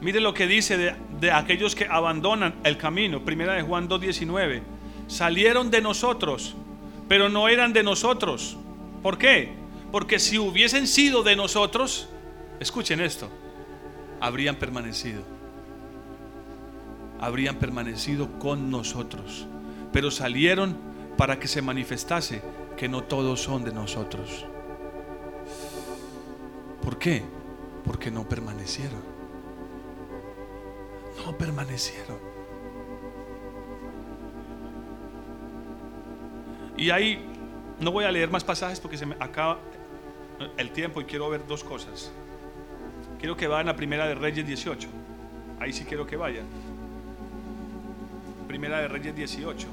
Mire 0.00 0.20
lo 0.20 0.32
que 0.32 0.46
dice 0.46 0.94
de, 1.20 1.32
aquellos 1.32 1.74
que 1.74 1.86
abandonan 1.86 2.54
el 2.64 2.76
camino. 2.76 3.24
Primera 3.24 3.54
de 3.54 3.62
Juan 3.62 3.88
2.19. 3.88 4.62
Salieron 5.08 5.70
de 5.70 5.80
nosotros, 5.80 6.54
pero 7.08 7.28
no 7.28 7.48
eran 7.48 7.72
de 7.72 7.82
nosotros. 7.82 8.56
¿Por 9.02 9.18
qué? 9.18 9.57
Porque 9.90 10.18
si 10.18 10.38
hubiesen 10.38 10.86
sido 10.86 11.22
de 11.22 11.36
nosotros, 11.36 12.08
escuchen 12.60 13.00
esto, 13.00 13.28
habrían 14.20 14.56
permanecido. 14.56 15.22
Habrían 17.20 17.56
permanecido 17.56 18.38
con 18.38 18.70
nosotros. 18.70 19.46
Pero 19.92 20.10
salieron 20.10 20.76
para 21.16 21.38
que 21.38 21.48
se 21.48 21.62
manifestase 21.62 22.42
que 22.76 22.88
no 22.88 23.02
todos 23.04 23.42
son 23.42 23.64
de 23.64 23.72
nosotros. 23.72 24.44
¿Por 26.82 26.98
qué? 26.98 27.22
Porque 27.84 28.10
no 28.10 28.28
permanecieron 28.28 29.18
no 31.24 31.36
permanecieron. 31.36 32.18
Y 36.76 36.90
ahí 36.90 37.24
no 37.80 37.90
voy 37.90 38.04
a 38.04 38.10
leer 38.10 38.30
más 38.30 38.44
pasajes 38.44 38.78
porque 38.80 38.96
se 38.96 39.06
me 39.06 39.16
acaba 39.18 39.58
el 40.56 40.70
tiempo 40.70 41.00
y 41.00 41.04
quiero 41.04 41.28
ver 41.30 41.46
dos 41.46 41.64
cosas. 41.64 42.12
Quiero 43.18 43.36
que 43.36 43.48
vayan 43.48 43.68
a 43.68 43.76
Primera 43.76 44.06
de 44.06 44.14
Reyes 44.14 44.46
18. 44.46 44.88
Ahí 45.60 45.72
sí 45.72 45.84
quiero 45.84 46.06
que 46.06 46.16
vayan. 46.16 46.46
Primera 48.46 48.80
de 48.80 48.88
Reyes 48.88 49.14
18. 49.14 49.66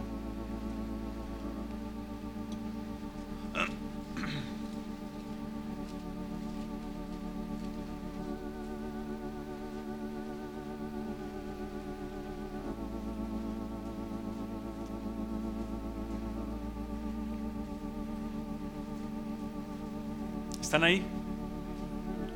¿Están 20.76 20.90
ahí? 20.90 21.06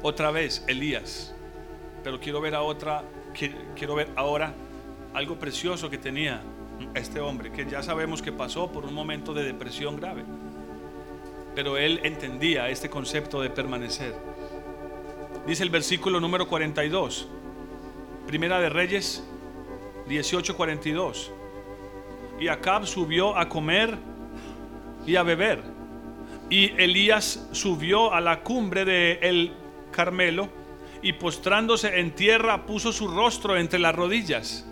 Otra 0.01 0.31
vez, 0.31 0.63
Elías. 0.65 1.35
Pero 2.05 2.21
quiero 2.21 2.39
ver 2.39 2.55
a 2.55 2.61
otra, 2.61 3.03
quiero 3.75 3.95
ver 3.95 4.07
ahora 4.15 4.53
algo 5.13 5.37
precioso 5.37 5.89
que 5.89 5.97
tenía 5.97 6.41
este 6.93 7.19
hombre, 7.19 7.51
que 7.51 7.65
ya 7.65 7.83
sabemos 7.83 8.21
que 8.21 8.31
pasó 8.31 8.71
por 8.71 8.85
un 8.85 8.93
momento 8.93 9.33
de 9.33 9.43
depresión 9.43 9.97
grave. 9.97 10.23
Pero 11.53 11.75
él 11.75 11.99
entendía 12.03 12.69
este 12.69 12.89
concepto 12.89 13.41
de 13.41 13.49
permanecer. 13.49 14.15
Dice 15.45 15.63
el 15.63 15.69
versículo 15.69 16.21
número 16.21 16.47
42, 16.47 17.27
Primera 18.25 18.57
de 18.61 18.69
Reyes 18.69 19.21
18:42. 20.07 21.29
Y 22.39 22.47
Acab 22.47 22.87
subió 22.87 23.37
a 23.37 23.49
comer 23.49 23.97
y 25.05 25.17
a 25.17 25.23
beber. 25.23 25.78
Y 26.49 26.71
Elías 26.81 27.47
subió 27.51 28.13
a 28.13 28.21
la 28.21 28.41
cumbre 28.41 28.85
de 28.85 29.19
el 29.21 29.53
Carmelo 29.91 30.49
y 31.01 31.13
postrándose 31.13 31.99
en 31.99 32.11
tierra 32.11 32.65
puso 32.65 32.91
su 32.91 33.07
rostro 33.07 33.55
entre 33.57 33.79
las 33.79 33.95
rodillas. 33.95 34.65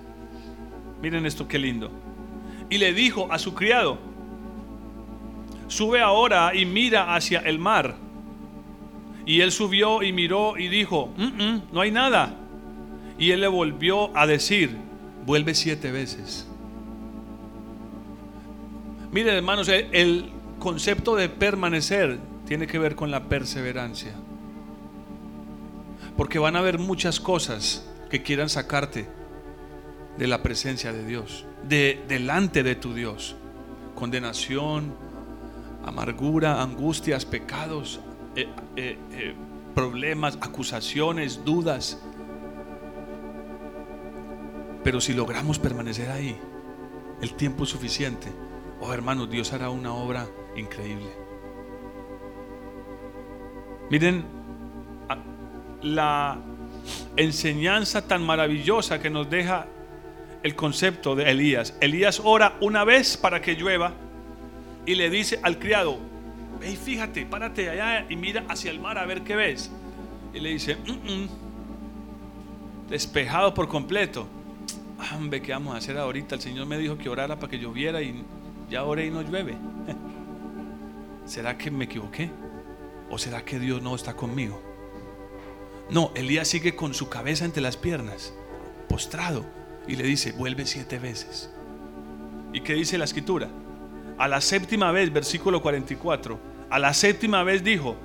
Miren 1.02 1.26
esto 1.26 1.48
qué 1.48 1.60
lindo. 1.60 1.92
Y 2.70 2.80
le 2.80 2.94
dijo 2.94 3.32
a 3.32 3.40
su 3.40 3.54
criado, 3.54 3.98
sube 5.68 6.02
ahora 6.02 6.54
y 6.56 6.66
mira 6.66 7.16
hacia 7.16 7.40
el 7.40 7.60
mar. 7.60 7.96
Y 9.26 9.42
él 9.42 9.52
subió 9.52 10.04
y 10.04 10.12
miró 10.14 10.58
y 10.58 10.68
dijo, 10.68 11.14
no 11.72 11.82
hay 11.82 11.92
nada. 11.92 12.34
Y 13.20 13.32
él 13.32 13.42
le 13.42 13.48
volvió 13.48 14.16
a 14.18 14.26
decir, 14.26 14.76
vuelve 15.26 15.54
siete 15.54 15.92
veces. 15.92 16.48
Miren 19.12 19.36
hermanos, 19.36 19.70
el 19.70 20.32
concepto 20.60 21.16
de 21.16 21.30
permanecer 21.30 22.20
tiene 22.46 22.68
que 22.68 22.80
ver 22.80 22.96
con 22.96 23.12
la 23.12 23.26
perseverancia. 23.26 24.14
Porque 26.16 26.40
van 26.40 26.56
a 26.56 26.60
haber 26.60 26.80
muchas 26.80 27.20
cosas 27.20 27.88
que 28.10 28.24
quieran 28.24 28.50
sacarte 28.50 29.08
de 30.18 30.28
la 30.28 30.42
presencia 30.42 30.92
de 30.92 31.06
Dios, 31.06 31.46
de 31.68 32.04
delante 32.08 32.64
de 32.64 32.76
tu 32.76 32.94
Dios. 32.94 33.36
Condenación, 33.96 34.96
amargura, 35.86 36.62
angustias, 36.62 37.26
pecados, 37.26 38.00
eh, 38.36 38.48
eh, 38.76 38.98
eh, 39.12 39.36
problemas, 39.76 40.38
acusaciones, 40.42 41.44
dudas. 41.46 42.02
Pero 44.84 45.02
si 45.02 45.14
logramos 45.14 45.60
permanecer 45.60 46.10
ahí 46.10 46.36
el 47.22 47.34
tiempo 47.34 47.66
suficiente, 47.66 48.28
oh 48.80 48.94
hermanos, 48.94 49.30
Dios 49.30 49.54
hará 49.54 49.70
una 49.70 49.94
obra 49.94 50.28
increíble. 50.58 51.08
Miren, 53.90 54.26
la 55.82 56.38
enseñanza 57.16 58.08
tan 58.08 58.26
maravillosa 58.26 59.00
que 59.00 59.10
nos 59.10 59.30
deja 59.30 59.68
el 60.44 60.56
concepto 60.56 61.16
de 61.16 61.30
Elías. 61.30 61.76
Elías 61.82 62.22
ora 62.24 62.58
una 62.62 62.84
vez 62.84 63.18
para 63.18 63.42
que 63.42 63.56
llueva 63.56 63.94
y 64.86 64.96
le 64.96 65.10
dice 65.10 65.40
al 65.44 65.60
criado, 65.60 65.98
hey, 66.62 66.78
fíjate, 66.82 67.26
párate 67.26 67.70
allá 67.70 68.06
y 68.10 68.16
mira 68.16 68.44
hacia 68.48 68.72
el 68.72 68.80
mar 68.80 68.98
a 68.98 69.06
ver 69.06 69.22
qué 69.24 69.36
ves. 69.36 69.72
Y 70.34 70.40
le 70.40 70.50
dice, 70.50 70.76
mm, 70.76 70.92
mm". 70.92 71.30
despejado 72.90 73.54
por 73.54 73.68
completo. 73.68 74.28
Hombre, 75.16 75.42
¿qué 75.42 75.52
vamos 75.52 75.76
a 75.76 75.78
hacer 75.78 75.98
ahorita? 75.98 76.36
El 76.36 76.42
Señor 76.42 76.66
me 76.66 76.78
dijo 76.78 76.98
que 76.98 77.10
orara 77.10 77.36
para 77.38 77.50
que 77.50 77.60
lloviera 77.60 78.02
y 78.02 78.24
ya 78.70 78.84
oré 78.84 79.08
y 79.08 79.12
no 79.12 79.22
llueve. 79.22 79.56
¿Será 81.28 81.58
que 81.58 81.70
me 81.70 81.86
equivoqué? 81.86 82.32
¿O 83.10 83.18
será 83.18 83.44
que 83.44 83.60
Dios 83.60 83.82
no 83.82 83.96
está 83.96 84.16
conmigo? 84.16 84.62
No, 85.90 86.12
Elías 86.16 86.48
sigue 86.48 86.74
con 86.74 86.94
su 86.94 87.10
cabeza 87.10 87.44
entre 87.44 87.62
las 87.62 87.76
piernas, 87.76 88.34
postrado, 88.88 89.46
y 89.88 89.98
le 89.98 90.04
dice, 90.04 90.32
vuelve 90.32 90.66
siete 90.66 91.00
veces. 91.00 91.52
¿Y 92.54 92.62
qué 92.62 92.74
dice 92.74 92.98
la 92.98 93.04
escritura? 93.04 93.50
A 94.18 94.30
la 94.30 94.40
séptima 94.40 94.92
vez, 94.94 95.12
versículo 95.12 95.62
44, 95.62 96.40
a 96.70 96.80
la 96.80 96.94
séptima 96.94 97.44
vez 97.44 97.62
dijo, 97.62 97.98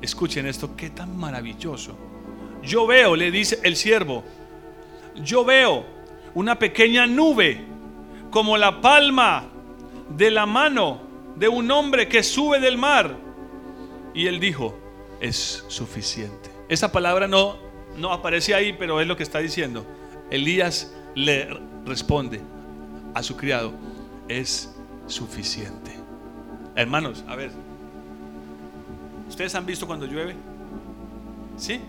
escuchen 0.00 0.46
esto, 0.46 0.74
qué 0.74 0.88
tan 0.88 1.14
maravilloso. 1.14 1.96
Yo 2.62 2.86
veo, 2.86 3.16
le 3.16 3.30
dice 3.30 3.60
el 3.64 3.76
siervo, 3.76 4.24
yo 5.16 5.44
veo 5.44 5.84
una 6.34 6.58
pequeña 6.58 7.06
nube 7.06 7.66
como 8.30 8.56
la 8.56 8.80
palma 8.80 9.50
de 10.08 10.30
la 10.30 10.46
mano 10.46 11.11
de 11.42 11.48
un 11.48 11.68
hombre 11.72 12.06
que 12.06 12.22
sube 12.22 12.60
del 12.60 12.78
mar. 12.78 13.16
Y 14.14 14.28
él 14.28 14.38
dijo, 14.38 14.78
es 15.20 15.64
suficiente. 15.66 16.52
Esa 16.68 16.92
palabra 16.92 17.26
no, 17.26 17.56
no 17.96 18.12
aparece 18.12 18.54
ahí, 18.54 18.72
pero 18.72 19.00
es 19.00 19.08
lo 19.08 19.16
que 19.16 19.24
está 19.24 19.40
diciendo. 19.40 19.84
Elías 20.30 20.94
le 21.16 21.48
responde 21.84 22.40
a 23.12 23.24
su 23.24 23.36
criado, 23.36 23.72
es 24.28 24.72
suficiente. 25.08 25.90
Hermanos, 26.76 27.24
a 27.26 27.34
ver, 27.34 27.50
¿ustedes 29.28 29.52
han 29.56 29.66
visto 29.66 29.84
cuando 29.84 30.06
llueve? 30.06 30.36
¿Sí? 31.56 31.80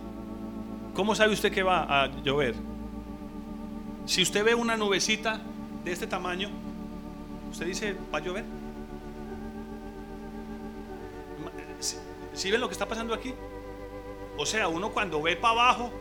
¿Cómo 0.95 1.13
sabe 1.13 1.31
usted 1.31 1.51
que 1.51 1.61
va 1.61 1.83
a 2.01 2.07
llover? 2.23 2.55
Si 4.07 4.23
usted 4.23 4.43
ve 4.43 4.55
una 4.55 4.77
nubecita 4.77 5.39
de 5.85 5.91
este 5.91 6.07
tamaño, 6.07 6.49
usted 7.51 7.67
dice, 7.67 7.95
¿va 8.11 8.17
a 8.17 8.21
llover? 8.21 8.62
¿Sí 12.33 12.51
ven 12.51 12.61
lo 12.61 12.67
que 12.67 12.73
está 12.73 12.87
pasando 12.87 13.13
aquí? 13.13 13.33
O 14.37 14.45
sea, 14.45 14.67
uno 14.67 14.91
cuando 14.91 15.21
ve 15.21 15.35
para 15.35 15.53
abajo 15.53 15.91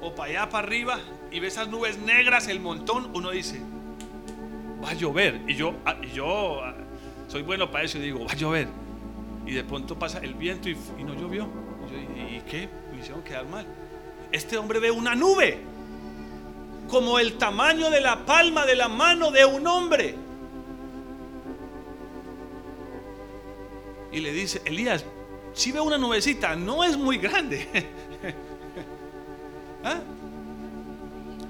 o 0.00 0.14
para 0.14 0.30
allá 0.30 0.48
para 0.48 0.66
arriba 0.66 0.98
y 1.30 1.40
ve 1.40 1.48
esas 1.48 1.68
nubes 1.68 1.98
negras, 1.98 2.48
el 2.48 2.60
montón, 2.60 3.10
uno 3.14 3.30
dice, 3.30 3.60
va 4.82 4.90
a 4.90 4.94
llover. 4.94 5.40
Y 5.46 5.54
yo, 5.54 5.74
ah, 5.84 5.96
yo 6.12 6.62
ah, 6.62 6.74
soy 7.28 7.42
bueno 7.42 7.70
para 7.70 7.84
eso 7.84 7.98
y 7.98 8.02
digo, 8.02 8.24
va 8.24 8.32
a 8.32 8.36
llover. 8.36 8.68
Y 9.46 9.52
de 9.52 9.64
pronto 9.64 9.98
pasa 9.98 10.18
el 10.18 10.34
viento 10.34 10.68
y, 10.68 10.74
no 11.04 11.14
llovió. 11.14 11.48
Y, 11.90 12.36
¿Y 12.36 12.42
qué? 12.48 12.68
Me 12.92 13.00
hicieron 13.00 13.22
quedar 13.22 13.46
mal. 13.46 13.66
Este 14.32 14.58
hombre 14.58 14.78
ve 14.78 14.90
una 14.90 15.14
nube 15.14 15.58
como 16.88 17.18
el 17.18 17.38
tamaño 17.38 17.90
de 17.90 18.00
la 18.00 18.26
palma 18.26 18.66
de 18.66 18.74
la 18.74 18.88
mano 18.88 19.30
de 19.30 19.44
un 19.44 19.66
hombre. 19.66 20.27
Y 24.12 24.20
le 24.20 24.32
dice, 24.32 24.62
Elías, 24.64 25.04
si 25.52 25.72
ve 25.72 25.80
una 25.80 25.98
nubecita, 25.98 26.56
no 26.56 26.84
es 26.84 26.96
muy 26.96 27.18
grande. 27.18 27.66
¿Ah? 29.84 30.00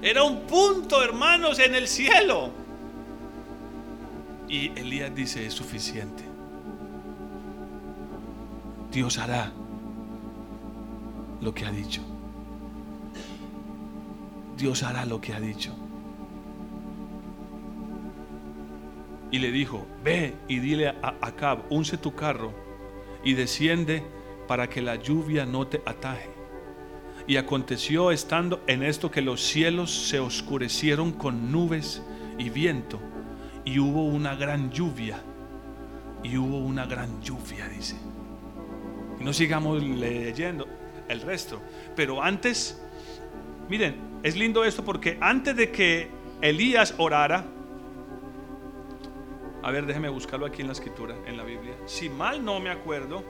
Era 0.01 0.23
un 0.23 0.41
punto, 0.41 1.03
hermanos, 1.03 1.59
en 1.59 1.75
el 1.75 1.87
cielo. 1.87 2.51
Y 4.47 4.67
Elías 4.79 5.13
dice, 5.13 5.45
es 5.45 5.53
suficiente. 5.53 6.23
Dios 8.91 9.17
hará 9.17 9.51
lo 11.41 11.53
que 11.53 11.65
ha 11.65 11.71
dicho. 11.71 12.01
Dios 14.57 14.83
hará 14.83 15.05
lo 15.05 15.21
que 15.21 15.33
ha 15.33 15.39
dicho. 15.39 15.75
Y 19.31 19.39
le 19.39 19.51
dijo, 19.51 19.85
ve 20.03 20.33
y 20.47 20.59
dile 20.59 20.89
a 20.89 21.15
Acab, 21.21 21.59
unce 21.69 21.97
tu 21.97 22.15
carro 22.15 22.53
y 23.23 23.33
desciende 23.33 24.03
para 24.47 24.69
que 24.69 24.81
la 24.81 24.95
lluvia 24.95 25.45
no 25.45 25.67
te 25.67 25.81
ataje. 25.85 26.29
Y 27.27 27.37
aconteció 27.37 28.11
estando 28.11 28.63
en 28.65 28.81
esto 28.81 29.11
que 29.11 29.21
los 29.21 29.41
cielos 29.41 29.91
se 29.91 30.19
oscurecieron 30.19 31.11
con 31.11 31.51
nubes 31.51 32.01
y 32.39 32.49
viento, 32.49 32.99
y 33.65 33.77
hubo 33.77 34.05
una 34.05 34.35
gran 34.35 34.71
lluvia, 34.71 35.21
y 36.23 36.37
hubo 36.37 36.57
una 36.57 36.85
gran 36.85 37.21
lluvia, 37.21 37.67
dice. 37.67 37.97
Y 39.19 39.23
no 39.23 39.33
sigamos 39.33 39.83
leyendo 39.83 40.67
el 41.07 41.21
resto, 41.21 41.61
pero 41.95 42.23
antes, 42.23 42.81
miren, 43.69 43.95
es 44.23 44.35
lindo 44.35 44.65
esto 44.65 44.83
porque 44.83 45.17
antes 45.21 45.55
de 45.55 45.71
que 45.71 46.07
Elías 46.41 46.95
orara, 46.97 47.45
a 49.69 49.71
ver, 49.71 49.85
déjeme 49.85 50.09
buscarlo 50.09 50.47
aquí 50.47 50.61
en 50.61 50.67
la 50.67 50.73
escritura, 50.73 51.15
en 51.27 51.37
la 51.37 51.43
Biblia. 51.43 51.75
Si 51.85 52.09
mal 52.09 52.43
no 52.43 52.59
me 52.59 52.71
acuerdo, 52.71 53.23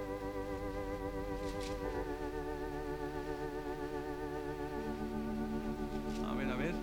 a 6.26 6.34
ver, 6.34 6.50
a 6.50 6.56
ver. 6.56 6.74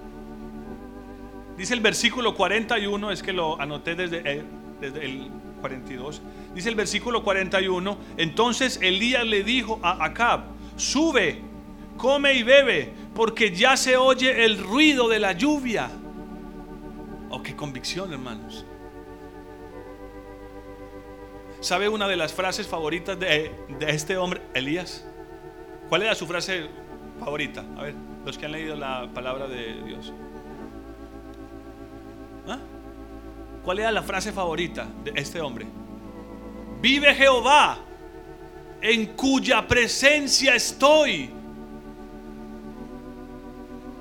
Dice 1.57 1.73
el 1.73 1.81
versículo 1.81 2.35
41, 2.35 3.11
es 3.11 3.23
que 3.23 3.33
lo 3.33 3.59
anoté 3.59 3.95
desde 3.95 4.31
el, 4.31 4.45
desde 4.79 5.07
el 5.07 5.31
42. 5.63 6.21
Dice 6.55 6.69
el 6.69 6.75
versículo 6.75 7.25
41, 7.25 7.97
entonces 8.19 8.79
Elías 8.83 9.25
le 9.25 9.43
dijo 9.43 9.81
a 9.83 10.05
Acab, 10.05 10.41
sube, 10.77 11.41
come 11.97 12.35
y 12.35 12.43
bebe, 12.43 12.93
porque 13.15 13.57
ya 13.57 13.79
se 13.79 13.97
oye 13.97 14.45
el 14.45 14.63
ruido 14.63 15.09
de 15.09 15.19
la 15.19 15.33
lluvia. 15.33 15.89
Oh, 17.31 17.43
qué 17.43 17.57
convicción, 17.57 18.13
hermanos. 18.13 18.67
¿Sabe 21.67 21.89
una 21.89 22.07
de 22.07 22.15
las 22.15 22.33
frases 22.33 22.69
favoritas 22.69 23.19
de, 23.19 23.51
de 23.81 23.91
este 23.91 24.17
hombre, 24.17 24.41
Elías? 24.55 25.05
¿Cuál 25.89 26.03
era 26.03 26.15
su 26.15 26.25
frase 26.25 26.69
favorita? 27.19 27.65
A 27.77 27.83
ver, 27.83 27.95
los 28.25 28.39
que 28.39 28.47
han 28.47 28.53
leído 28.53 28.77
la 28.77 29.11
palabra 29.13 29.49
de 29.49 29.83
Dios. 29.83 30.13
¿Ah? 32.47 32.61
¿Cuál 33.65 33.81
era 33.81 33.91
la 33.91 34.05
frase 34.05 34.31
favorita 34.31 34.87
de 35.03 35.11
este 35.17 35.41
hombre? 35.41 35.67
Vive 36.81 37.13
Jehová, 37.13 37.79
en 38.81 39.07
cuya 39.17 39.67
presencia 39.67 40.55
estoy. 40.55 41.31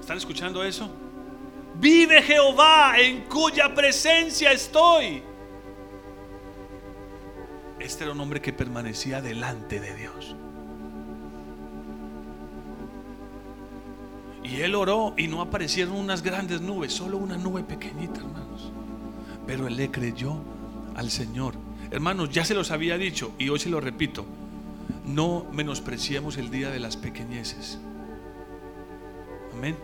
¿Están 0.02 0.18
escuchando 0.18 0.64
eso? 0.64 0.88
Vive 1.80 2.22
Jehová, 2.22 3.00
en 3.00 3.22
cuya 3.22 3.74
presencia 3.74 4.52
estoy. 4.52 5.24
Este 7.86 8.04
era 8.04 8.14
un 8.14 8.20
hombre 8.20 8.42
que 8.42 8.52
permanecía 8.52 9.22
delante 9.22 9.80
de 9.80 9.96
Dios. 9.96 10.36
Y 14.44 14.62
él 14.62 14.74
oró 14.74 15.14
y 15.18 15.28
no 15.28 15.40
aparecieron 15.40 15.96
unas 15.96 16.24
grandes 16.24 16.62
nubes, 16.62 16.94
solo 16.94 17.18
una 17.18 17.38
nube 17.38 17.64
pequeñita, 17.64 18.22
hermanos. 18.22 18.72
Pero 19.46 19.68
él 19.68 19.76
le 19.76 19.92
creyó 19.92 20.42
al 20.96 21.12
Señor. 21.12 21.54
Hermanos, 21.92 22.32
ya 22.32 22.44
se 22.44 22.56
los 22.56 22.72
había 22.72 22.98
dicho 22.98 23.34
y 23.38 23.50
hoy 23.50 23.60
se 23.60 23.70
lo 23.70 23.80
repito. 23.80 24.26
No 25.06 25.46
menospreciemos 25.54 26.38
el 26.38 26.50
día 26.50 26.72
de 26.72 26.80
las 26.80 26.98
pequeñeces. 26.98 27.78
Amén. 29.54 29.78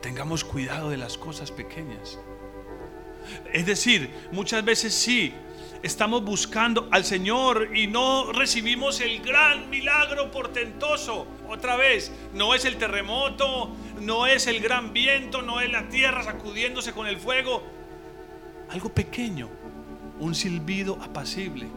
Tengamos 0.00 0.44
cuidado 0.44 0.90
de 0.90 0.96
las 0.96 1.18
cosas 1.18 1.50
pequeñas. 1.50 2.20
Es 3.52 3.66
decir, 3.66 4.14
muchas 4.30 4.64
veces 4.64 4.94
sí, 4.94 5.34
estamos 5.82 6.24
buscando 6.24 6.88
al 6.90 7.04
Señor 7.04 7.76
y 7.76 7.86
no 7.86 8.32
recibimos 8.32 9.00
el 9.00 9.20
gran 9.20 9.70
milagro 9.70 10.30
portentoso. 10.30 11.26
Otra 11.48 11.76
vez, 11.76 12.12
no 12.34 12.54
es 12.54 12.64
el 12.64 12.76
terremoto, 12.76 13.70
no 14.00 14.26
es 14.26 14.46
el 14.46 14.60
gran 14.60 14.92
viento, 14.92 15.42
no 15.42 15.60
es 15.60 15.70
la 15.70 15.88
tierra 15.88 16.22
sacudiéndose 16.22 16.92
con 16.92 17.06
el 17.06 17.18
fuego. 17.18 17.62
Algo 18.70 18.88
pequeño, 18.88 19.48
un 20.18 20.34
silbido 20.34 20.98
apacible. 21.02 21.68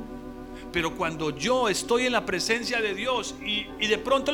Pero 0.71 0.95
cuando 0.95 1.35
yo 1.35 1.69
estoy 1.69 2.05
en 2.05 2.11
la 2.11 2.25
presencia 2.25 2.81
de 2.81 2.93
Dios 2.93 3.35
y, 3.43 3.67
y 3.79 3.87
de 3.87 3.97
pronto 3.97 4.31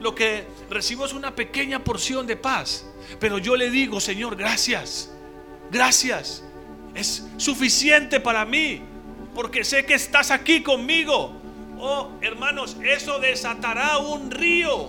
lo 0.00 0.14
que 0.14 0.44
recibo 0.70 1.06
es 1.06 1.12
una 1.12 1.34
pequeña 1.34 1.82
porción 1.82 2.26
de 2.26 2.36
paz, 2.36 2.86
pero 3.18 3.38
yo 3.38 3.56
le 3.56 3.70
digo, 3.70 4.00
Señor, 4.00 4.36
gracias, 4.36 5.12
gracias, 5.70 6.44
es 6.94 7.26
suficiente 7.36 8.20
para 8.20 8.44
mí 8.44 8.82
porque 9.38 9.62
sé 9.62 9.86
que 9.86 9.94
estás 9.94 10.32
aquí 10.32 10.64
conmigo. 10.64 11.32
Oh, 11.78 12.10
hermanos, 12.22 12.76
eso 12.82 13.20
desatará 13.20 13.98
un 13.98 14.32
río. 14.32 14.88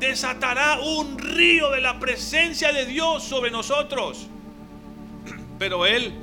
Desatará 0.00 0.80
un 0.80 1.16
río 1.16 1.70
de 1.70 1.80
la 1.80 2.00
presencia 2.00 2.72
de 2.72 2.84
Dios 2.84 3.22
sobre 3.22 3.52
nosotros. 3.52 4.26
Pero 5.60 5.86
Él 5.86 6.14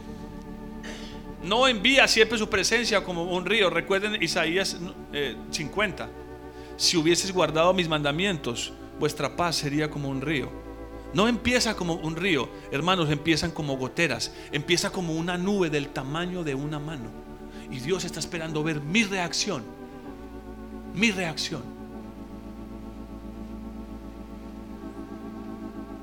no 1.41 1.69
envía 1.69 2.05
siempre 2.09 2.37
su 2.37 2.49
presencia 2.49 3.01
como 3.01 3.23
un 3.23 3.45
río. 3.45 3.69
Recuerden 3.69 4.21
Isaías 4.21 4.75
50. 5.51 6.03
Eh, 6.03 6.09
si 6.75 6.97
hubieses 6.97 7.31
guardado 7.31 7.73
mis 7.73 7.87
mandamientos, 7.87 8.73
vuestra 8.99 9.37
paz 9.37 9.55
sería 9.55 9.89
como 9.89 10.09
un 10.09 10.19
río. 10.19 10.64
No 11.15 11.29
empieza 11.29 11.77
como 11.77 11.93
un 11.93 12.17
río, 12.17 12.49
hermanos, 12.71 13.09
empiezan 13.09 13.51
como 13.51 13.77
goteras, 13.77 14.33
empieza 14.51 14.89
como 14.89 15.13
una 15.13 15.37
nube 15.37 15.69
del 15.69 15.87
tamaño 15.87 16.43
de 16.43 16.55
una 16.55 16.77
mano. 16.77 17.05
Y 17.71 17.79
Dios 17.79 18.03
está 18.03 18.19
esperando 18.19 18.61
ver 18.63 18.81
mi 18.81 19.03
reacción, 19.03 19.63
mi 20.93 21.11
reacción. 21.11 21.63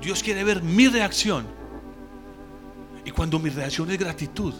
Dios 0.01 0.23
quiere 0.23 0.43
ver 0.43 0.63
mi 0.63 0.87
reacción. 0.87 1.45
Y 3.05 3.11
cuando 3.11 3.37
mi 3.37 3.51
reacción 3.51 3.91
es 3.91 3.99
gratitud, 3.99 4.55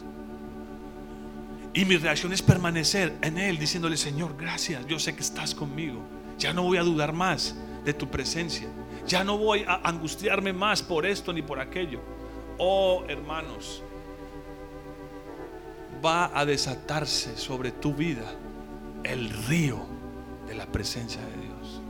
y 1.74 1.84
mi 1.86 1.98
reacción 1.98 2.32
es 2.32 2.44
permanecer 2.44 3.18
en 3.24 3.40
Él, 3.40 3.58
diciéndole, 3.58 3.98
Señor, 3.98 4.36
gracias, 4.38 4.86
yo 4.86 5.00
sé 5.00 5.16
que 5.16 5.22
estás 5.22 5.56
conmigo. 5.56 6.00
Ya 6.38 6.54
no 6.54 6.62
voy 6.62 6.78
a 6.78 6.84
dudar 6.84 7.12
más 7.12 7.56
de 7.84 7.96
tu 7.96 8.08
presencia. 8.08 8.68
Ya 9.08 9.24
no 9.24 9.38
voy 9.38 9.66
a 9.68 9.82
angustiarme 9.84 10.54
más 10.54 10.82
por 10.82 11.06
esto 11.06 11.34
ni 11.34 11.42
por 11.42 11.60
aquello. 11.60 12.00
Oh, 12.58 13.04
hermanos, 13.08 13.84
va 16.04 16.38
a 16.38 16.46
desatarse 16.46 17.38
sobre 17.38 17.72
tu 17.72 17.94
vida 17.94 18.26
el 19.04 19.30
río 19.48 19.86
de 20.48 20.56
la 20.56 20.66
presencia 20.66 21.22
de 21.22 21.42
Dios. 21.42 21.82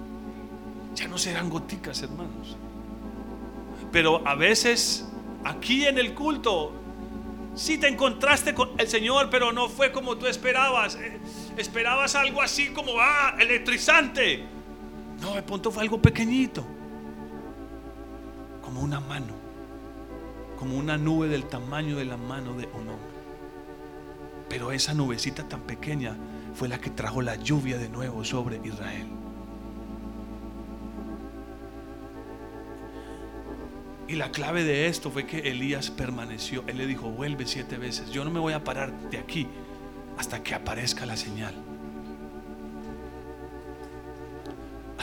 Ya 0.95 1.07
no 1.07 1.18
serán 1.18 1.49
goticas, 1.49 2.01
hermanos. 2.01 2.57
Pero 3.91 4.28
a 4.28 4.36
veces 4.36 5.07
aquí 5.43 5.86
en 5.86 5.99
el 5.99 6.16
culto 6.16 6.74
si 7.55 7.78
te 7.78 7.88
encontraste 7.88 8.55
con 8.55 8.72
el 8.80 8.88
Señor, 8.88 9.30
pero 9.30 9.51
no 9.51 9.70
fue 9.70 9.91
como 9.91 10.18
tú 10.18 10.26
esperabas. 10.26 10.95
Eh, 10.95 11.20
esperabas 11.55 12.16
algo 12.16 12.41
así 12.41 12.70
como, 12.70 12.93
ah, 12.99 13.36
electrizante. 13.39 14.43
No, 15.22 15.36
de 15.36 15.43
punto 15.43 15.70
fue 15.70 15.84
algo 15.84 16.01
pequeñito 16.01 16.66
como 18.74 18.86
una 18.86 18.99
mano, 18.99 19.36
como 20.57 20.80
una 20.80 20.97
nube 20.97 21.28
del 21.28 21.45
tamaño 21.45 21.95
de 21.95 22.05
la 22.05 22.17
mano 22.17 22.55
de 22.55 22.65
un 22.74 22.89
hombre. 22.89 23.13
Pero 24.49 24.71
esa 24.71 24.95
nubecita 24.95 25.47
tan 25.47 25.61
pequeña 25.61 26.17
fue 26.55 26.67
la 26.67 26.80
que 26.82 26.89
trajo 26.89 27.21
la 27.21 27.36
lluvia 27.36 27.78
de 27.78 27.88
nuevo 27.88 28.26
sobre 28.26 28.59
Israel. 28.63 29.07
Y 34.07 34.15
la 34.15 34.32
clave 34.32 34.63
de 34.63 34.88
esto 34.88 35.11
fue 35.11 35.28
que 35.28 35.51
Elías 35.51 35.91
permaneció. 35.91 36.63
Él 36.65 36.80
le 36.80 36.88
dijo, 36.88 37.11
vuelve 37.11 37.45
siete 37.45 37.78
veces. 37.78 38.09
Yo 38.09 38.26
no 38.26 38.32
me 38.32 38.39
voy 38.39 38.53
a 38.53 38.63
parar 38.63 38.91
de 39.11 39.19
aquí 39.19 39.47
hasta 40.17 40.41
que 40.41 40.55
aparezca 40.55 41.05
la 41.05 41.15
señal. 41.15 41.53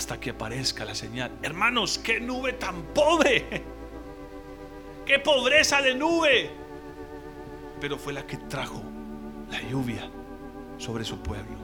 Hasta 0.00 0.18
que 0.18 0.30
aparezca 0.30 0.86
la 0.86 0.94
señal. 0.94 1.30
Hermanos, 1.42 1.98
qué 1.98 2.20
nube 2.20 2.54
tan 2.54 2.84
pobre. 2.94 3.62
Qué 5.04 5.18
pobreza 5.18 5.82
de 5.82 5.94
nube. 5.94 6.50
Pero 7.82 7.98
fue 7.98 8.14
la 8.14 8.26
que 8.26 8.38
trajo 8.38 8.82
la 9.50 9.60
lluvia 9.60 10.08
sobre 10.78 11.04
su 11.04 11.18
pueblo. 11.18 11.58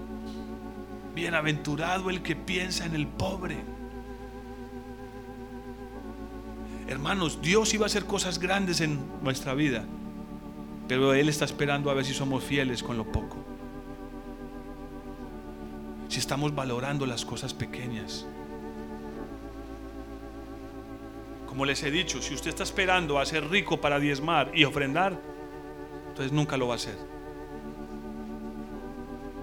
Bienaventurado 1.15 2.11
el 2.11 2.23
que 2.23 2.37
piensa 2.37 2.85
en 2.85 2.95
el 2.95 3.07
pobre. 3.07 3.57
Hermanos, 6.89 7.41
Dios 7.41 7.73
iba 7.73 7.85
a 7.85 7.87
hacer 7.87 8.05
cosas 8.05 8.39
grandes 8.39 8.83
en 8.83 9.01
nuestra 9.23 9.55
vida, 9.55 9.87
pero 10.89 11.15
Él 11.15 11.31
está 11.31 11.47
esperando 11.47 11.91
a 11.91 11.95
ver 11.95 12.05
si 12.05 12.13
somos 12.13 12.45
fieles 12.45 12.83
con 12.83 12.99
lo 12.99 13.11
poco 13.11 13.46
si 16.17 16.21
estamos 16.21 16.55
valorando 16.55 17.05
las 17.05 17.27
cosas 17.27 17.53
pequeñas. 17.53 18.25
Como 21.47 21.67
les 21.67 21.83
he 21.83 21.91
dicho, 21.91 22.23
si 22.23 22.33
usted 22.33 22.49
está 22.49 22.63
esperando 22.63 23.19
a 23.19 23.27
ser 23.27 23.47
rico 23.51 23.83
para 23.83 24.01
diezmar 24.01 24.51
y 24.55 24.65
ofrendar, 24.65 25.21
entonces 26.09 26.33
nunca 26.33 26.57
lo 26.57 26.69
va 26.69 26.73
a 26.73 26.77
hacer. 26.77 26.97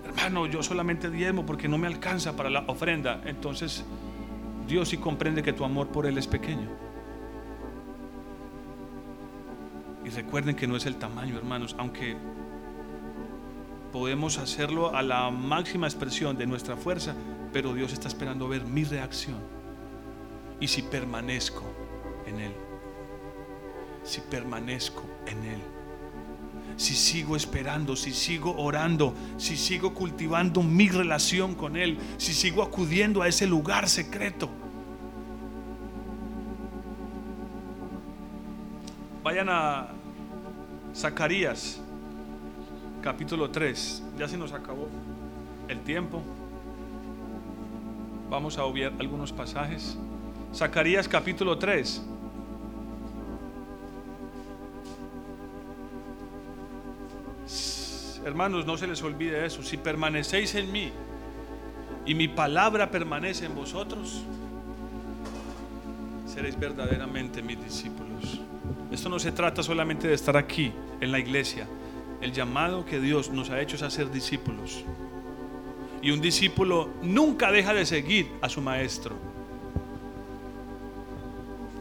Hermano, 0.03 0.47
yo 0.47 0.63
solamente 0.63 1.11
diezmo 1.11 1.45
porque 1.45 1.67
no 1.67 1.77
me 1.77 1.85
alcanza 1.85 2.35
para 2.35 2.49
la 2.49 2.61
ofrenda. 2.65 3.21
Entonces 3.23 3.85
Dios 4.67 4.89
sí 4.89 4.97
comprende 4.97 5.43
que 5.43 5.53
tu 5.53 5.65
amor 5.65 5.89
por 5.89 6.07
Él 6.07 6.17
es 6.17 6.25
pequeño. 6.25 6.69
Y 10.03 10.09
recuerden 10.09 10.55
que 10.55 10.65
no 10.65 10.75
es 10.75 10.87
el 10.87 10.95
tamaño, 10.95 11.37
hermanos, 11.37 11.75
aunque 11.77 12.17
podemos 13.93 14.39
hacerlo 14.39 14.95
a 14.95 15.03
la 15.03 15.29
máxima 15.29 15.85
expresión 15.85 16.35
de 16.35 16.47
nuestra 16.47 16.75
fuerza, 16.75 17.13
pero 17.53 17.75
Dios 17.75 17.93
está 17.93 18.07
esperando 18.07 18.47
ver 18.47 18.65
mi 18.65 18.83
reacción. 18.83 19.37
Y 20.59 20.67
si 20.67 20.81
permanezco 20.81 21.63
en 22.25 22.39
Él, 22.39 22.51
si 24.03 24.19
permanezco 24.21 25.03
en 25.27 25.43
Él, 25.45 25.61
si 26.75 26.95
sigo 26.95 27.35
esperando, 27.35 27.95
si 27.95 28.13
sigo 28.13 28.55
orando, 28.57 29.13
si 29.37 29.55
sigo 29.55 29.93
cultivando 29.93 30.63
mi 30.63 30.89
relación 30.89 31.53
con 31.53 31.77
Él, 31.77 31.99
si 32.17 32.33
sigo 32.33 32.63
acudiendo 32.63 33.21
a 33.21 33.27
ese 33.27 33.45
lugar 33.45 33.87
secreto. 33.87 34.49
Vayan 39.23 39.49
a 39.49 39.89
Zacarías 40.95 41.82
capítulo 43.03 43.49
3. 43.49 44.03
Ya 44.17 44.27
se 44.27 44.37
nos 44.37 44.53
acabó 44.53 44.87
el 45.67 45.81
tiempo. 45.81 46.21
Vamos 48.29 48.57
a 48.57 48.63
obviar 48.63 48.93
algunos 48.97 49.31
pasajes. 49.31 49.97
Zacarías 50.55 51.07
capítulo 51.07 51.57
3. 51.57 52.01
hermanos, 58.25 58.65
no 58.65 58.77
se 58.77 58.87
les 58.87 59.03
olvide 59.03 59.45
eso. 59.45 59.61
Si 59.63 59.75
permanecéis 59.75 60.55
en 60.55 60.71
mí 60.71 60.91
y 62.05 62.15
mi 62.15 62.29
palabra 62.29 62.89
permanece 62.89 63.45
en 63.45 63.53
vosotros, 63.53 64.23
seréis 66.25 66.57
verdaderamente 66.57 67.41
mis 67.41 67.61
discípulos. 67.61 68.39
Esto 68.91 69.09
no 69.09 69.19
se 69.19 69.33
trata 69.33 69.61
solamente 69.61 70.07
de 70.07 70.13
estar 70.13 70.37
aquí 70.37 70.71
en 71.01 71.11
la 71.11 71.19
iglesia. 71.19 71.67
El 72.23 72.31
llamado 72.31 72.85
que 72.85 73.01
Dios 73.01 73.31
nos 73.31 73.49
ha 73.49 73.59
hecho 73.59 73.75
es 73.75 73.81
a 73.81 73.89
ser 73.89 74.09
discípulos. 74.09 74.85
Y 76.01 76.11
un 76.11 76.21
discípulo 76.21 76.89
nunca 77.01 77.51
deja 77.51 77.73
de 77.73 77.85
seguir 77.85 78.31
a 78.41 78.47
su 78.47 78.61
maestro. 78.61 79.13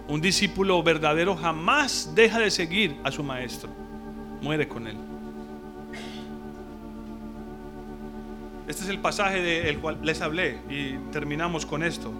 Un 0.09 0.21
discípulo 0.21 0.83
verdadero 0.83 1.37
jamás 1.37 2.11
deja 2.17 2.41
de 2.41 2.51
seguir 2.51 2.97
a 3.05 3.13
su 3.13 3.23
maestro. 3.23 3.71
Muere 4.43 4.67
con 4.67 4.89
él. 4.89 4.97
Este 8.67 8.83
es 8.83 8.89
el 8.89 8.99
pasaje 8.99 9.41
del 9.41 9.79
cual 9.79 10.01
les 10.03 10.21
hablé 10.23 10.59
y 10.69 10.95
terminamos 11.13 11.65
con 11.65 11.85
esto. 11.85 12.13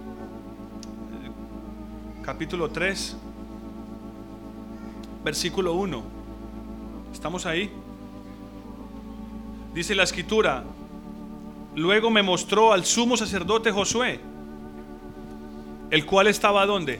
Capítulo 2.21 2.69
3, 2.69 3.17
versículo 5.25 5.73
1. 5.73 6.03
¿Estamos 7.11 7.45
ahí? 7.45 7.82
Dice 9.73 9.95
la 9.95 10.03
escritura, 10.03 10.63
luego 11.75 12.11
me 12.11 12.21
mostró 12.21 12.73
al 12.73 12.85
sumo 12.85 13.17
sacerdote 13.17 13.71
Josué, 13.71 14.19
el 15.89 16.05
cual 16.05 16.27
estaba 16.27 16.65
donde? 16.67 16.99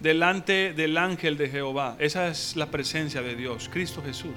Delante 0.00 0.74
del 0.74 0.98
ángel 0.98 1.38
de 1.38 1.48
Jehová. 1.48 1.96
Esa 1.98 2.28
es 2.28 2.56
la 2.56 2.66
presencia 2.66 3.22
de 3.22 3.36
Dios, 3.36 3.70
Cristo 3.72 4.02
Jesús. 4.04 4.36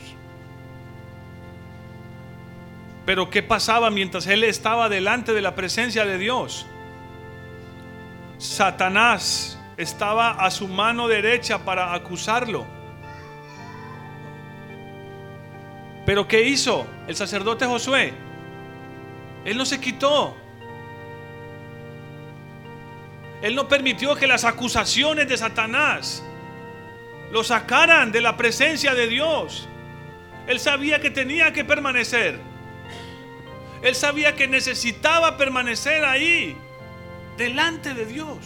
Pero 3.05 3.29
¿qué 3.29 3.43
pasaba 3.43 3.89
mientras 3.89 4.27
él 4.27 4.43
estaba 4.45 4.87
delante 4.87 5.33
de 5.33 5.41
la 5.41 5.55
presencia 5.55 6.05
de 6.05 6.17
Dios? 6.17 6.65
Satanás 8.37 9.59
estaba 9.75 10.31
a 10.31 10.49
su 10.51 10.67
mano 10.69 11.07
derecha 11.07 11.65
para 11.65 11.93
acusarlo. 11.93 12.74
Pero 16.05 16.27
¿qué 16.27 16.43
hizo 16.43 16.85
el 17.07 17.15
sacerdote 17.15 17.65
Josué? 17.65 18.13
Él 19.43 19.57
no 19.57 19.65
se 19.65 19.79
quitó. 19.79 20.35
Él 23.41 23.55
no 23.55 23.67
permitió 23.67 24.15
que 24.15 24.27
las 24.27 24.43
acusaciones 24.43 25.27
de 25.27 25.37
Satanás 25.37 26.23
lo 27.31 27.43
sacaran 27.43 28.11
de 28.11 28.21
la 28.21 28.37
presencia 28.37 28.93
de 28.93 29.07
Dios. 29.07 29.67
Él 30.47 30.59
sabía 30.59 30.99
que 30.99 31.09
tenía 31.09 31.53
que 31.53 31.65
permanecer. 31.65 32.39
Él 33.81 33.95
sabía 33.95 34.35
que 34.35 34.47
necesitaba 34.47 35.37
permanecer 35.37 36.05
ahí, 36.05 36.55
delante 37.37 37.93
de 37.93 38.05
Dios, 38.05 38.37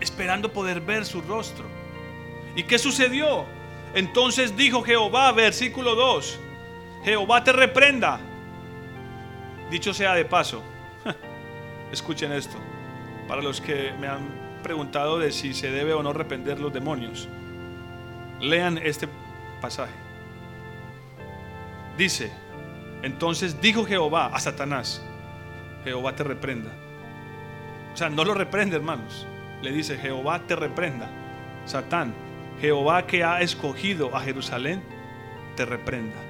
esperando 0.00 0.52
poder 0.52 0.80
ver 0.80 1.04
su 1.04 1.20
rostro. 1.22 1.64
¿Y 2.54 2.64
qué 2.64 2.78
sucedió? 2.78 3.46
Entonces 3.94 4.56
dijo 4.56 4.82
Jehová, 4.82 5.32
versículo 5.32 5.94
2, 5.94 6.38
Jehová 7.04 7.44
te 7.44 7.52
reprenda. 7.52 8.18
Dicho 9.70 9.92
sea 9.92 10.14
de 10.14 10.24
paso, 10.24 10.62
escuchen 11.92 12.32
esto, 12.32 12.56
para 13.28 13.42
los 13.42 13.60
que 13.60 13.92
me 13.98 14.08
han 14.08 14.60
preguntado 14.62 15.18
de 15.18 15.30
si 15.30 15.52
se 15.52 15.70
debe 15.70 15.92
o 15.92 16.02
no 16.02 16.12
reprender 16.12 16.58
los 16.58 16.72
demonios, 16.72 17.28
lean 18.40 18.78
este 18.78 19.08
pasaje. 19.60 19.92
Dice, 21.96 22.32
entonces 23.02 23.60
dijo 23.60 23.84
Jehová 23.84 24.26
a 24.32 24.40
Satanás, 24.40 25.02
Jehová 25.84 26.16
te 26.16 26.24
reprenda. 26.24 26.70
O 27.92 27.96
sea, 27.96 28.08
no 28.08 28.24
lo 28.24 28.34
reprende, 28.34 28.76
hermanos. 28.76 29.26
Le 29.62 29.70
dice, 29.70 29.96
Jehová 29.98 30.40
te 30.46 30.56
reprenda. 30.56 31.08
Satán, 31.66 32.14
Jehová 32.60 33.06
que 33.06 33.22
ha 33.22 33.40
escogido 33.40 34.14
a 34.16 34.20
Jerusalén, 34.20 34.82
te 35.56 35.64
reprenda. 35.64 36.23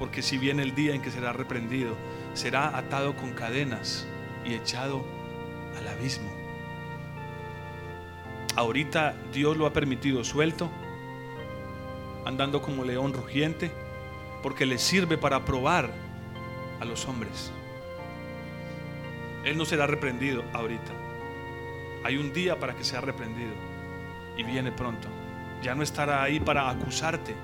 Porque 0.00 0.22
si 0.22 0.36
viene 0.38 0.62
el 0.64 0.74
día 0.74 0.94
en 0.94 1.02
que 1.02 1.12
será 1.12 1.32
reprendido, 1.32 1.94
será 2.34 2.76
atado 2.76 3.14
con 3.14 3.32
cadenas 3.34 4.08
y 4.44 4.54
echado 4.54 5.04
al 5.78 5.86
abismo. 5.86 6.30
Ahorita 8.56 9.14
Dios 9.32 9.56
lo 9.56 9.66
ha 9.66 9.72
permitido 9.72 10.24
suelto, 10.24 10.70
andando 12.24 12.60
como 12.62 12.82
león 12.82 13.12
rugiente 13.12 13.70
porque 14.42 14.66
le 14.66 14.78
sirve 14.78 15.18
para 15.18 15.44
probar 15.44 15.90
a 16.80 16.84
los 16.84 17.06
hombres. 17.06 17.52
Él 19.44 19.56
no 19.56 19.64
será 19.64 19.86
reprendido 19.86 20.44
ahorita. 20.52 20.92
Hay 22.04 22.16
un 22.16 22.32
día 22.32 22.58
para 22.58 22.74
que 22.74 22.84
sea 22.84 23.00
reprendido 23.00 23.52
y 24.36 24.44
viene 24.44 24.72
pronto. 24.72 25.08
Ya 25.62 25.74
no 25.74 25.82
estará 25.82 26.22
ahí 26.22 26.40
para 26.40 26.70
acusarte, 26.70 27.34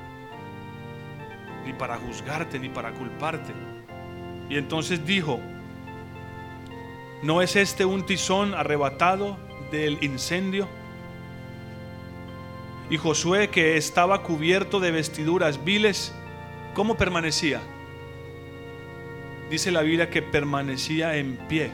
ni 1.67 1.75
para 1.75 1.97
juzgarte, 1.97 2.59
ni 2.59 2.71
para 2.71 2.93
culparte. 2.93 3.53
Y 4.49 4.57
entonces 4.57 5.05
dijo, 5.05 5.41
¿no 7.23 7.43
es 7.43 7.57
este 7.57 7.85
un 7.85 8.07
tizón 8.07 8.55
arrebatado 8.55 9.37
del 9.71 10.03
incendio? 10.03 10.69
Y 12.89 12.97
Josué, 12.97 13.51
que 13.51 13.77
estaba 13.77 14.23
cubierto 14.23 14.81
de 14.81 14.93
vestiduras 14.93 15.63
viles, 15.65 16.15
¿Cómo 16.77 16.99
permanecía? 16.99 17.63
Dice 19.49 19.71
la 19.71 19.81
Biblia 19.81 20.11
que 20.11 20.21
permanecía 20.21 21.17
en 21.17 21.39
pie 21.49 21.71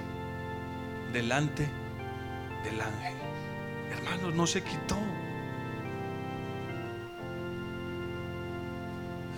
delante 1.12 1.66
del 2.62 2.80
ángel. 2.80 3.14
Hermanos, 3.90 4.32
no 4.32 4.46
se 4.46 4.62
quitó. 4.62 4.96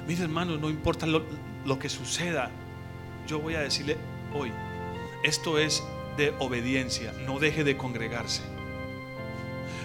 Mire, 0.07 0.25
hermanos, 0.25 0.61
no 0.61 0.71
importa 0.71 1.07
lo, 1.07 1.25
lo 1.65 1.79
que 1.79 1.89
suceda. 1.89 2.51
Yo 3.27 3.39
voy 3.39 3.55
a 3.55 3.61
decirle 3.61 3.97
hoy, 4.35 4.53
esto 5.23 5.59
es 5.59 5.83
de 6.17 6.35
obediencia. 6.39 7.13
No 7.27 7.39
deje 7.39 7.65
de 7.65 7.77
congregarse. 7.77 8.43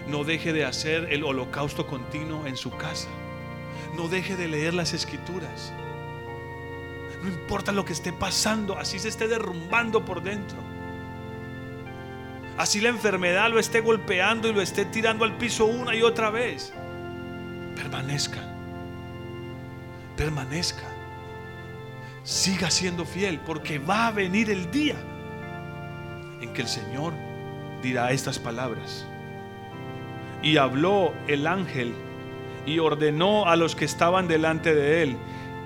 No 0.07 0.23
deje 0.23 0.53
de 0.53 0.65
hacer 0.65 1.07
el 1.11 1.23
holocausto 1.23 1.87
continuo 1.87 2.47
en 2.47 2.57
su 2.57 2.71
casa. 2.71 3.07
No 3.95 4.07
deje 4.07 4.35
de 4.35 4.47
leer 4.47 4.73
las 4.73 4.93
escrituras. 4.93 5.71
No 7.23 7.29
importa 7.29 7.71
lo 7.71 7.85
que 7.85 7.93
esté 7.93 8.13
pasando, 8.13 8.77
así 8.77 8.99
se 8.99 9.09
esté 9.09 9.27
derrumbando 9.27 10.05
por 10.05 10.21
dentro. 10.21 10.57
Así 12.57 12.81
la 12.81 12.89
enfermedad 12.89 13.49
lo 13.49 13.59
esté 13.59 13.81
golpeando 13.81 14.49
y 14.49 14.53
lo 14.53 14.61
esté 14.61 14.85
tirando 14.85 15.25
al 15.25 15.37
piso 15.37 15.65
una 15.65 15.95
y 15.95 16.01
otra 16.01 16.29
vez. 16.29 16.73
Permanezca. 17.75 18.58
Permanezca. 20.19 20.83
Siga 22.25 22.69
siendo 22.69 23.05
fiel 23.05 23.39
porque 23.39 23.79
va 23.79 24.07
a 24.07 24.11
venir 24.11 24.49
el 24.49 24.69
día 24.69 24.97
en 26.41 26.51
que 26.51 26.61
el 26.61 26.67
Señor 26.67 27.13
dirá 27.81 28.11
estas 28.11 28.37
palabras. 28.37 29.07
Y 30.43 30.57
habló 30.57 31.13
el 31.29 31.47
ángel 31.47 31.93
y 32.65 32.79
ordenó 32.79 33.47
a 33.47 33.55
los 33.55 33.77
que 33.77 33.85
estaban 33.85 34.27
delante 34.27 34.75
de 34.75 35.03
él, 35.03 35.15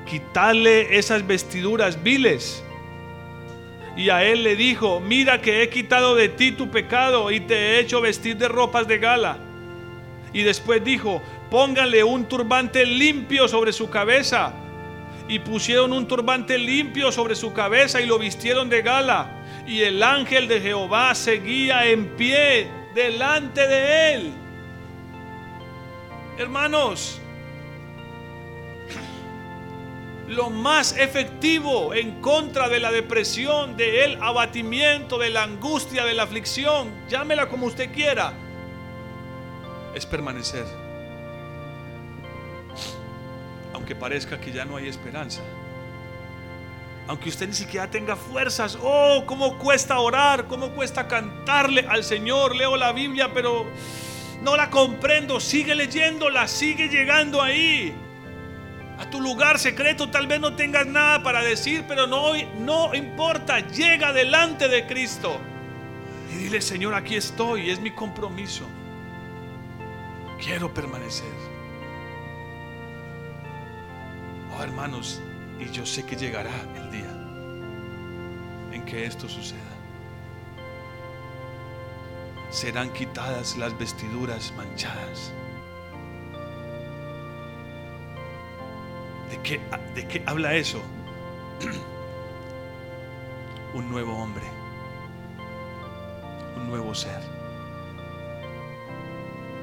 quitarle 0.06 1.00
esas 1.00 1.26
vestiduras 1.26 2.04
viles. 2.04 2.64
Y 3.98 4.12
a 4.12 4.24
él 4.24 4.44
le 4.44 4.56
dijo, 4.56 5.00
mira 5.00 5.42
que 5.42 5.64
he 5.64 5.70
quitado 5.70 6.14
de 6.14 6.30
ti 6.30 6.52
tu 6.52 6.70
pecado 6.70 7.32
y 7.32 7.40
te 7.40 7.56
he 7.56 7.80
hecho 7.80 8.02
vestir 8.02 8.38
de 8.38 8.50
ropas 8.50 8.88
de 8.88 9.00
gala. 9.00 9.40
Y 10.32 10.44
después 10.44 10.84
dijo, 10.84 11.24
póngale 11.54 12.04
un 12.04 12.28
turbante 12.28 12.84
limpio 12.84 13.48
sobre 13.48 13.72
su 13.72 13.88
cabeza. 13.88 14.54
Y 15.28 15.38
pusieron 15.38 15.94
un 15.94 16.08
turbante 16.08 16.58
limpio 16.58 17.12
sobre 17.12 17.36
su 17.36 17.54
cabeza 17.54 18.02
y 18.02 18.08
lo 18.08 18.18
vistieron 18.18 18.70
de 18.70 18.82
gala. 18.82 19.30
Y 19.68 19.82
el 19.84 20.02
ángel 20.02 20.48
de 20.48 20.60
Jehová 20.60 21.14
seguía 21.14 21.86
en 21.86 22.08
pie 22.16 22.68
delante 22.96 23.68
de 23.68 24.14
él. 24.16 24.34
Hermanos, 26.40 27.22
lo 30.28 30.50
más 30.50 30.98
efectivo 30.98 31.94
en 31.94 32.20
contra 32.20 32.68
de 32.68 32.80
la 32.80 32.92
depresión, 32.92 33.78
del 33.78 34.18
abatimiento, 34.24 35.20
de 35.20 35.30
la 35.30 35.44
angustia, 35.44 36.04
de 36.04 36.16
la 36.16 36.24
aflicción, 36.24 36.90
llámela 37.08 37.48
como 37.48 37.68
usted 37.68 37.94
quiera, 37.94 38.34
es 39.94 40.04
permanecer. 40.08 40.83
Aunque 43.84 43.96
parezca 43.96 44.40
que 44.40 44.50
ya 44.50 44.64
no 44.64 44.78
hay 44.78 44.88
esperanza. 44.88 45.42
Aunque 47.06 47.28
usted 47.28 47.50
ni 47.50 47.54
siquiera 47.54 47.92
tenga 47.92 48.16
fuerzas. 48.16 48.78
Oh, 48.82 49.26
cómo 49.26 49.58
cuesta 49.58 50.00
orar, 50.00 50.48
cómo 50.48 50.70
cuesta 50.70 51.06
cantarle 51.06 51.86
al 51.90 52.06
Señor. 52.06 52.56
Leo 52.56 52.78
la 52.78 52.94
Biblia, 52.94 53.34
pero 53.34 53.66
no 54.42 54.56
la 54.56 54.70
comprendo. 54.70 55.42
Sigue 55.42 55.76
leyéndola, 55.76 56.48
sigue 56.48 56.88
llegando 56.88 57.42
ahí. 57.42 57.94
a 59.00 59.10
tu 59.10 59.20
lugar 59.20 59.60
secreto. 59.60 60.10
Tal 60.10 60.28
vez 60.28 60.40
no 60.40 60.56
tengas 60.56 60.88
nada 60.88 61.22
para 61.24 61.42
decir, 61.42 61.84
pero 61.86 62.08
no, 62.08 62.32
no 62.60 62.96
importa. 62.96 63.60
Llega 63.60 64.14
delante 64.14 64.70
de 64.70 64.88
Cristo 64.88 65.42
y 66.32 66.38
dile, 66.38 66.62
Señor, 66.62 66.94
aquí 66.96 67.18
estoy. 67.18 67.70
Es 67.70 67.82
mi 67.82 67.92
compromiso. 67.92 68.64
Quiero 70.42 70.74
permanecer. 70.74 71.53
Oh, 74.56 74.64
hermanos, 74.64 75.22
y 75.60 75.70
yo 75.72 75.86
sé 75.86 76.06
que 76.06 76.16
llegará 76.16 76.52
el 76.76 76.92
día 76.92 77.12
en 78.72 78.86
que 78.86 79.06
esto 79.06 79.28
suceda. 79.28 79.60
Serán 82.50 82.94
quitadas 82.94 83.58
las 83.58 83.78
vestiduras 83.80 84.54
manchadas 84.56 85.34
¿De 89.34 89.42
qué, 89.42 89.60
de 89.96 90.08
qué 90.08 90.22
habla 90.28 90.54
eso? 90.54 90.80
un 93.74 93.90
nuevo 93.90 94.16
hombre, 94.16 94.44
un 96.56 96.68
nuevo 96.68 96.94
ser. 96.94 97.20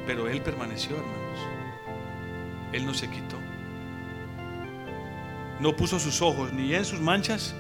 Pero 0.08 0.28
Él 0.28 0.42
permaneció, 0.42 0.96
hermanos. 0.96 1.38
Él 2.72 2.84
no 2.84 2.94
se 2.94 3.08
quitó. 3.08 3.36
No 5.60 5.76
puso 5.76 5.98
sus 5.98 6.22
ojos 6.22 6.52
ni 6.52 6.74
en 6.74 6.84
sus 6.84 7.00
manchas, 7.00 7.54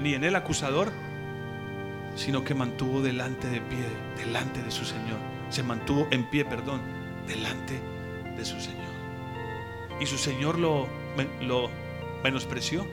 ni 0.00 0.14
en 0.14 0.24
el 0.24 0.36
acusador, 0.36 0.90
sino 2.14 2.44
que 2.44 2.54
mantuvo 2.54 3.02
delante 3.02 3.48
de 3.48 3.60
pie, 3.60 3.86
delante 4.16 4.62
de 4.62 4.70
su 4.70 4.84
Señor. 4.84 5.18
Se 5.50 5.62
mantuvo 5.62 6.08
en 6.10 6.24
pie, 6.24 6.44
perdón, 6.44 6.80
delante 7.26 7.80
de 8.36 8.44
su 8.44 8.58
Señor. 8.60 8.86
Y 10.00 10.06
su 10.06 10.16
Señor 10.16 10.58
lo 10.58 10.88
lo 11.40 11.70
menospreció. 12.22 12.86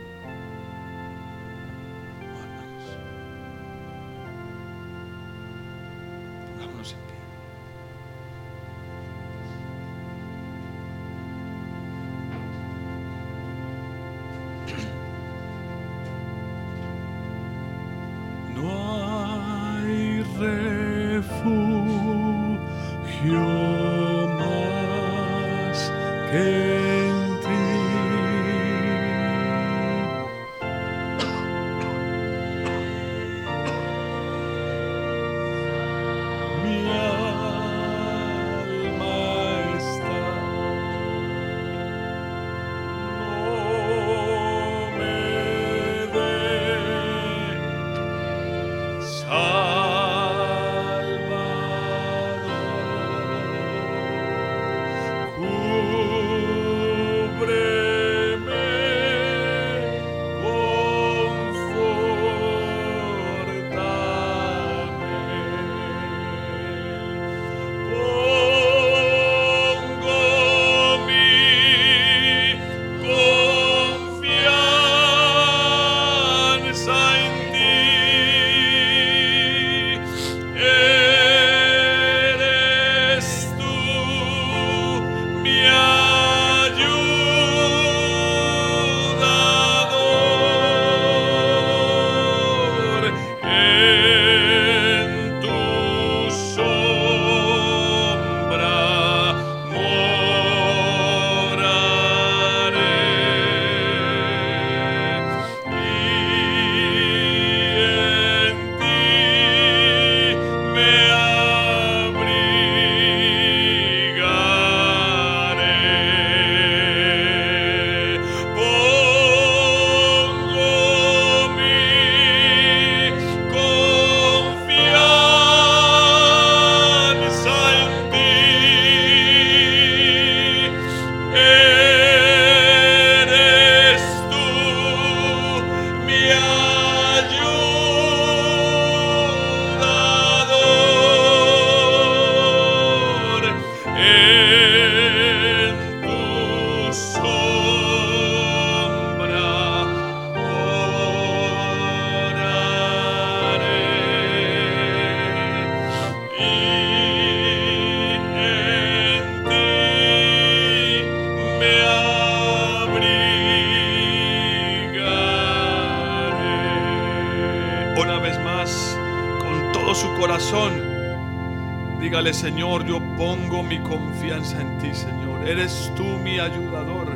Señor, 172.44 172.86
yo 172.86 173.00
pongo 173.16 173.64
mi 173.64 173.80
confianza 173.80 174.60
en 174.60 174.78
ti, 174.80 174.94
Señor. 174.94 175.48
Eres 175.48 175.90
tú 175.96 176.04
mi 176.04 176.40
ayudador. 176.40 177.08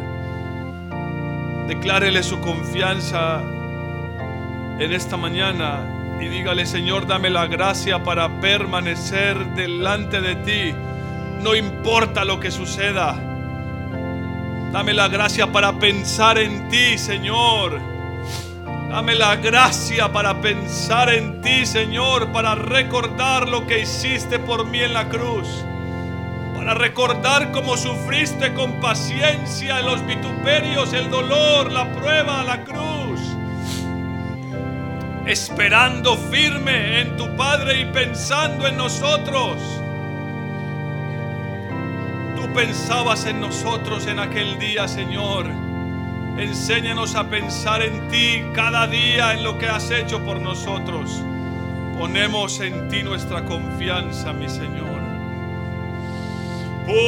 Declárele 1.68 2.23
su 2.23 2.39
confianza 2.39 3.41
en 4.80 4.94
esta 4.94 5.18
mañana 5.18 6.18
y 6.22 6.30
dígale, 6.30 6.65
Señor, 6.65 7.06
dame 7.06 7.30
la 7.30 7.45
gracia 7.48 8.03
para 8.03 8.39
permanecer 8.39 9.38
delante 9.56 10.22
de 10.22 10.35
ti. 10.38 10.73
No 11.44 11.56
importa 11.56 12.23
lo 12.23 12.39
que 12.39 12.52
suceda. 12.52 13.15
Dame 14.72 14.94
la 14.94 15.10
gracia 15.10 15.52
para 15.52 15.77
pensar 15.77 16.38
en 16.38 16.69
ti, 16.69 16.98
Señor. 16.98 17.97
Dame 18.98 19.14
la 19.14 19.36
gracia 19.36 20.11
para 20.11 20.41
pensar 20.41 21.14
en 21.14 21.40
ti, 21.44 21.68
Señor, 21.68 22.32
para 22.32 22.56
recordar 22.56 23.48
lo 23.48 23.68
que 23.68 23.82
hiciste 23.82 24.40
por 24.40 24.65
mí 24.65 24.80
en 24.80 24.95
la 24.95 25.07
cruz. 25.07 25.48
Para 26.56 26.74
recordar 26.74 27.52
cómo 27.52 27.78
sufriste 27.78 28.56
con 28.56 28.80
paciencia 28.80 29.84
los 29.84 30.03
vituperios, 30.07 30.94
el 30.94 31.11
dolor, 31.11 31.72
la 31.72 31.94
prueba, 31.94 32.44
la 32.44 32.64
cruz. 32.64 33.22
Esperando 35.28 36.18
firme 36.18 37.02
en 37.02 37.18
tu 37.18 37.36
Padre 37.36 37.82
y 37.82 37.86
pensando 37.86 38.65
en 38.65 38.78
nosotros. 38.78 39.57
Tú 42.36 42.52
pensabas 42.52 43.28
en 43.28 43.41
nosotros 43.41 44.07
en 44.07 44.18
aquel 44.18 44.57
día, 44.57 44.88
Señor 44.88 45.66
Enséñanos 46.38 47.15
a 47.15 47.27
pensar 47.27 47.81
en 47.81 48.07
ti 48.09 48.43
cada 48.53 48.85
día, 48.85 49.34
en 49.34 49.43
lo 49.43 49.57
que 49.57 49.68
has 49.68 49.89
hecho 49.89 50.23
por 50.23 50.39
nosotros. 50.39 51.23
Ponemos 51.97 52.59
en 52.59 52.88
ti 52.89 53.01
nuestra 53.01 53.43
confianza, 53.43 54.34
mi 54.34 54.47
Señor. 54.47 55.01
Pongo 56.85 57.07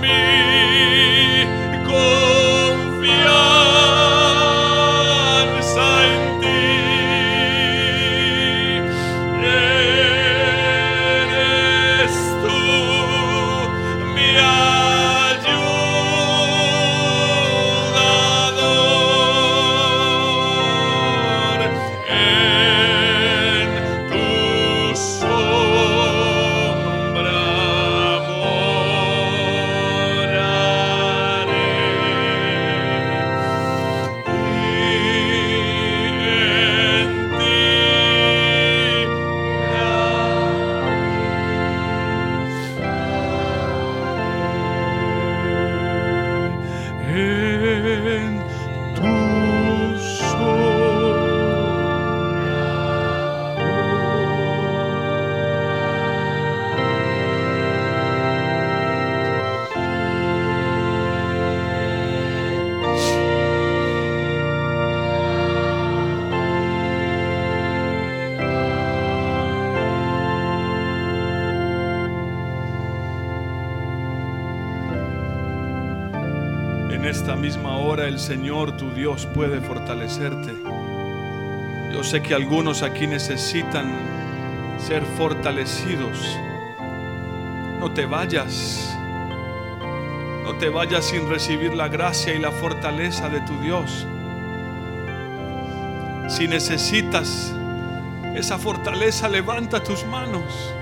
mi 0.00 0.34
En 77.04 77.10
esta 77.10 77.36
misma 77.36 77.76
hora 77.76 78.08
el 78.08 78.18
Señor 78.18 78.78
tu 78.78 78.90
Dios 78.92 79.26
puede 79.26 79.60
fortalecerte. 79.60 80.54
Yo 81.92 82.02
sé 82.02 82.22
que 82.22 82.32
algunos 82.32 82.82
aquí 82.82 83.06
necesitan 83.06 83.92
ser 84.78 85.02
fortalecidos. 85.18 86.18
No 87.78 87.92
te 87.92 88.06
vayas. 88.06 88.96
No 90.44 90.54
te 90.54 90.70
vayas 90.70 91.04
sin 91.04 91.28
recibir 91.28 91.74
la 91.74 91.88
gracia 91.88 92.32
y 92.32 92.38
la 92.38 92.50
fortaleza 92.50 93.28
de 93.28 93.42
tu 93.42 93.60
Dios. 93.60 94.06
Si 96.28 96.48
necesitas 96.48 97.54
esa 98.34 98.56
fortaleza, 98.56 99.28
levanta 99.28 99.82
tus 99.82 100.06
manos. 100.06 100.72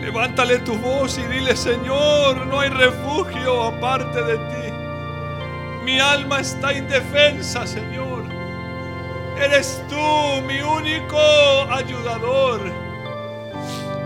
Levántale 0.00 0.58
tu 0.58 0.74
voz 0.74 1.18
y 1.18 1.22
dile, 1.32 1.54
Señor, 1.54 2.48
no 2.48 2.58
hay 2.58 2.70
refugio 2.70 3.62
aparte 3.62 4.24
de 4.24 4.36
ti. 4.36 4.69
Alma 6.00 6.40
está 6.40 6.72
indefensa, 6.72 7.66
Señor. 7.66 8.24
Eres 9.38 9.82
tú 9.88 10.42
mi 10.46 10.60
único 10.60 11.20
ayudador. 11.70 12.60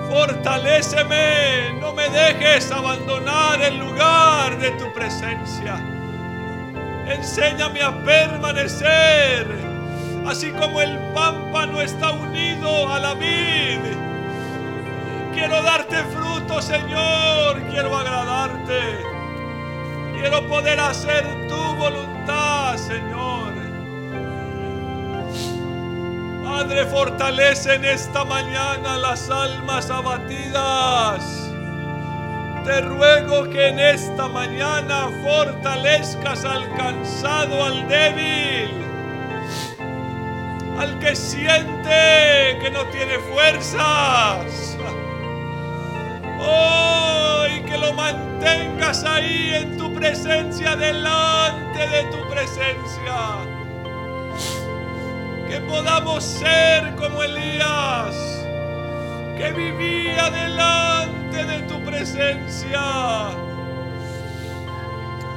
Fortaléceme, 0.08 1.72
no 1.80 1.92
me 1.92 2.08
dejes 2.08 2.70
abandonar 2.70 3.62
el 3.62 3.78
lugar 3.78 4.58
de 4.58 4.70
tu 4.72 4.92
presencia. 4.92 5.76
Enséñame 7.06 7.82
a 7.82 8.04
permanecer 8.04 9.74
así 10.26 10.50
como 10.52 10.80
el 10.80 10.98
pámpano 11.12 11.80
está 11.80 12.12
unido 12.12 12.92
a 12.92 12.98
la 12.98 13.14
vid. 13.14 13.80
Quiero 15.32 15.62
darte 15.62 15.96
fruto, 16.04 16.62
Señor, 16.62 17.60
quiero 17.70 17.96
agradarte. 17.96 19.13
Quiero 20.24 20.48
poder 20.48 20.80
hacer 20.80 21.22
tu 21.48 21.74
voluntad, 21.74 22.78
Señor. 22.78 23.52
Padre, 26.42 26.86
fortalece 26.86 27.74
en 27.74 27.84
esta 27.84 28.24
mañana 28.24 28.96
las 28.96 29.28
almas 29.28 29.90
abatidas. 29.90 31.50
Te 32.64 32.80
ruego 32.80 33.50
que 33.50 33.68
en 33.68 33.78
esta 33.78 34.26
mañana 34.26 35.10
fortalezcas 35.22 36.46
al 36.46 36.74
cansado, 36.74 37.62
al 37.62 37.86
débil 37.86 38.70
al 40.78 40.98
que 41.00 41.14
siente 41.14 42.58
que 42.62 42.70
no 42.72 42.86
tiene 42.86 43.18
fuerzas. 43.30 44.78
Oh, 46.40 47.13
y 47.56 47.62
que 47.62 47.76
lo 47.78 47.92
mantengas 47.92 49.04
ahí 49.04 49.52
en 49.54 49.76
tu 49.76 49.92
presencia, 49.94 50.76
delante 50.76 51.86
de 51.88 52.04
tu 52.04 52.28
presencia. 52.28 53.38
Que 55.48 55.60
podamos 55.60 56.24
ser 56.24 56.94
como 56.96 57.22
Elías, 57.22 58.14
que 59.36 59.52
vivía 59.52 60.30
delante 60.30 61.44
de 61.44 61.62
tu 61.62 61.82
presencia. 61.84 62.80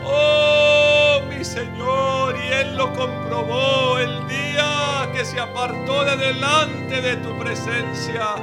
Oh, 0.06 1.22
mi 1.30 1.44
Señor, 1.44 2.35
y 2.38 2.53
Él 2.53 2.77
lo 2.77 2.94
comprobó 2.94 3.99
el 3.99 4.27
día 4.27 5.10
que 5.14 5.26
se 5.26 5.39
apartó 5.39 6.06
de 6.06 6.15
delante 6.15 7.02
de 7.02 7.18
tu 7.18 7.38
presencia. 7.38 8.35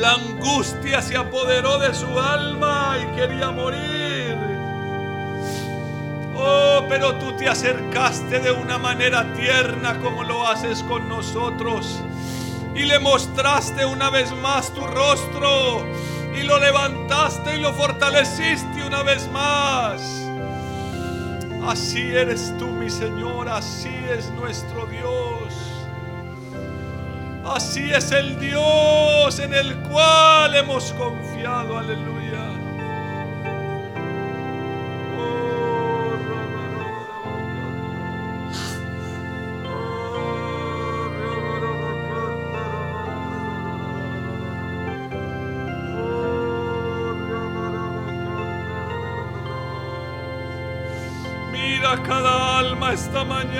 La 0.00 0.12
angustia 0.12 1.00
se 1.00 1.16
apoderó 1.16 1.78
de 1.78 1.94
su 1.94 2.18
alma 2.18 2.96
y 3.02 3.16
quería 3.16 3.50
morir. 3.50 4.36
Oh, 6.36 6.84
pero 6.86 7.14
tú 7.14 7.32
te 7.32 7.48
acercaste 7.48 8.40
de 8.40 8.52
una 8.52 8.76
manera 8.76 9.32
tierna 9.32 9.98
como 10.00 10.22
lo 10.22 10.46
haces 10.46 10.82
con 10.82 11.08
nosotros. 11.08 12.00
Y 12.74 12.84
le 12.84 12.98
mostraste 12.98 13.86
una 13.86 14.10
vez 14.10 14.32
más 14.32 14.72
tu 14.74 14.86
rostro. 14.86 15.86
Y 16.38 16.42
lo 16.42 16.58
levantaste 16.58 17.56
y 17.56 17.60
lo 17.60 17.72
fortaleciste 17.72 18.86
una 18.86 19.02
vez 19.02 19.26
más. 19.30 20.26
Así 21.66 22.02
eres 22.02 22.52
tú, 22.58 22.66
mi 22.66 22.90
Señor, 22.90 23.48
así 23.48 23.94
es 24.10 24.30
nuestro 24.32 24.84
Dios. 24.86 25.85
Así 27.54 27.92
es 27.92 28.10
el 28.10 28.38
Dios 28.40 29.38
en 29.38 29.54
el 29.54 29.76
cual 29.82 30.54
hemos 30.56 30.92
confiado, 30.94 31.78
aleluya. 31.78 32.16
esta 52.96 53.24
mañana 53.24 53.55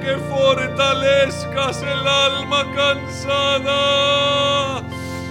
que 0.00 0.16
fortalezcas 0.30 1.82
el 1.82 2.06
alma 2.06 2.64
cansada, 2.74 3.72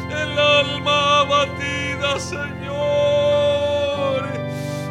el 0.09 0.39
alma 0.39 1.21
abatida, 1.21 2.19
Señor. 2.19 2.51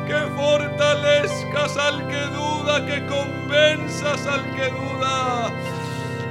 Que 0.06 0.26
fortalezcas 0.36 1.76
al 1.76 2.06
que 2.09 2.22
duda, 2.26 2.86
que 2.86 3.06
convenzas 3.06 4.26
al 4.26 4.42
que 4.56 4.70
duda. 4.70 5.51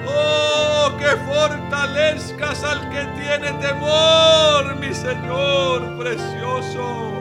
Oh, 0.08 0.92
que 0.98 1.16
fortalezcas 1.32 2.64
al 2.64 2.90
que 2.90 3.06
tiene 3.20 3.54
temor, 3.60 4.76
mi 4.78 4.94
Señor 4.94 5.98
precioso. 5.98 7.19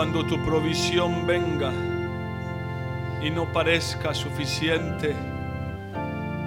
Cuando 0.00 0.24
tu 0.24 0.42
provisión 0.42 1.26
venga 1.26 1.70
y 3.20 3.28
no 3.28 3.44
parezca 3.52 4.14
suficiente, 4.14 5.14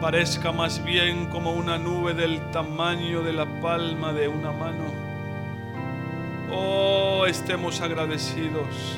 parezca 0.02 0.52
más 0.52 0.84
bien 0.84 1.28
como 1.28 1.52
una 1.52 1.78
nube 1.78 2.16
del 2.16 2.42
tamaño 2.50 3.22
de 3.22 3.32
la 3.32 3.46
palma 3.62 4.12
de 4.12 4.28
una 4.28 4.52
mano. 4.52 4.86
Oh, 6.52 7.28
estemos 7.28 7.80
agradecidos, 7.80 8.98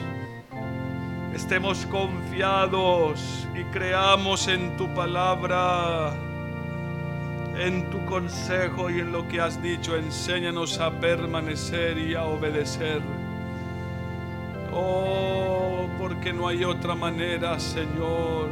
estemos 1.33 1.85
confiados 1.87 3.45
y 3.59 3.63
creamos 3.73 4.47
en 4.47 4.77
tu 4.77 4.87
palabra, 4.93 6.13
en 7.59 7.89
tu 7.89 8.05
consejo 8.05 8.89
y 8.89 9.01
en 9.01 9.11
lo 9.11 9.27
que 9.27 9.41
has 9.41 9.61
dicho. 9.61 9.97
Enséñanos 9.97 10.79
a 10.79 10.91
permanecer 10.91 11.97
y 11.97 12.15
a 12.15 12.23
obedecer. 12.23 13.01
Oh, 14.75 15.87
porque 15.97 16.33
no 16.33 16.47
hay 16.47 16.65
otra 16.65 16.95
manera, 16.95 17.57
Señor. 17.59 18.49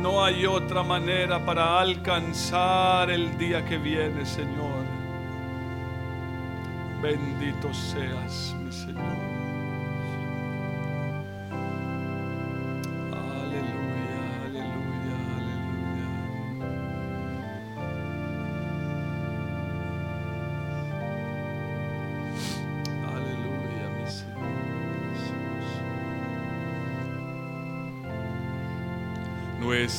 No 0.00 0.24
hay 0.24 0.46
otra 0.46 0.82
manera 0.82 1.44
para 1.44 1.78
alcanzar 1.80 3.10
el 3.10 3.36
día 3.36 3.64
que 3.64 3.76
viene, 3.76 4.24
Señor. 4.24 4.84
Bendito 7.02 7.72
seas, 7.74 8.56
mi 8.64 8.72
Señor. 8.72 9.47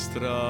Nuestra 0.09 0.48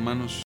hermanos. 0.00 0.38